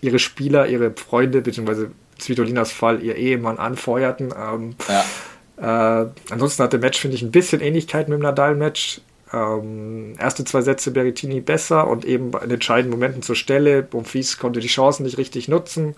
[0.05, 1.91] ihre Spieler, ihre Freunde, beziehungsweise
[2.21, 4.33] Svitolinas Fall ihr Ehemann anfeuerten.
[4.37, 6.03] Ähm, ja.
[6.03, 9.01] äh, ansonsten hat der Match, finde ich, ein bisschen Ähnlichkeit mit dem Nadal-Match.
[9.33, 13.83] Ähm, erste zwei Sätze Berrettini besser und eben in entscheidenden Momenten zur Stelle.
[13.83, 15.97] Bonfils konnte die Chancen nicht richtig nutzen.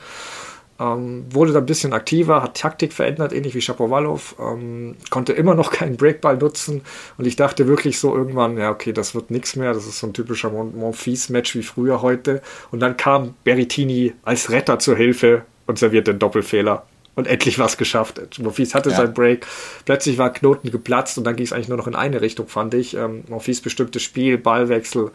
[0.78, 5.54] Ähm, wurde da ein bisschen aktiver, hat Taktik verändert, ähnlich wie Shapovalov, ähm, konnte immer
[5.54, 6.82] noch keinen Breakball nutzen
[7.16, 10.06] und ich dachte wirklich so irgendwann, ja okay, das wird nichts mehr, das ist so
[10.06, 15.78] ein typischer Monfils-Match wie früher heute und dann kam Berrettini als Retter zur Hilfe und
[15.78, 18.20] servierte den Doppelfehler und endlich was geschafft.
[18.38, 18.96] Monfils hatte ja.
[18.96, 19.46] sein Break,
[19.86, 22.74] plötzlich war Knoten geplatzt und dann ging es eigentlich nur noch in eine Richtung, fand
[22.74, 22.94] ich.
[22.94, 25.10] Ähm, Monfils bestimmtes Spiel, Ballwechsel,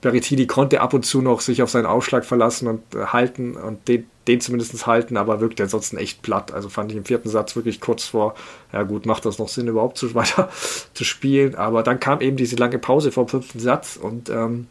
[0.00, 3.88] Berrettini konnte ab und zu noch sich auf seinen Aufschlag verlassen und äh, halten und
[3.88, 6.52] den, den zumindest halten, aber wirkte ansonsten echt platt.
[6.52, 8.34] Also fand ich im vierten Satz wirklich kurz vor,
[8.72, 10.50] ja gut, macht das noch Sinn, überhaupt zu, weiter
[10.94, 11.54] zu spielen.
[11.54, 14.68] Aber dann kam eben diese lange Pause vor dem fünften Satz und ähm,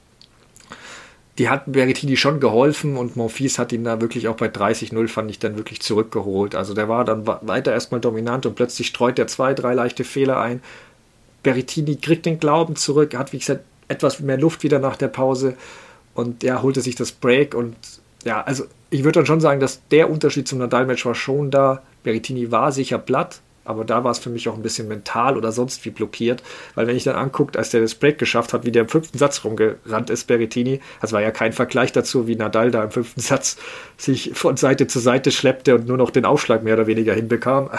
[1.37, 5.29] die hat Berrettini schon geholfen und Monfils hat ihn da wirklich auch bei 30-0 fand
[5.29, 6.55] ich dann wirklich zurückgeholt.
[6.55, 10.39] Also der war dann weiter erstmal dominant und plötzlich streut er zwei, drei leichte Fehler
[10.39, 10.61] ein.
[11.43, 15.55] Berrettini kriegt den Glauben zurück, hat wie gesagt etwas mehr Luft wieder nach der Pause
[16.15, 17.75] und er holte sich das Break und
[18.27, 21.81] ja, also ich würde dann schon sagen, dass der Unterschied zum Nadal-Match war schon da.
[22.03, 25.53] Berrettini war sicher platt, aber da war es für mich auch ein bisschen mental oder
[25.53, 26.43] sonst wie blockiert,
[26.75, 29.17] weil wenn ich dann anguckt, als der das Break geschafft hat, wie der im fünften
[29.17, 33.21] Satz rumgerannt ist, Berrettini, das war ja kein Vergleich dazu, wie Nadal da im fünften
[33.21, 33.55] Satz
[33.95, 37.69] sich von Seite zu Seite schleppte und nur noch den Aufschlag mehr oder weniger hinbekam.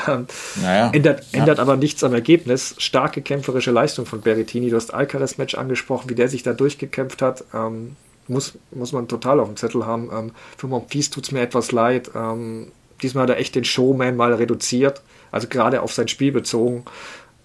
[0.62, 1.40] Naja, ändert, ja.
[1.40, 2.74] ändert aber nichts am Ergebnis.
[2.78, 4.70] Starke kämpferische Leistung von Berrettini.
[4.70, 7.44] Du hast Alcaraz-Match angesprochen, wie der sich da durchgekämpft hat.
[7.53, 7.96] Ähm,
[8.28, 10.10] muss, muss man total auf dem Zettel haben.
[10.12, 12.10] Ähm, für Monfils tut es mir etwas leid.
[12.14, 12.72] Ähm,
[13.02, 16.84] diesmal hat er echt den Showman mal reduziert also gerade auf sein Spiel bezogen.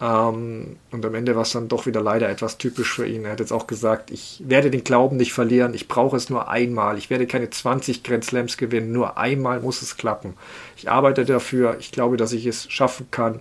[0.02, 3.26] Ähm, und am Ende war es dann doch wieder leider etwas typisch für ihn.
[3.26, 6.50] Er hat jetzt auch gesagt, ich werde den Glauben nicht verlieren, ich brauche es nur
[6.50, 6.98] einmal.
[6.98, 10.34] Ich werde keine 20 Grand Slams gewinnen, nur einmal muss es klappen.
[10.78, 13.40] Ich arbeite dafür, ich glaube, dass ich es schaffen kann.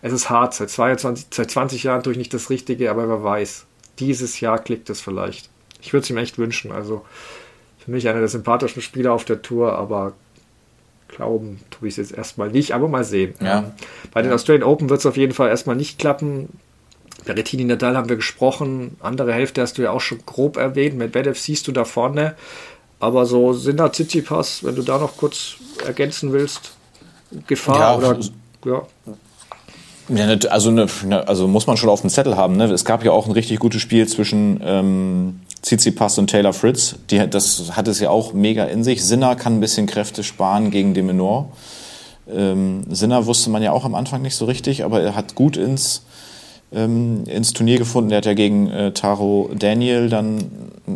[0.00, 3.24] Es ist hart, seit, 22, seit 20 Jahren tue ich nicht das Richtige, aber wer
[3.24, 3.66] weiß,
[3.98, 5.50] dieses Jahr klickt es vielleicht.
[5.80, 6.72] Ich würde es ihm echt wünschen.
[6.72, 7.04] Also
[7.84, 10.12] für mich einer der sympathischen Spieler auf der Tour, aber
[11.08, 13.34] glauben tue ich es jetzt erstmal nicht, aber mal sehen.
[13.40, 13.60] Ja.
[13.60, 13.64] Ähm,
[14.12, 16.48] bei den Australian Open wird es auf jeden Fall erstmal nicht klappen.
[17.24, 20.96] Berrettini Nadal haben wir gesprochen, andere Hälfte hast du ja auch schon grob erwähnt.
[20.96, 22.34] Medvedev siehst du da vorne,
[23.00, 26.72] aber so sind da Tsitsipas, wenn du da noch kurz ergänzen willst,
[27.46, 28.18] Gefahr ja, oder
[28.64, 28.82] ja.
[30.10, 30.88] Ja, also, ne,
[31.26, 32.56] also muss man schon auf dem Zettel haben.
[32.56, 32.64] Ne?
[32.72, 36.96] Es gab ja auch ein richtig gutes Spiel zwischen ähm, Tsitsipas und Taylor Fritz.
[37.10, 39.04] Die, das hat es ja auch mega in sich.
[39.04, 41.50] Sinner kann ein bisschen Kräfte sparen gegen de Menor.
[42.30, 45.56] Ähm, Sinner wusste man ja auch am Anfang nicht so richtig, aber er hat gut
[45.56, 46.02] ins
[46.72, 48.10] ähm, ins Turnier gefunden.
[48.10, 50.44] Der hat ja gegen äh, Taro Daniel dann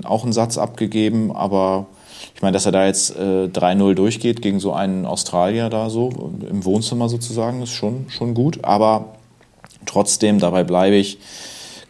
[0.04, 1.86] auch einen Satz abgegeben, aber
[2.34, 6.10] ich meine, dass er da jetzt äh, 3-0 durchgeht gegen so einen Australier da so
[6.48, 8.64] im Wohnzimmer sozusagen, ist schon, schon gut.
[8.64, 9.14] Aber
[9.86, 11.18] trotzdem, dabei bleibe ich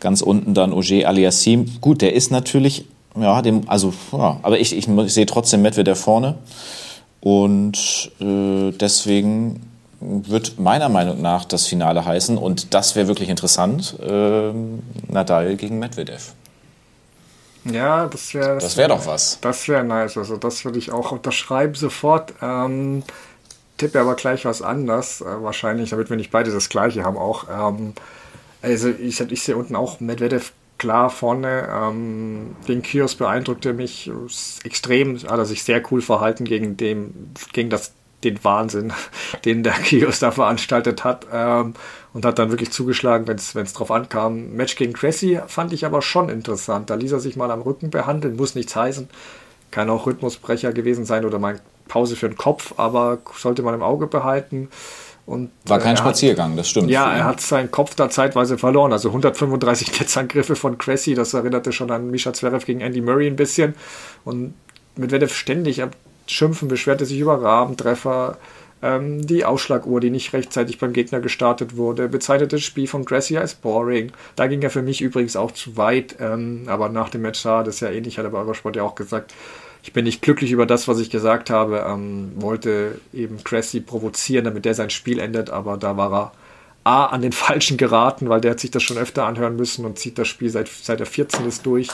[0.03, 1.79] ganz unten dann Auger Aliassim.
[1.81, 2.85] Gut, der ist natürlich,
[3.19, 6.35] ja, dem, also, ja, aber ich, ich, ich sehe trotzdem Medvedev vorne.
[7.21, 9.63] Und äh, deswegen
[10.01, 14.53] wird meiner Meinung nach das Finale heißen, und das wäre wirklich interessant, äh,
[15.09, 16.35] Nadal gegen Medvedev.
[17.65, 18.59] Ja, das wäre.
[18.59, 19.39] Das wäre wär doch was.
[19.41, 20.17] Das wäre nice.
[20.17, 22.35] Also, das würde ich auch unterschreiben sofort.
[22.43, 23.05] Ähm,
[23.77, 25.21] tippe aber gleich was anders.
[25.21, 27.45] Äh, wahrscheinlich, damit wir nicht beide das Gleiche haben, auch.
[27.49, 27.95] Ähm,
[28.63, 31.69] also, ich, ich sehe unten auch Medvedev klar vorne.
[31.71, 34.11] Ähm, den Kiosk beeindruckte mich
[34.65, 35.17] extrem.
[35.17, 37.13] Hat er sich sehr cool verhalten gegen, dem,
[37.53, 37.93] gegen das
[38.25, 38.93] den Wahnsinn,
[39.45, 41.75] den der Kios da veranstaltet hat ähm,
[42.13, 44.53] und hat dann wirklich zugeschlagen, wenn es drauf ankam.
[44.53, 46.91] Match gegen Cressy fand ich aber schon interessant.
[46.91, 49.09] Da ließ er sich mal am Rücken behandeln, muss nichts heißen.
[49.71, 53.83] Kann auch Rhythmusbrecher gewesen sein oder mal Pause für den Kopf, aber sollte man im
[53.83, 54.69] Auge behalten.
[55.25, 56.91] Und, War kein äh, Spaziergang, hat, das stimmt.
[56.91, 58.93] Ja, er hat seinen Kopf da zeitweise verloren.
[58.93, 63.37] Also 135 Netzangriffe von Cressy, das erinnerte schon an Misha Zverev gegen Andy Murray ein
[63.37, 63.75] bisschen.
[64.25, 64.55] Und
[64.97, 65.83] mit Medvedev ständig
[66.27, 68.39] Schimpfen beschwerte sich über Rabentreffer,
[68.83, 73.39] ähm, die Ausschlaguhr, die nicht rechtzeitig beim Gegner gestartet wurde, bezeichnete das Spiel von Gracie
[73.39, 74.12] als boring.
[74.37, 77.62] Da ging er für mich übrigens auch zu weit, ähm, aber nach dem Match sah
[77.62, 79.33] das ja ähnlich, hat aber Eurosport ja auch gesagt.
[79.83, 81.85] Ich bin nicht glücklich über das, was ich gesagt habe.
[81.89, 86.33] Ähm, wollte eben Cressy provozieren, damit der sein Spiel endet, aber da war er
[86.85, 89.99] A, an den Falschen geraten, weil der hat sich das schon öfter anhören müssen und
[89.99, 91.89] zieht das Spiel seit, seit er 14 ist durch.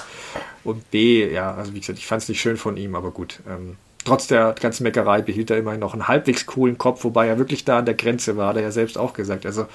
[0.65, 3.41] Und B, ja, also wie gesagt, ich fand es nicht schön von ihm, aber gut.
[3.49, 7.39] Ähm, trotz der ganzen Meckerei behielt er immerhin noch einen halbwegs coolen Kopf, wobei er
[7.39, 9.47] wirklich da an der Grenze war, hat er ja selbst auch gesagt.
[9.47, 9.67] Also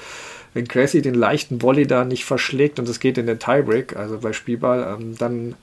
[0.54, 4.20] wenn Crazy den leichten Volley da nicht verschlägt und es geht in den Tiebreak, also
[4.20, 5.56] bei Spielball, ähm, dann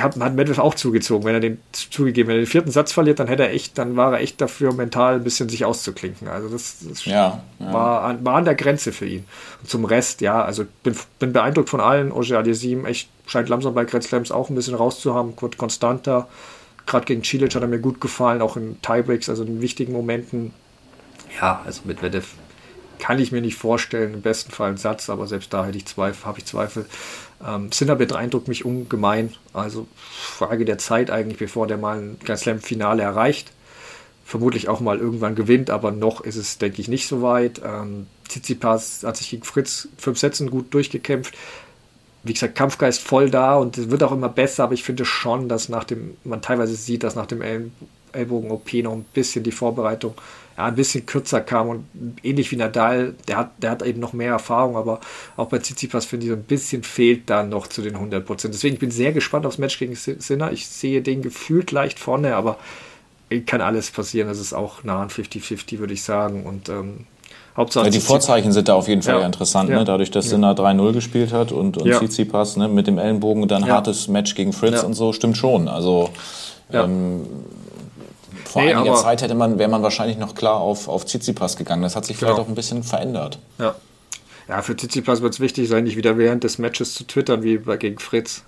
[0.00, 1.24] hat, hat Medvedev auch zugezogen.
[1.24, 3.96] Wenn er den zugegeben, wenn er den vierten Satz verliert, dann hätte er echt, dann
[3.96, 6.28] war er echt dafür mental ein bisschen sich auszuklinken.
[6.28, 7.72] Also das, das ja, ja.
[7.72, 9.24] War, an, war an der Grenze für ihn.
[9.60, 12.12] Und zum Rest, ja, also bin, bin beeindruckt von allen.
[12.12, 16.28] Oje Aliasim echt scheint langsam bei Grand Slams auch ein bisschen rauszuhaben, konstanter.
[16.86, 20.52] Gerade gegen Cilic hat er mir gut gefallen, auch in Tiebreaks, also in wichtigen Momenten.
[21.40, 22.34] Ja, also mit Medvedev
[22.98, 25.86] kann ich mir nicht vorstellen, im besten Fall ein Satz, aber selbst da hätte ich
[25.86, 26.86] Zweifel, habe ich Zweifel.
[27.46, 29.34] Ähm, Sinner beeindruckt mich ungemein.
[29.52, 33.52] Also Frage der Zeit eigentlich, bevor der mal ein Grand Slam-Finale erreicht.
[34.24, 37.60] Vermutlich auch mal irgendwann gewinnt, aber noch ist es, denke ich, nicht so weit.
[37.64, 41.34] Ähm, Tsitsipas hat sich gegen Fritz fünf Sätzen gut durchgekämpft
[42.26, 45.48] wie gesagt, Kampfgeist voll da und es wird auch immer besser, aber ich finde schon,
[45.48, 47.40] dass nach dem, man teilweise sieht, dass nach dem
[48.12, 50.14] Ellbogen-OP noch ein bisschen die Vorbereitung
[50.56, 51.84] ja, ein bisschen kürzer kam und
[52.22, 55.00] ähnlich wie Nadal, der hat, der hat eben noch mehr Erfahrung, aber
[55.36, 58.54] auch bei Tsitsipas finde ich, so ein bisschen fehlt da noch zu den 100 Prozent.
[58.54, 60.52] Deswegen ich bin sehr gespannt aufs Match gegen Sinner.
[60.52, 62.56] Ich sehe den gefühlt leicht vorne, aber
[63.44, 64.28] kann alles passieren.
[64.28, 66.44] Das ist auch nah an 50-50, würde ich sagen.
[66.44, 67.06] Und ähm,
[67.56, 69.26] Hauptsache ja, die Vorzeichen sind da auf jeden Fall ja.
[69.26, 69.78] interessant, ja.
[69.78, 69.84] Ne?
[69.84, 70.30] dadurch, dass ja.
[70.32, 71.98] Sinner 3-0 gespielt hat und, und ja.
[71.98, 72.68] Tsitsipas ne?
[72.68, 75.68] mit dem Ellenbogen dann hartes Match gegen Fritz und so, stimmt schon.
[75.68, 76.10] Also
[76.72, 77.22] ähm,
[78.46, 81.82] vor nee, einiger Zeit hätte man, wäre man wahrscheinlich noch klar auf, auf Tsitsipas gegangen.
[81.82, 82.46] Das hat sich vielleicht genau.
[82.46, 83.38] auch ein bisschen verändert.
[83.58, 83.74] Ja,
[84.48, 87.58] ja für Tsitsipas wird es wichtig sein, nicht wieder während des Matches zu twittern wie
[87.58, 88.42] bei, gegen Fritz.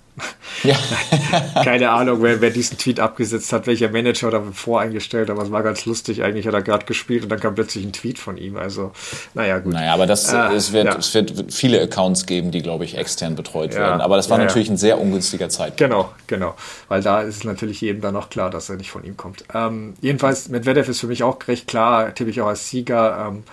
[0.63, 0.75] Ja.
[1.63, 5.63] Keine Ahnung, wer, wer, diesen Tweet abgesetzt hat, welcher Manager oder voreingestellt, aber es war
[5.63, 6.23] ganz lustig.
[6.23, 8.57] Eigentlich hat er gerade gespielt und dann kam plötzlich ein Tweet von ihm.
[8.57, 8.91] Also,
[9.33, 9.73] naja, gut.
[9.73, 10.97] Naja, aber das, äh, es, wird, ja.
[10.97, 13.79] es wird viele Accounts geben, die, glaube ich, extern betreut ja.
[13.79, 14.01] werden.
[14.01, 15.77] Aber das war ja, natürlich ein sehr ungünstiger Zeitpunkt.
[15.77, 16.55] Genau, genau.
[16.87, 19.45] Weil da ist es natürlich jedem dann noch klar, dass er nicht von ihm kommt.
[19.53, 23.29] Ähm, jedenfalls, Medvedev ist für mich auch recht klar, tippe ich auch als Sieger.
[23.29, 23.43] Ähm,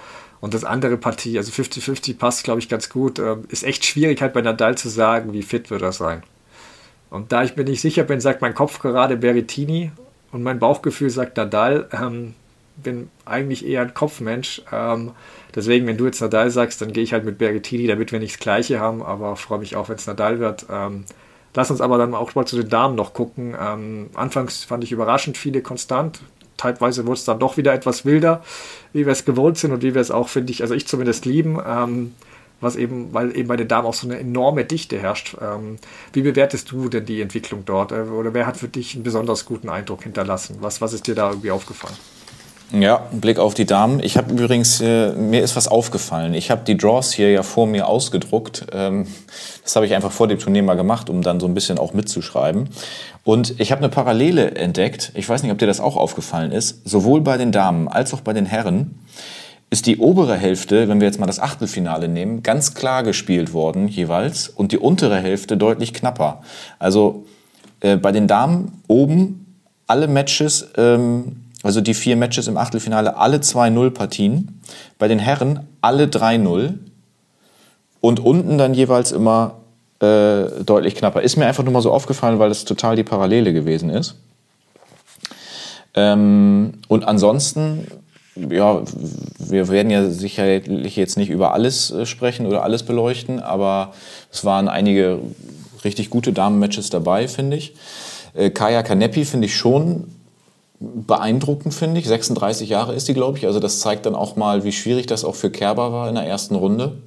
[0.41, 3.18] und das andere Partie, also 50-50 passt, glaube ich, ganz gut.
[3.18, 6.22] Ähm, ist echt schwierig halt bei Nadal zu sagen, wie fit wird er sein.
[7.11, 9.93] Und da ich mir nicht sicher bin, sagt mein Kopf gerade Berrettini
[10.32, 11.89] und mein Bauchgefühl sagt Nadal.
[11.93, 12.34] Ähm,
[12.76, 14.62] bin eigentlich eher ein Kopfmensch.
[14.70, 15.12] Ähm,
[15.55, 18.34] deswegen, wenn du jetzt Nadal sagst, dann gehe ich halt mit Berrettini, damit wir nicht
[18.34, 19.03] das Gleiche haben.
[19.03, 20.66] Aber freue mich auch, wenn es Nadal wird.
[20.70, 21.05] Ähm,
[21.55, 23.57] lass uns aber dann auch mal zu den Damen noch gucken.
[23.59, 26.20] Ähm, anfangs fand ich überraschend viele konstant.
[26.57, 28.43] Teilweise wurde es dann doch wieder etwas wilder,
[28.93, 31.27] wie wir es gewohnt sind und wie wir es auch, finde ich, also ich zumindest
[31.27, 31.61] lieben.
[31.67, 32.13] Ähm,
[32.61, 35.37] was eben, weil eben bei den Damen auch so eine enorme Dichte herrscht.
[35.41, 35.77] Ähm,
[36.13, 37.93] wie bewertest du denn die Entwicklung dort?
[37.93, 40.57] Äh, oder wer hat für dich einen besonders guten Eindruck hinterlassen?
[40.61, 41.97] Was, was ist dir da irgendwie aufgefallen?
[42.73, 44.01] Ja, Blick auf die Damen.
[44.01, 46.35] Ich habe übrigens, äh, mir ist was aufgefallen.
[46.35, 48.67] Ich habe die Draws hier ja vor mir ausgedruckt.
[48.73, 49.07] Ähm,
[49.62, 51.95] das habe ich einfach vor dem Turnier mal gemacht, um dann so ein bisschen auch
[51.95, 52.69] mitzuschreiben.
[53.23, 55.12] Und ich habe eine Parallele entdeckt.
[55.14, 56.89] Ich weiß nicht, ob dir das auch aufgefallen ist.
[56.89, 58.99] Sowohl bei den Damen als auch bei den Herren
[59.71, 63.89] ist die obere Hälfte, wenn wir jetzt mal das Achtelfinale nehmen, ganz klar gespielt worden
[63.89, 66.43] jeweils und die untere Hälfte deutlich knapper.
[66.79, 67.27] Also
[67.81, 69.57] äh, bei den Damen oben
[69.87, 74.61] alle Matches, ähm, also die vier Matches im Achtelfinale, alle 2-0 Partien.
[74.99, 76.75] Bei den Herren alle 3-0
[78.01, 79.57] und unten dann jeweils immer
[80.01, 81.23] äh, deutlich knapper.
[81.23, 84.14] Ist mir einfach nur mal so aufgefallen, weil das total die Parallele gewesen ist.
[85.95, 87.87] Ähm, und ansonsten
[88.51, 88.83] ja,
[89.39, 93.95] wir werden ja sicherlich jetzt nicht über alles äh, sprechen oder alles beleuchten, aber
[94.31, 95.19] es waren einige
[95.85, 97.75] richtig gute Damen-Matches dabei, finde ich.
[98.35, 100.05] Äh, Kaya Kanepi finde ich schon
[100.81, 102.07] beeindruckend, finde ich.
[102.07, 103.47] 36 Jahre ist die, glaube ich.
[103.47, 106.24] Also das zeigt dann auch mal, wie schwierig das auch für Kerber war in der
[106.24, 106.99] ersten Runde.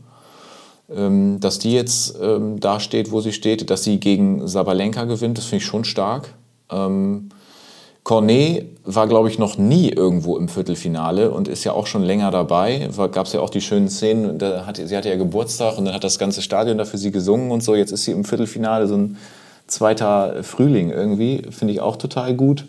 [0.93, 5.37] Ähm, dass die jetzt ähm, da steht, wo sie steht, dass sie gegen Sabalenka gewinnt,
[5.37, 6.33] das finde ich schon stark.
[6.71, 7.29] Ähm,
[8.03, 12.31] Cornet war, glaube ich, noch nie irgendwo im Viertelfinale und ist ja auch schon länger
[12.31, 12.89] dabei.
[13.11, 15.93] Gab es ja auch die schönen Szenen, da hat, sie hatte ja Geburtstag und dann
[15.93, 17.75] hat das ganze Stadion da für sie gesungen und so.
[17.75, 19.17] Jetzt ist sie im Viertelfinale, so ein
[19.67, 22.65] zweiter Frühling irgendwie, finde ich auch total gut.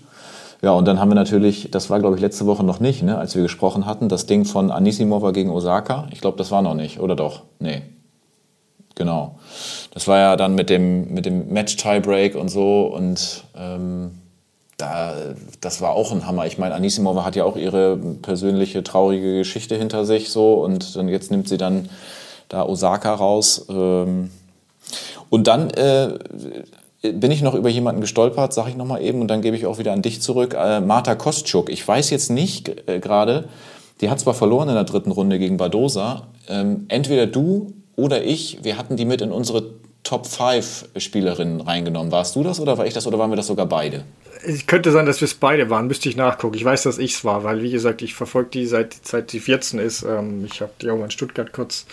[0.63, 3.17] Ja, und dann haben wir natürlich, das war glaube ich letzte Woche noch nicht, ne,
[3.17, 6.07] als wir gesprochen hatten, das Ding von Anisimova gegen Osaka.
[6.11, 7.43] Ich glaube, das war noch nicht, oder doch?
[7.59, 7.83] Nee.
[8.95, 9.39] Genau.
[9.93, 14.21] Das war ja dann mit dem, mit dem Match-Tiebreak und so und ähm,
[14.77, 15.15] da,
[15.61, 16.47] das war auch ein Hammer.
[16.47, 21.09] Ich meine, Anisimova hat ja auch ihre persönliche traurige Geschichte hinter sich so und dann
[21.09, 21.89] jetzt nimmt sie dann
[22.49, 23.67] da Osaka raus.
[23.69, 24.31] Ähm,
[25.29, 26.19] und dann äh,
[27.03, 29.79] bin ich noch über jemanden gestolpert, sage ich nochmal eben, und dann gebe ich auch
[29.79, 30.55] wieder an dich zurück.
[30.59, 31.71] Äh, Marta Kostschuk.
[31.71, 33.49] Ich weiß jetzt nicht äh, gerade,
[34.01, 36.29] die hat zwar verloren in der dritten Runde gegen Badosa.
[36.49, 42.11] Ähm, entweder du oder ich, wir hatten die mit in unsere Top 5 Spielerinnen reingenommen.
[42.11, 44.05] Warst du das oder war ich das oder waren wir das sogar beide?
[44.43, 46.57] Es könnte sein, dass wir es beide waren, müsste ich nachgucken.
[46.57, 49.41] Ich weiß, dass ich es war, weil wie gesagt, ich verfolge die seit, seit die
[49.41, 50.03] 14 ist.
[50.03, 51.87] Ähm, ich habe die auch mal in Stuttgart kurz,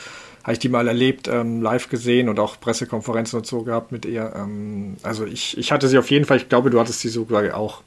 [0.47, 4.05] habe ich die mal erlebt, ähm, live gesehen und auch Pressekonferenzen und so gehabt mit
[4.05, 4.31] ihr.
[4.33, 7.53] Ähm, also ich, ich hatte sie auf jeden Fall, ich glaube, du hattest sie sogar
[7.57, 7.83] auch.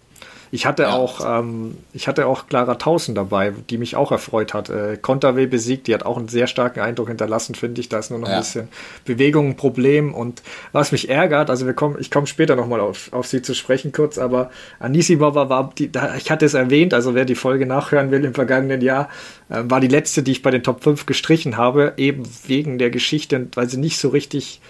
[0.52, 0.92] Ich hatte ja.
[0.92, 4.68] auch, ähm, ich hatte auch Clara Tausen dabei, die mich auch erfreut hat.
[4.68, 7.88] Äh, Konterweh besiegt, die hat auch einen sehr starken Eindruck hinterlassen, finde ich.
[7.88, 8.34] Da ist nur noch ja.
[8.34, 8.68] ein bisschen
[9.04, 10.12] Bewegung ein Problem.
[10.12, 10.42] Und
[10.72, 13.92] was mich ärgert, also wir kommen, ich komme später nochmal auf, auf sie zu sprechen
[13.92, 18.10] kurz, aber Anisimova war, die, da, ich hatte es erwähnt, also wer die Folge nachhören
[18.10, 19.08] will im vergangenen Jahr,
[19.50, 22.90] äh, war die letzte, die ich bei den Top 5 gestrichen habe, eben wegen der
[22.90, 24.60] Geschichte, weil sie nicht so richtig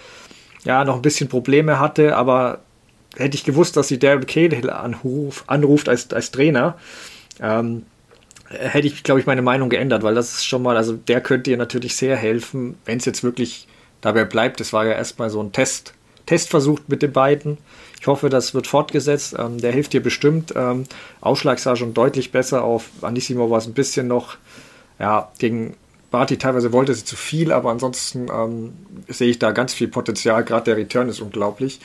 [0.64, 2.60] ja, noch ein bisschen Probleme hatte, aber
[3.16, 6.76] hätte ich gewusst, dass sie Darren Cahill anruf, anruft als, als Trainer,
[7.40, 7.84] ähm,
[8.48, 11.50] hätte ich, glaube ich, meine Meinung geändert, weil das ist schon mal, also der könnte
[11.50, 13.68] ihr natürlich sehr helfen, wenn es jetzt wirklich
[14.00, 14.60] dabei bleibt.
[14.60, 15.94] Das war ja erstmal so ein Test,
[16.26, 17.58] Testversuch mit den beiden.
[18.00, 19.36] Ich hoffe, das wird fortgesetzt.
[19.38, 20.52] Ähm, der hilft dir bestimmt.
[20.56, 20.84] Ähm,
[21.20, 22.88] Ausschlag sah schon deutlich besser auf.
[23.02, 24.36] Anissimo war es ein bisschen noch,
[24.98, 25.76] ja, gegen
[26.10, 28.72] Barty teilweise wollte sie zu viel, aber ansonsten ähm,
[29.08, 30.44] sehe ich da ganz viel Potenzial.
[30.44, 31.80] Gerade der Return ist unglaublich.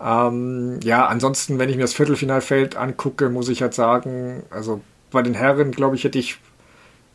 [0.00, 4.80] Ähm, ja, ansonsten, wenn ich mir das Viertelfinalfeld angucke, muss ich halt sagen, also
[5.10, 6.38] bei den Herren, glaube ich, hätte ich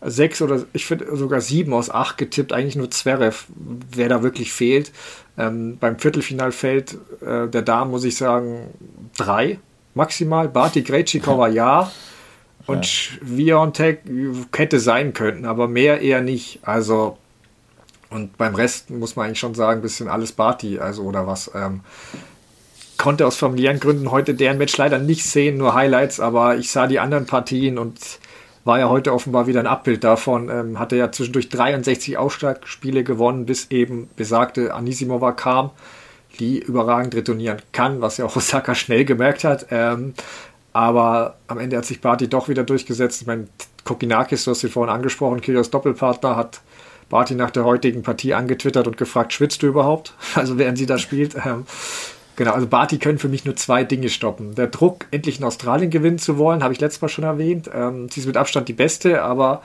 [0.02, 3.46] sechs oder ich finde sogar sieben aus acht getippt, eigentlich nur Zverev,
[3.96, 4.92] wer da wirklich fehlt.
[5.38, 8.72] Ähm, beim Viertelfinalfeld äh, der Damen muss ich sagen
[9.16, 9.60] drei
[9.94, 10.50] maximal.
[10.50, 11.92] Barty Grejcikova ja.
[12.68, 13.18] Und ja.
[13.22, 14.02] Viontek
[14.56, 16.60] hätte sein können, aber mehr eher nicht.
[16.62, 17.18] Also,
[18.12, 21.50] und beim Rest muss man eigentlich schon sagen, ein bisschen alles Barty, also oder was.
[21.56, 21.82] Ähm,
[23.02, 26.86] konnte aus familiären Gründen heute deren Match leider nicht sehen, nur Highlights, aber ich sah
[26.86, 27.98] die anderen Partien und
[28.64, 30.50] war ja heute offenbar wieder ein Abbild davon.
[30.50, 35.72] Ähm, hatte ja zwischendurch 63 Aufschlagspiele gewonnen, bis eben besagte Anisimova kam,
[36.40, 39.66] die überragend retournieren kann, was ja auch Osaka schnell gemerkt hat.
[39.72, 40.14] Ähm,
[40.72, 43.22] aber am Ende hat sich Barty doch wieder durchgesetzt.
[43.22, 43.48] Ich meine,
[43.84, 46.62] Kokinakis, du hast ihn vorhin angesprochen, Kyrgios Doppelpartner, hat
[47.10, 50.14] Barty nach der heutigen Partie angetwittert und gefragt, schwitzt du überhaupt?
[50.36, 51.36] Also während sie da spielt.
[51.36, 51.66] Ähm,
[52.42, 54.56] Genau, also Barty können für mich nur zwei Dinge stoppen.
[54.56, 57.70] Der Druck, endlich in Australien gewinnen zu wollen, habe ich letztes Mal schon erwähnt.
[57.72, 59.62] Ähm, sie ist mit Abstand die beste, aber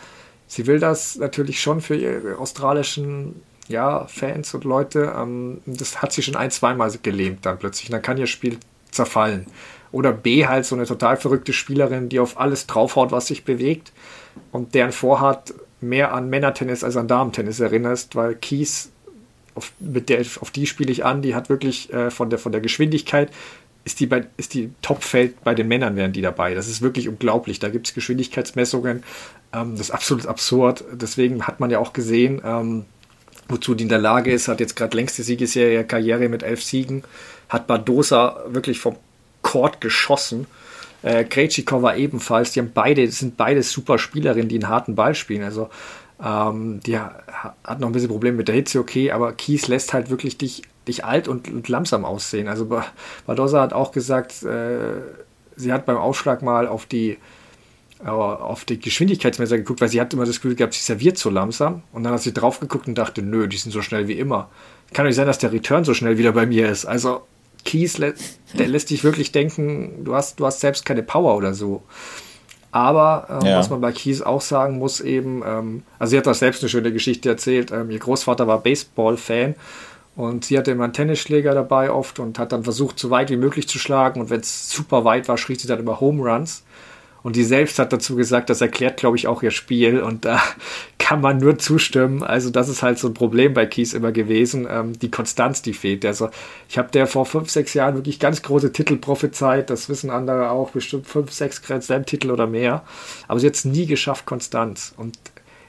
[0.46, 5.14] sie will das natürlich schon für ihre australischen ja, Fans und Leute.
[5.16, 7.88] Ähm, das hat sie schon ein, zweimal gelähmt dann plötzlich.
[7.88, 8.58] Und dann kann ihr Spiel
[8.90, 9.46] zerfallen.
[9.90, 13.90] Oder B, halt so eine total verrückte Spielerin, die auf alles draufhaut, was sich bewegt
[14.52, 18.90] und deren Vorhat mehr an Männertennis als an Damentennis erinnerst, weil Kies
[19.56, 22.52] auf, mit der, auf die spiele ich an, die hat wirklich äh, von, der, von
[22.52, 23.30] der Geschwindigkeit,
[23.84, 26.54] ist die, bei, ist die Topfeld bei den Männern wären die dabei.
[26.54, 27.60] Das ist wirklich unglaublich.
[27.60, 29.04] Da gibt es Geschwindigkeitsmessungen.
[29.52, 30.84] Ähm, das ist absolut absurd.
[30.92, 32.84] Deswegen hat man ja auch gesehen, ähm,
[33.48, 37.04] wozu die in der Lage ist, hat jetzt gerade längste Siegesserie Karriere mit elf Siegen,
[37.48, 38.96] hat Badosa wirklich vom
[39.42, 40.48] Court geschossen.
[41.02, 42.50] Äh, Krejcikova ebenfalls.
[42.50, 45.44] Die haben beide, sind beide super Spielerinnen, die einen harten Ball spielen.
[45.44, 45.70] Also
[46.22, 50.10] Ähm, die hat noch ein bisschen Probleme mit der Hitze, okay, aber Kies lässt halt
[50.10, 52.48] wirklich dich, dich alt und, und langsam aussehen.
[52.48, 52.66] Also
[53.26, 55.00] Badosa hat auch gesagt, äh,
[55.56, 57.18] sie hat beim Aufschlag mal auf die
[58.04, 61.82] auf die Geschwindigkeitsmesser geguckt, weil sie hat immer das Gefühl gehabt, sie serviert so langsam.
[61.92, 64.50] Und dann hat sie drauf geguckt und dachte, nö, die sind so schnell wie immer.
[64.92, 66.84] Kann nicht sein, dass der Return so schnell wieder bei mir ist.
[66.84, 67.22] Also
[67.64, 68.14] Kies, der
[68.68, 71.82] lässt dich wirklich denken, du hast, du hast selbst keine Power oder so.
[72.76, 73.58] Aber ähm, ja.
[73.58, 76.68] was man bei Kies auch sagen muss, eben, ähm, also sie hat auch selbst eine
[76.68, 77.72] schöne Geschichte erzählt.
[77.72, 79.54] Ähm, ihr Großvater war Baseball-Fan
[80.14, 83.38] und sie hatte immer einen Tennisschläger dabei oft und hat dann versucht, so weit wie
[83.38, 84.20] möglich zu schlagen.
[84.20, 86.64] Und wenn es super weit war, schrie sie dann über Home Runs.
[87.26, 89.98] Und die selbst hat dazu gesagt, das erklärt, glaube ich, auch ihr Spiel.
[89.98, 90.40] Und da
[91.00, 92.22] kann man nur zustimmen.
[92.22, 94.68] Also das ist halt so ein Problem bei Kies immer gewesen.
[94.70, 96.06] Ähm, die Konstanz, die fehlt.
[96.06, 96.30] Also
[96.68, 99.70] ich habe der vor fünf, sechs Jahren wirklich ganz große Titel prophezeit.
[99.70, 100.70] Das wissen andere auch.
[100.70, 102.84] Bestimmt fünf, sechs Grand Slam-Titel oder mehr.
[103.26, 104.94] Aber sie hat es nie geschafft, Konstanz.
[104.96, 105.18] Und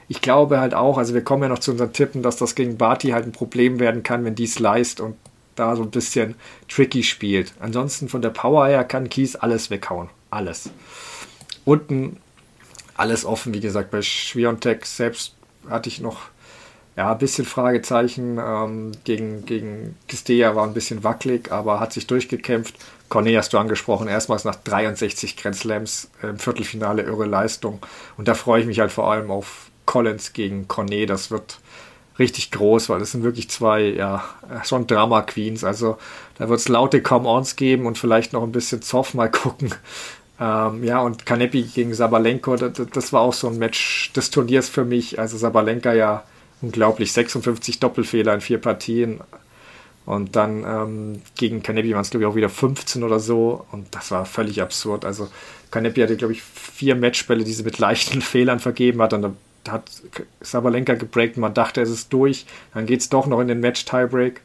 [0.06, 2.78] ich glaube halt auch, also wir kommen ja noch zu unseren Tippen, dass das gegen
[2.78, 5.16] Barty halt ein Problem werden kann, wenn die leist und
[5.56, 6.36] da so ein bisschen
[6.68, 7.52] tricky spielt.
[7.58, 10.08] Ansonsten von der Power her kann Kies alles weghauen.
[10.30, 10.70] Alles.
[11.68, 12.16] Unten
[12.96, 15.34] alles offen, wie gesagt, bei Schwiontek selbst
[15.68, 16.30] hatte ich noch
[16.96, 18.38] ja, ein bisschen Fragezeichen.
[18.42, 22.74] Ähm, gegen, gegen Kistea war ein bisschen wackelig, aber hat sich durchgekämpft.
[23.10, 27.80] Cornet hast du angesprochen, erstmals nach 63 Grand im Viertelfinale irre Leistung.
[28.16, 31.10] Und da freue ich mich halt vor allem auf Collins gegen Cornet.
[31.10, 31.60] Das wird
[32.18, 34.24] richtig groß, weil das sind wirklich zwei, ja,
[34.64, 35.64] schon Drama Queens.
[35.64, 35.98] Also
[36.38, 39.74] da wird es laute Come-Ons geben und vielleicht noch ein bisschen Zoff mal gucken,
[40.40, 44.68] ähm, ja, und Kanepi gegen Sabalenko, das, das, war auch so ein Match des Turniers
[44.68, 45.18] für mich.
[45.18, 46.22] Also Sabalenka ja
[46.60, 49.20] unglaublich, 56 Doppelfehler in vier Partien.
[50.06, 53.66] Und dann ähm, gegen Kanepi waren es, glaube ich, auch wieder 15 oder so.
[53.72, 55.04] Und das war völlig absurd.
[55.04, 55.28] Also
[55.70, 59.12] Kanepi hatte, glaube ich, vier Matchbälle, die sie mit leichten Fehlern vergeben hat.
[59.12, 59.22] Und
[59.64, 59.90] da hat
[60.40, 61.36] Sabalenka gebreakt.
[61.36, 62.46] Man dachte, es ist durch.
[62.74, 64.40] Dann geht es doch noch in den Match-Tiebreak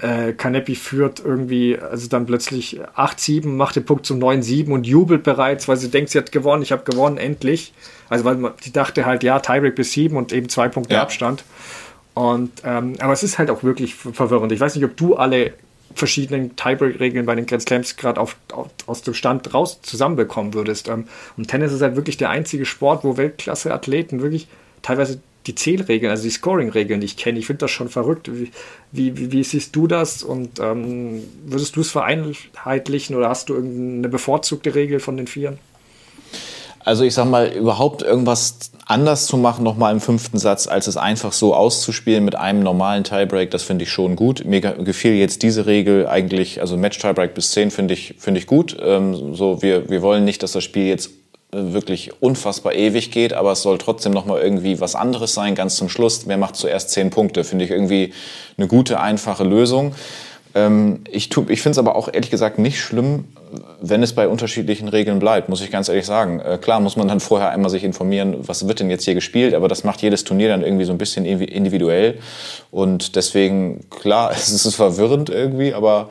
[0.00, 5.22] äh, Kanepi führt irgendwie, also dann plötzlich 8-7, macht den Punkt zum 9-7 und jubelt
[5.22, 7.72] bereits, weil sie denkt, sie hat gewonnen, ich habe gewonnen, endlich.
[8.08, 11.02] Also weil man, die dachte halt, ja, Tiebreak bis 7 und eben zwei Punkte ja.
[11.02, 11.44] Abstand.
[12.14, 14.52] Und, ähm, aber es ist halt auch wirklich verwirrend.
[14.52, 15.54] Ich weiß nicht, ob du alle
[15.94, 20.88] verschiedenen Tiebreak-Regeln bei den Grand Slams gerade aus dem Stand raus zusammenbekommen würdest.
[20.88, 24.48] Ähm, und Tennis ist halt wirklich der einzige Sport, wo Weltklasse-Athleten wirklich
[24.80, 27.38] teilweise die Zählregeln, also die Scoring-Regeln nicht kenne.
[27.38, 28.30] Ich finde das schon verrückt.
[28.32, 28.50] Wie,
[28.92, 34.08] wie, wie, siehst du das und ähm, würdest du es vereinheitlichen oder hast du irgendeine
[34.08, 35.58] bevorzugte Regel von den Vieren?
[36.84, 40.96] Also ich sag mal, überhaupt irgendwas anders zu machen, nochmal im fünften Satz, als es
[40.96, 44.44] einfach so auszuspielen mit einem normalen Tiebreak, das finde ich schon gut.
[44.44, 48.76] Mir gefiel jetzt diese Regel eigentlich, also Match-Tiebreak bis 10 finde ich, finde ich gut.
[48.82, 51.10] Ähm, so, wir, wir wollen nicht, dass das Spiel jetzt
[51.52, 55.76] wirklich unfassbar ewig geht, aber es soll trotzdem noch mal irgendwie was anderes sein, ganz
[55.76, 56.26] zum Schluss.
[56.26, 57.44] Wer macht zuerst zehn Punkte?
[57.44, 58.14] Finde ich irgendwie
[58.56, 59.94] eine gute, einfache Lösung.
[60.54, 63.24] Ähm, ich ich finde es aber auch ehrlich gesagt nicht schlimm,
[63.82, 66.40] wenn es bei unterschiedlichen Regeln bleibt, muss ich ganz ehrlich sagen.
[66.40, 69.52] Äh, klar muss man dann vorher einmal sich informieren, was wird denn jetzt hier gespielt,
[69.52, 72.18] aber das macht jedes Turnier dann irgendwie so ein bisschen individuell.
[72.70, 76.08] Und deswegen, klar, es ist verwirrend irgendwie, aber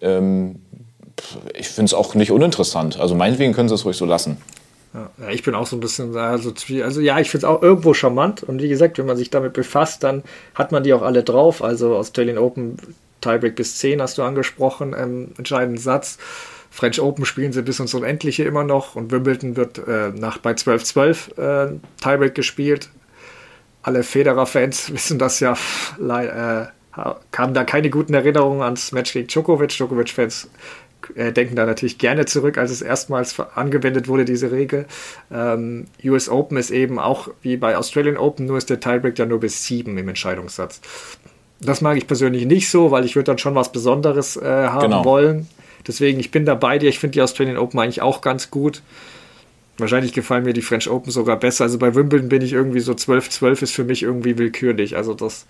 [0.00, 0.56] ähm,
[1.56, 2.98] ich finde es auch nicht uninteressant.
[2.98, 4.38] Also meinetwegen können sie es ruhig so lassen.
[4.94, 7.94] Ja, ich bin auch so ein bisschen, also, also ja, ich finde es auch irgendwo
[7.94, 8.42] charmant.
[8.42, 10.22] Und wie gesagt, wenn man sich damit befasst, dann
[10.54, 11.62] hat man die auch alle drauf.
[11.62, 12.76] Also Australian Open
[13.22, 16.18] Tiebreak bis 10 hast du angesprochen, ähm, entscheidenden Satz.
[16.70, 20.52] French Open spielen sie bis ins Unendliche immer noch und Wimbledon wird äh, nach bei
[20.52, 22.88] 12-12 äh, Tiebreak gespielt.
[23.82, 29.70] Alle Federer-Fans wissen das ja, äh, haben da keine guten Erinnerungen ans Match gegen Djokovic.
[29.70, 30.50] Djokovic-Fans
[31.14, 34.86] äh, denken da natürlich gerne zurück, als es erstmals angewendet wurde, diese Regel.
[35.32, 39.26] Ähm, US Open ist eben auch wie bei Australian Open, nur ist der Tiebreak ja
[39.26, 40.80] nur bis sieben im Entscheidungssatz.
[41.60, 44.90] Das mag ich persönlich nicht so, weil ich würde dann schon was Besonderes äh, haben
[44.90, 45.04] genau.
[45.04, 45.48] wollen.
[45.86, 46.88] Deswegen, ich bin da bei dir.
[46.88, 48.82] Ich finde die Australian Open eigentlich auch ganz gut.
[49.78, 51.64] Wahrscheinlich gefallen mir die French Open sogar besser.
[51.64, 54.96] Also bei Wimbledon bin ich irgendwie so 12-12 ist für mich irgendwie willkürlich.
[54.96, 55.46] Also das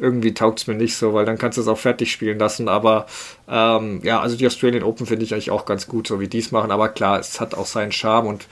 [0.00, 2.68] irgendwie taugt es mir nicht so, weil dann kannst du es auch fertig spielen lassen.
[2.68, 3.06] Aber
[3.48, 6.38] ähm, ja, also die Australian Open finde ich eigentlich auch ganz gut, so wie die
[6.38, 6.70] es machen.
[6.70, 8.46] Aber klar, es hat auch seinen Charme und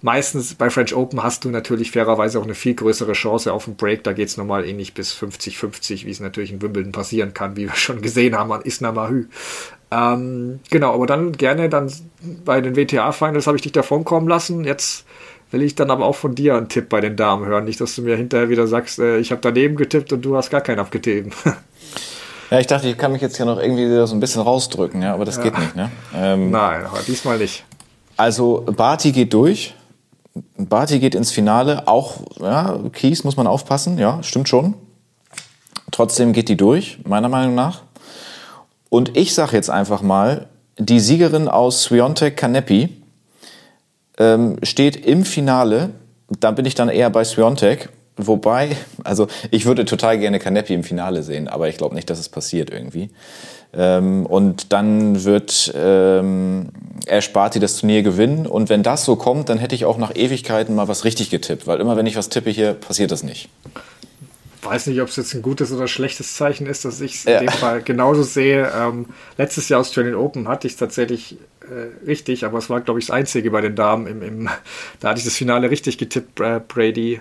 [0.00, 3.76] meistens bei French Open hast du natürlich fairerweise auch eine viel größere Chance auf einen
[3.76, 4.04] Break.
[4.04, 7.56] Da geht es normal eh nicht bis 50-50, wie es natürlich in Wimbledon passieren kann,
[7.56, 9.26] wie wir schon gesehen haben an Isna Mahü.
[9.90, 11.90] Ähm, genau, aber dann gerne dann
[12.44, 14.64] bei den WTA-Finals habe ich dich davon kommen lassen.
[14.64, 15.06] Jetzt
[15.50, 17.64] will ich dann aber auch von dir einen Tipp bei den Damen hören.
[17.64, 20.50] Nicht, dass du mir hinterher wieder sagst, äh, ich habe daneben getippt und du hast
[20.50, 21.34] gar keinen abgetippt.
[22.50, 25.14] ja, ich dachte, ich kann mich jetzt ja noch irgendwie so ein bisschen rausdrücken, ja,
[25.14, 25.44] aber das ja.
[25.44, 25.90] geht nicht, ne?
[26.14, 27.64] Ähm, Nein, aber diesmal nicht.
[28.16, 29.74] Also Barty geht durch.
[30.56, 34.74] Barty geht ins Finale, auch ja, Kies muss man aufpassen, ja, stimmt schon.
[35.90, 37.82] Trotzdem geht die durch, meiner Meinung nach.
[38.90, 42.90] Und ich sage jetzt einfach mal, die Siegerin aus Swiontek Kanepi
[44.18, 45.90] ähm, steht im Finale.
[46.40, 47.88] Da bin ich dann eher bei Swiontek.
[48.20, 52.18] Wobei, also ich würde total gerne Kanepi im Finale sehen, aber ich glaube nicht, dass
[52.18, 53.10] es passiert irgendwie.
[53.72, 56.70] Ähm, und dann wird ähm,
[57.06, 58.46] Ash Barty das Turnier gewinnen.
[58.46, 61.66] Und wenn das so kommt, dann hätte ich auch nach Ewigkeiten mal was richtig getippt.
[61.66, 63.48] Weil immer wenn ich was tippe hier, passiert das nicht.
[64.62, 67.38] Weiß nicht, ob es jetzt ein gutes oder schlechtes Zeichen ist, dass ich es ja.
[67.38, 68.70] in dem Fall genauso sehe.
[68.76, 69.06] Ähm,
[69.36, 71.36] letztes Jahr Australian Open hatte ich es tatsächlich
[71.70, 74.06] äh, richtig, aber es war, glaube ich, das Einzige bei den Damen.
[74.06, 74.48] Im, im,
[75.00, 77.20] da hatte ich das Finale richtig getippt, Brady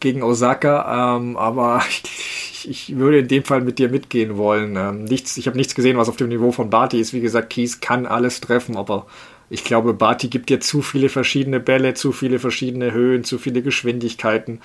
[0.00, 1.16] gegen Osaka.
[1.16, 4.76] Ähm, aber ich, ich, würde in dem Fall mit dir mitgehen wollen.
[4.76, 7.12] Ähm, nichts, ich habe nichts gesehen, was auf dem Niveau von Barty ist.
[7.12, 9.06] Wie gesagt, Kies kann alles treffen, aber
[9.50, 13.62] ich glaube, Barty gibt dir zu viele verschiedene Bälle, zu viele verschiedene Höhen, zu viele
[13.62, 14.60] Geschwindigkeiten.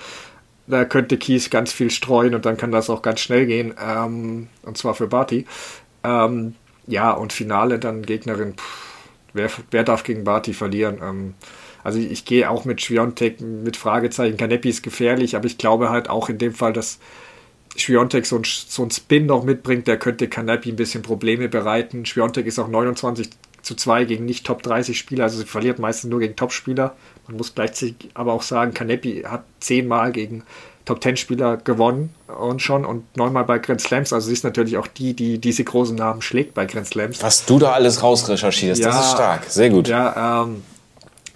[0.66, 3.74] Da könnte Kies ganz viel streuen und dann kann das auch ganz schnell gehen.
[3.82, 5.46] Ähm, und zwar für Barty.
[6.02, 6.54] Ähm,
[6.86, 8.54] ja, und Finale dann Gegnerin.
[8.54, 8.94] Pff,
[9.32, 10.98] wer, wer darf gegen Barty verlieren?
[11.02, 11.34] Ähm,
[11.82, 14.38] also ich, gehe auch mit Schwiontek mit Fragezeichen.
[14.38, 16.98] Kanepi ist gefährlich, aber ich glaube halt auch in dem Fall, dass
[17.76, 22.06] Schwiontek so, ein, so einen Spin noch mitbringt, der könnte Kanepi ein bisschen Probleme bereiten.
[22.06, 23.30] Schwiontek ist auch 29
[23.60, 26.96] zu 2 gegen nicht Top 30 Spieler, also sie verliert meistens nur gegen Top-Spieler.
[27.26, 30.44] Man muss gleichzeitig aber auch sagen, Kanepi hat zehnmal gegen
[30.84, 34.12] Top 10 Spieler gewonnen und schon und neunmal bei Grand Slams.
[34.12, 37.22] Also sie ist natürlich auch die, die diese großen Namen schlägt bei Grand Slams.
[37.22, 39.44] Was du da alles rausrecherchierst, ja, das ist stark.
[39.48, 39.88] Sehr gut.
[39.88, 40.62] Ja, ähm,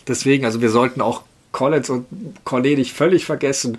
[0.07, 1.23] deswegen, also wir sollten auch
[1.53, 2.07] Collins und
[2.45, 3.79] Cornet nicht völlig vergessen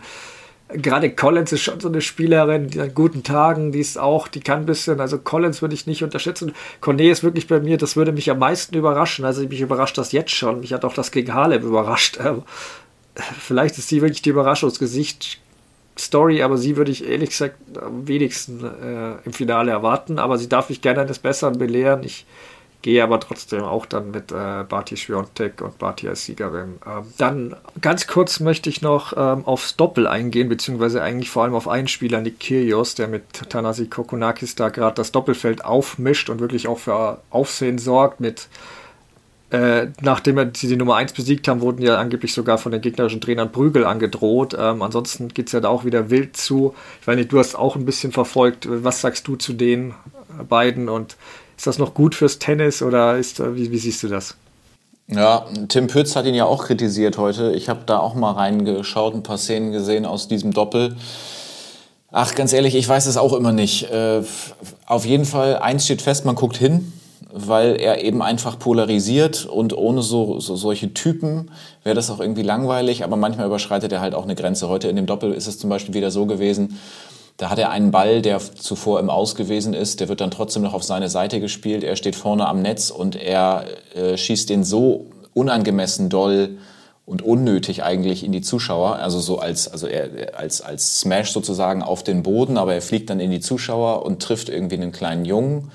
[0.70, 4.40] gerade Collins ist schon so eine Spielerin, die an guten Tagen, die ist auch, die
[4.40, 6.54] kann ein bisschen, also Collins würde ich nicht unterschätzen.
[6.80, 9.26] Cornet ist wirklich bei mir, das würde mich am meisten überraschen.
[9.26, 10.60] Also mich überrascht das jetzt schon.
[10.60, 12.20] Mich hat auch das gegen Harlem überrascht.
[12.24, 12.44] Ähm,
[13.40, 15.40] vielleicht ist sie wirklich die Überraschungsgesicht.
[16.00, 20.20] Story, aber sie würde ich ehrlich gesagt am wenigsten äh, im Finale erwarten.
[20.20, 22.04] Aber sie darf mich gerne eines Besseren belehren.
[22.04, 22.26] Ich
[22.82, 26.80] gehe aber trotzdem auch dann mit äh, Barty Schwiontek und Barty als Siegerin.
[26.86, 31.56] Ähm, dann ganz kurz möchte ich noch ähm, aufs Doppel eingehen, beziehungsweise eigentlich vor allem
[31.56, 36.40] auf einen Spieler, Nick Kyrgios, der mit Tanasi Kokonakis da gerade das Doppelfeld aufmischt und
[36.40, 38.48] wirklich auch für Aufsehen sorgt mit
[39.52, 43.20] äh, nachdem sie die Nummer 1 besiegt haben, wurden ja angeblich sogar von den gegnerischen
[43.20, 44.56] Trainern Prügel angedroht.
[44.60, 46.76] Ähm, ansonsten geht es ja da auch wieder wild zu.
[47.02, 48.68] Ich weiß nicht, du hast auch ein bisschen verfolgt.
[48.70, 49.94] Was sagst du zu den
[50.48, 51.18] beiden und
[51.58, 54.36] ist das noch gut fürs Tennis oder ist, wie, wie siehst du das?
[55.08, 57.52] Ja, Tim Pütz hat ihn ja auch kritisiert heute.
[57.54, 60.96] Ich habe da auch mal reingeschaut, ein paar Szenen gesehen aus diesem Doppel.
[62.12, 63.90] Ach, ganz ehrlich, ich weiß es auch immer nicht.
[63.92, 64.22] Äh,
[64.86, 66.94] auf jeden Fall, eins steht fest, man guckt hin,
[67.32, 71.52] weil er eben einfach polarisiert und ohne so, so solche Typen
[71.84, 74.70] wäre das auch irgendwie langweilig, aber manchmal überschreitet er halt auch eine Grenze.
[74.70, 76.80] Heute in dem Doppel ist es zum Beispiel wieder so gewesen,
[77.38, 80.62] da hat er einen Ball, der zuvor im Aus gewesen ist, der wird dann trotzdem
[80.62, 81.86] noch auf seine Seite gespielt.
[81.86, 83.64] Er steht vorne am Netz und er
[83.96, 86.58] äh, schießt den so unangemessen doll
[87.06, 91.82] und unnötig eigentlich in die Zuschauer, also so als also er als als Smash sozusagen
[91.82, 95.26] auf den Boden, aber er fliegt dann in die Zuschauer und trifft irgendwie einen kleinen
[95.26, 95.72] Jungen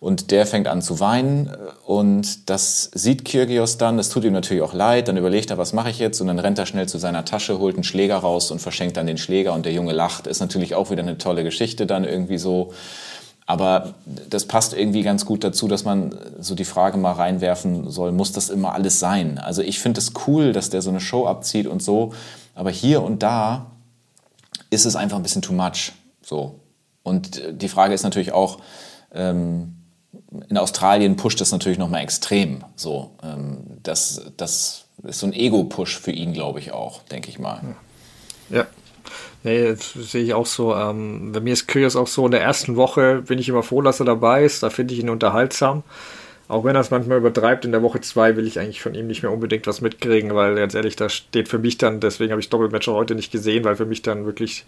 [0.00, 1.50] und der fängt an zu weinen
[1.84, 5.72] und das sieht Kyrgios dann, das tut ihm natürlich auch leid, dann überlegt er, was
[5.72, 8.52] mache ich jetzt und dann rennt er schnell zu seiner Tasche, holt einen Schläger raus
[8.52, 10.28] und verschenkt dann den Schläger und der Junge lacht.
[10.28, 12.72] Ist natürlich auch wieder eine tolle Geschichte dann irgendwie so.
[13.44, 13.94] Aber
[14.28, 18.30] das passt irgendwie ganz gut dazu, dass man so die Frage mal reinwerfen soll, muss
[18.30, 19.38] das immer alles sein?
[19.38, 22.12] Also ich finde es cool, dass der so eine Show abzieht und so,
[22.54, 23.70] aber hier und da
[24.70, 25.92] ist es einfach ein bisschen too much.
[26.22, 26.60] So.
[27.02, 28.58] Und die Frage ist natürlich auch,
[29.14, 29.77] ähm,
[30.48, 32.64] in Australien pusht das natürlich nochmal extrem.
[32.76, 37.38] So, ähm, das, das ist so ein Ego-Push für ihn, glaube ich auch, denke ich
[37.38, 37.60] mal.
[38.50, 38.66] Ja.
[39.42, 40.74] Nee, das sehe ich auch so.
[40.74, 43.80] Ähm, bei mir ist Kyrgios auch so, in der ersten Woche bin ich immer froh,
[43.82, 44.62] dass er dabei ist.
[44.62, 45.82] Da finde ich ihn unterhaltsam.
[46.48, 49.06] Auch wenn er es manchmal übertreibt, in der Woche 2 will ich eigentlich von ihm
[49.06, 52.40] nicht mehr unbedingt was mitkriegen, weil ganz ehrlich, da steht für mich dann, deswegen habe
[52.40, 54.64] ich Doppelmatch heute nicht gesehen, weil für mich dann wirklich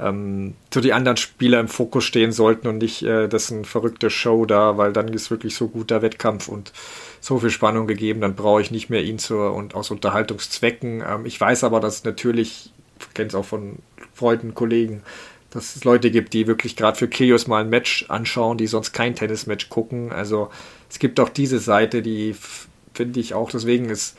[0.00, 4.44] ähm, so die anderen Spieler im Fokus stehen sollten und nicht äh, eine verrückte Show
[4.44, 6.72] da, weil dann ist wirklich so guter Wettkampf und
[7.20, 11.04] so viel Spannung gegeben, dann brauche ich nicht mehr ihn zur und aus Unterhaltungszwecken.
[11.08, 13.76] Ähm, ich weiß aber, dass natürlich, ich kenne es auch von
[14.14, 15.04] Freunden, Kollegen,
[15.50, 18.92] dass es Leute gibt, die wirklich gerade für Kyrgios mal ein Match anschauen, die sonst
[18.92, 20.12] kein Tennismatch gucken.
[20.12, 20.50] Also
[20.90, 22.34] es gibt auch diese Seite, die
[22.92, 24.16] finde ich auch, deswegen ist,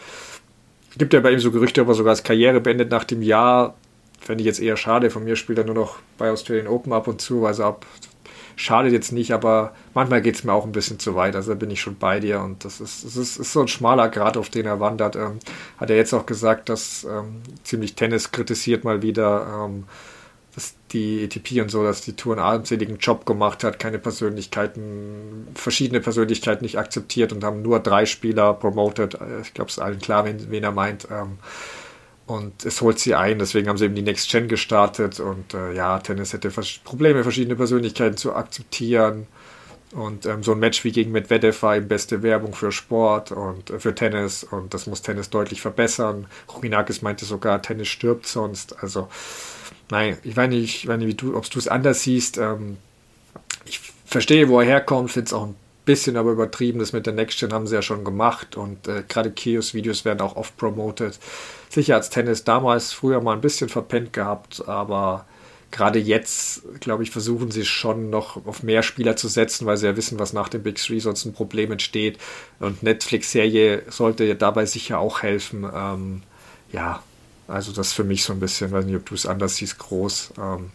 [0.92, 3.22] es gibt ja bei ihm so Gerüchte, ob er sogar als Karriere beendet nach dem
[3.22, 3.76] Jahr.
[4.20, 5.10] Fände ich jetzt eher schade.
[5.10, 7.86] Von mir spielt er nur noch bei Australian Open ab und zu, also ab
[8.56, 11.36] schadet jetzt nicht, aber manchmal geht es mir auch ein bisschen zu weit.
[11.36, 13.68] Also da bin ich schon bei dir und das ist, das ist, ist so ein
[13.68, 15.16] schmaler Grad, auf den er wandert.
[15.16, 15.40] Ähm,
[15.78, 19.86] hat er jetzt auch gesagt, dass ähm, ziemlich Tennis kritisiert mal wieder, ähm,
[20.56, 25.48] dass die ATP und so, dass die Tour einen armseligen Job gemacht hat, keine Persönlichkeiten,
[25.56, 29.16] verschiedene Persönlichkeiten nicht akzeptiert und haben nur drei Spieler promoted.
[29.16, 31.08] Äh, ich glaube, es ist allen klar, wen, wen er meint.
[31.10, 31.38] Ähm,
[32.28, 35.20] und es holt sie ein, deswegen haben sie eben die Next Gen gestartet.
[35.20, 36.52] Und äh, ja, Tennis hätte
[36.84, 39.28] Probleme, verschiedene Persönlichkeiten zu akzeptieren.
[39.94, 43.70] Und ähm, so ein Match wie gegen Medvedev war eben beste Werbung für Sport und
[43.70, 44.44] äh, für Tennis.
[44.44, 46.28] Und das muss Tennis deutlich verbessern.
[46.54, 48.82] Ruminakis meinte sogar, Tennis stirbt sonst.
[48.82, 49.10] Also,
[49.90, 52.38] nein, ich weiß nicht, ich weiß nicht ob du es anders siehst.
[52.38, 52.78] Ähm,
[53.66, 56.80] ich verstehe, wo er herkommt, finde es auch ein bisschen aber übertrieben.
[56.80, 58.56] Das mit der Next Gen haben sie ja schon gemacht.
[58.56, 61.20] Und äh, gerade Kios-Videos werden auch oft promoted
[61.70, 65.26] sicher als Tennis damals früher mal ein bisschen verpennt gehabt, aber
[65.72, 69.88] gerade jetzt, glaube ich, versuchen sie schon noch auf mehr Spieler zu setzen, weil sie
[69.88, 72.18] ja wissen, was nach dem Big Three sonst ein Problem entsteht.
[72.60, 75.66] Und Netflix-Serie sollte dabei sicher auch helfen.
[75.74, 76.24] Ähm,
[76.72, 77.02] ja,
[77.48, 80.34] also das für mich so ein bisschen, weiß nicht, ob du es anders siehst, groß.
[80.38, 80.72] Ähm,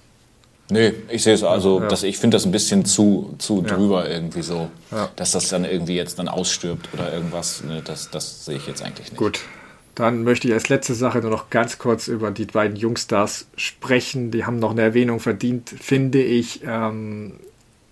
[0.68, 1.86] Nee, ich sehe es also, ja.
[1.86, 4.16] dass ich finde das ein bisschen zu, zu drüber ja.
[4.16, 5.08] irgendwie so, ja.
[5.14, 7.62] dass das dann irgendwie jetzt dann ausstirbt oder irgendwas.
[7.62, 9.16] Ne, das, das sehe ich jetzt eigentlich nicht.
[9.16, 9.40] Gut,
[9.96, 14.30] dann möchte ich als letzte Sache nur noch ganz kurz über die beiden Jungstars sprechen.
[14.30, 16.60] Die haben noch eine Erwähnung verdient, finde ich.
[16.64, 17.32] Ähm,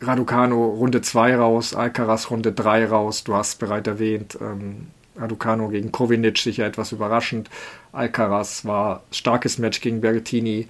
[0.02, 3.24] Raducano Runde 2 raus, Alcaraz Runde 3 raus.
[3.24, 7.48] Du hast bereits erwähnt, ähm, Raducano gegen Kovinic sicher etwas überraschend.
[7.92, 10.68] Alcaraz war starkes Match gegen Berrettini.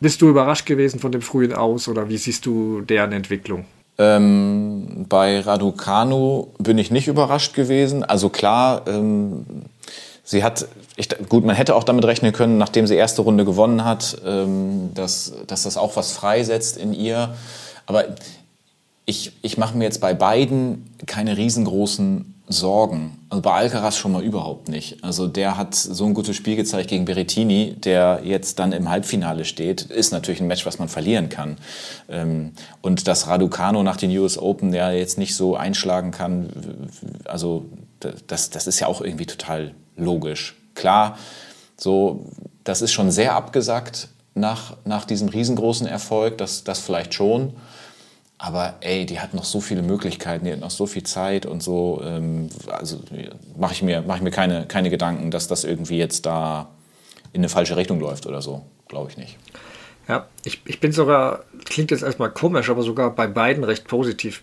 [0.00, 3.64] Bist du überrascht gewesen von dem frühen Aus oder wie siehst du deren Entwicklung?
[3.96, 8.04] Ähm, bei Raducano bin ich nicht überrascht gewesen.
[8.04, 9.46] Also klar, ähm,
[10.32, 10.66] Sie hat,
[10.96, 14.88] ich, gut, man hätte auch damit rechnen können, nachdem sie erste Runde gewonnen hat, ähm,
[14.94, 17.34] dass, dass das auch was freisetzt in ihr.
[17.84, 18.06] Aber
[19.04, 23.18] ich, ich mache mir jetzt bei beiden keine riesengroßen Sorgen.
[23.28, 25.04] Also bei Alcaraz schon mal überhaupt nicht.
[25.04, 29.44] Also der hat so ein gutes Spiel gezeigt gegen Berrettini, der jetzt dann im Halbfinale
[29.44, 29.82] steht.
[29.82, 31.58] Ist natürlich ein Match, was man verlieren kann.
[32.08, 36.48] Ähm, und dass Raducano nach den US Open ja jetzt nicht so einschlagen kann,
[37.26, 37.66] also
[38.28, 40.56] das, das ist ja auch irgendwie total logisch.
[40.74, 41.18] Klar,
[41.76, 42.26] so,
[42.64, 47.54] das ist schon sehr abgesackt nach, nach diesem riesengroßen Erfolg, das, das vielleicht schon.
[48.38, 51.62] Aber ey, die hat noch so viele Möglichkeiten, die hat noch so viel Zeit und
[51.62, 52.02] so.
[52.04, 53.00] Ähm, also
[53.56, 56.68] mache ich mir, mach ich mir keine, keine Gedanken, dass das irgendwie jetzt da
[57.32, 58.62] in eine falsche Richtung läuft oder so.
[58.88, 59.38] Glaube ich nicht.
[60.08, 64.42] Ja, ich, ich bin sogar, klingt jetzt erstmal komisch, aber sogar bei beiden recht positiv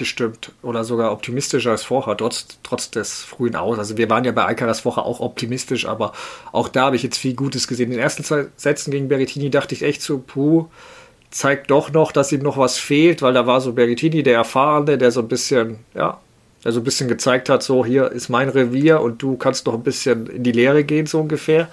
[0.00, 3.78] gestimmt oder sogar optimistischer als vorher, trotz, trotz des frühen Aus.
[3.78, 6.12] Also wir waren ja bei Alcaraz vorher auch optimistisch, aber
[6.50, 7.86] auch da habe ich jetzt viel Gutes gesehen.
[7.86, 10.66] In den ersten zwei Sätzen gegen Berrettini dachte ich echt so, puh,
[11.30, 14.98] zeigt doch noch, dass ihm noch was fehlt, weil da war so Berrettini, der Erfahrene,
[14.98, 16.18] der so ein bisschen, ja,
[16.64, 19.74] der so ein bisschen gezeigt hat, so hier ist mein Revier und du kannst noch
[19.74, 21.68] ein bisschen in die Lehre gehen, so ungefähr.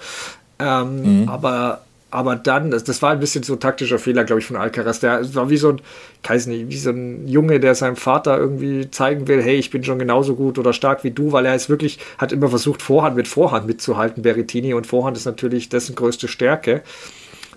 [0.58, 1.28] Ähm, mhm.
[1.28, 1.80] Aber
[2.10, 5.00] aber dann, das, das war ein bisschen so ein taktischer Fehler, glaube ich, von Alcaraz.
[5.00, 5.80] Der war wie so ein,
[6.26, 9.84] weiß nicht, wie so ein Junge, der seinem Vater irgendwie zeigen will, hey, ich bin
[9.84, 13.14] schon genauso gut oder stark wie du, weil er ist wirklich, hat immer versucht, Vorhand
[13.14, 16.82] mit Vorhand mitzuhalten, Berrettini, und Vorhand ist natürlich dessen größte Stärke.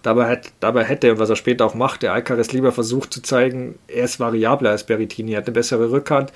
[0.02, 3.76] Dabei, hat, dabei hätte, was er später auch macht, der Alcaraz lieber versucht zu zeigen,
[3.88, 6.34] er ist variabler als Berrettini, er hat eine bessere Rückhand.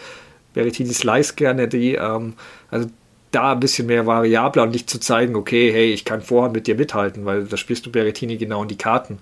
[0.53, 2.35] Berrettini slice gerne die, ähm,
[2.71, 2.87] also
[3.35, 6.67] da ein bisschen mehr variabler und nicht zu zeigen, okay, hey, ich kann vorher mit
[6.67, 9.19] dir mithalten, weil da spielst du Berrettini genau in die Karten.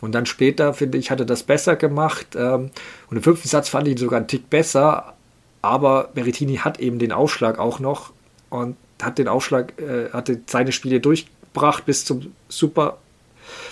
[0.00, 2.36] Und dann später, finde ich, hat er das besser gemacht.
[2.36, 2.70] Ähm,
[3.10, 5.14] und im fünften Satz fand ich ihn sogar einen Tick besser,
[5.62, 8.12] aber Berrettini hat eben den Aufschlag auch noch
[8.50, 12.98] und hat den Aufschlag, äh, hatte seine Spiele durchgebracht bis zum super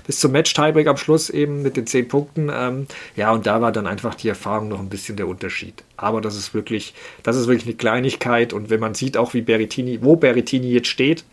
[0.06, 2.50] bis zum Match-Tiebreak am Schluss eben mit den zehn Punkten.
[2.52, 2.86] Ähm,
[3.16, 5.84] ja, und da war dann einfach die Erfahrung noch ein bisschen der Unterschied.
[5.96, 8.52] Aber das ist wirklich, das ist wirklich eine Kleinigkeit.
[8.52, 11.24] Und wenn man sieht auch, wie Berrettini, wo Berrettini jetzt steht,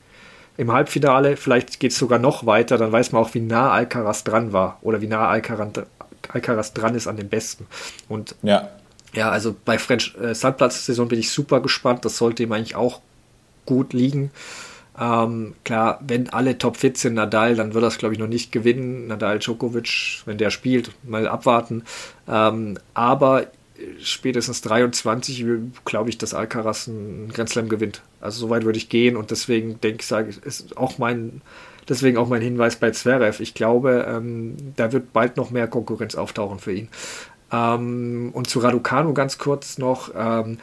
[0.57, 4.23] im Halbfinale, vielleicht geht es sogar noch weiter, dann weiß man auch, wie nah Alcaraz
[4.23, 7.67] dran war oder wie nah Alcaraz, dran ist an den Besten.
[8.09, 8.69] Und ja,
[9.13, 12.05] ja also bei French äh, Sandplatz-Saison bin ich super gespannt.
[12.05, 13.01] Das sollte ihm eigentlich auch
[13.65, 14.31] gut liegen.
[14.99, 18.51] Ähm, klar, wenn alle top fit sind, Nadal, dann wird das, glaube ich, noch nicht
[18.51, 19.07] gewinnen.
[19.07, 21.83] Nadal Djokovic, wenn der spielt, mal abwarten.
[22.27, 23.47] Ähm, aber
[23.99, 25.45] spätestens 23
[25.85, 28.01] glaube ich, dass Alcaraz einen Grand Slam gewinnt.
[28.19, 31.41] Also soweit würde ich gehen und deswegen denke ich, sage ich, ist auch mein,
[31.89, 33.41] deswegen auch mein Hinweis bei Zverev.
[33.41, 36.89] Ich glaube, ähm, da wird bald noch mehr Konkurrenz auftauchen für ihn.
[37.51, 40.11] Ähm, und zu Raducanu ganz kurz noch.
[40.15, 40.59] Ähm,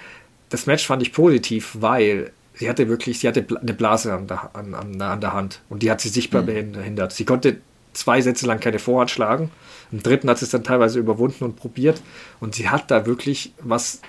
[0.48, 4.50] das Match fand ich positiv, weil sie hatte wirklich, sie hatte eine Blase an der,
[4.54, 6.72] an, an, an der Hand und die hat sie sichtbar mhm.
[6.72, 7.12] behindert.
[7.12, 7.58] Sie konnte
[7.92, 9.50] zwei Sätze lang keine Vorhand schlagen.
[9.90, 12.02] Im dritten hat sie es dann teilweise überwunden und probiert.
[12.40, 14.00] Und sie hat da wirklich was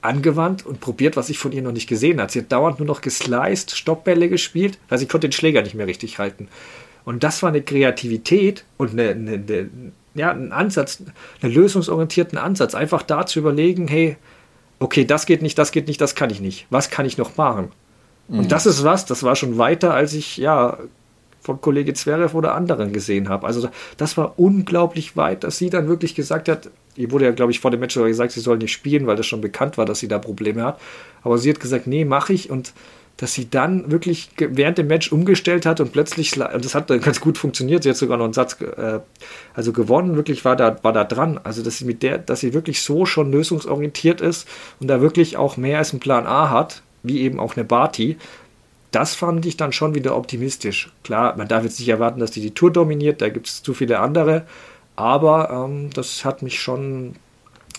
[0.00, 2.30] angewandt und probiert, was ich von ihr noch nicht gesehen habe.
[2.30, 5.86] Sie hat dauernd nur noch gesliced, Stoppbälle gespielt, weil sie konnte den Schläger nicht mehr
[5.86, 6.48] richtig halten.
[7.04, 9.70] Und das war eine Kreativität und eine, eine, eine,
[10.14, 11.02] ja, ein Ansatz,
[11.42, 12.74] einen lösungsorientierten Ansatz.
[12.74, 14.16] Einfach da zu überlegen, hey,
[14.78, 16.66] okay, das geht nicht, das geht nicht, das kann ich nicht.
[16.70, 17.70] Was kann ich noch machen?
[18.28, 18.40] Mhm.
[18.40, 20.78] Und das ist was, das war schon weiter, als ich ja
[21.40, 23.46] von Kollege Zverev oder anderen gesehen habe.
[23.46, 23.68] Also
[23.98, 27.60] das war unglaublich weit, dass sie dann wirklich gesagt hat, ihr wurde ja, glaube ich,
[27.60, 30.08] vor dem Match gesagt, sie soll nicht spielen, weil das schon bekannt war, dass sie
[30.08, 30.80] da Probleme hat.
[31.22, 32.72] Aber sie hat gesagt, nee, mache ich und
[33.16, 37.20] dass sie dann wirklich während dem Match umgestellt hat und plötzlich, und das hat ganz
[37.20, 39.00] gut funktioniert, sie hat sogar noch einen Satz äh,
[39.54, 41.38] also gewonnen, wirklich war da, war da dran.
[41.42, 44.48] Also dass sie mit der, dass sie wirklich so schon lösungsorientiert ist
[44.80, 48.16] und da wirklich auch mehr als einen Plan A hat, wie eben auch eine Barty.
[48.90, 50.92] Das fand ich dann schon wieder optimistisch.
[51.04, 53.74] Klar, man darf jetzt nicht erwarten, dass die die Tour dominiert, da gibt es zu
[53.74, 54.44] viele andere,
[54.96, 57.14] aber ähm, das hat mich schon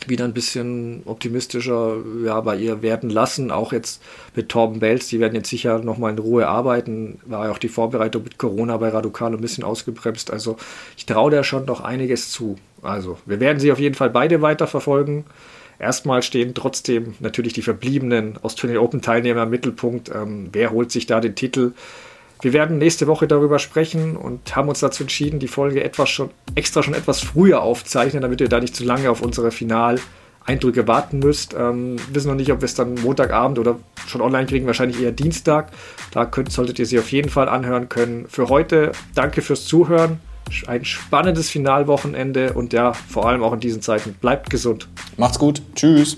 [0.09, 3.51] wieder ein bisschen optimistischer ja, bei ihr werden lassen.
[3.51, 4.01] Auch jetzt
[4.35, 7.19] mit Torben Belz, die werden jetzt sicher nochmal in Ruhe arbeiten.
[7.25, 10.31] War ja auch die Vorbereitung mit Corona bei Radukal ein bisschen ausgebremst.
[10.31, 10.57] Also
[10.97, 12.57] ich traue da schon noch einiges zu.
[12.81, 15.25] Also wir werden sie auf jeden Fall beide weiterverfolgen.
[15.77, 20.09] Erstmal stehen trotzdem natürlich die verbliebenen Australian Open Teilnehmer im Mittelpunkt.
[20.09, 21.73] Ähm, wer holt sich da den Titel?
[22.41, 26.29] Wir werden nächste Woche darüber sprechen und haben uns dazu entschieden, die Folge etwas schon
[26.55, 31.19] extra schon etwas früher aufzeichnen, damit ihr da nicht zu lange auf unsere Finaleindrücke warten
[31.19, 31.55] müsst.
[31.57, 35.11] Ähm, wissen noch nicht, ob wir es dann Montagabend oder schon online kriegen, wahrscheinlich eher
[35.11, 35.71] Dienstag.
[36.11, 38.27] Da könnt, solltet ihr sie auf jeden Fall anhören können.
[38.27, 40.19] Für heute danke fürs Zuhören.
[40.67, 44.13] Ein spannendes Finalwochenende und ja, vor allem auch in diesen Zeiten.
[44.13, 44.87] Bleibt gesund.
[45.17, 45.61] Macht's gut.
[45.73, 46.17] Tschüss.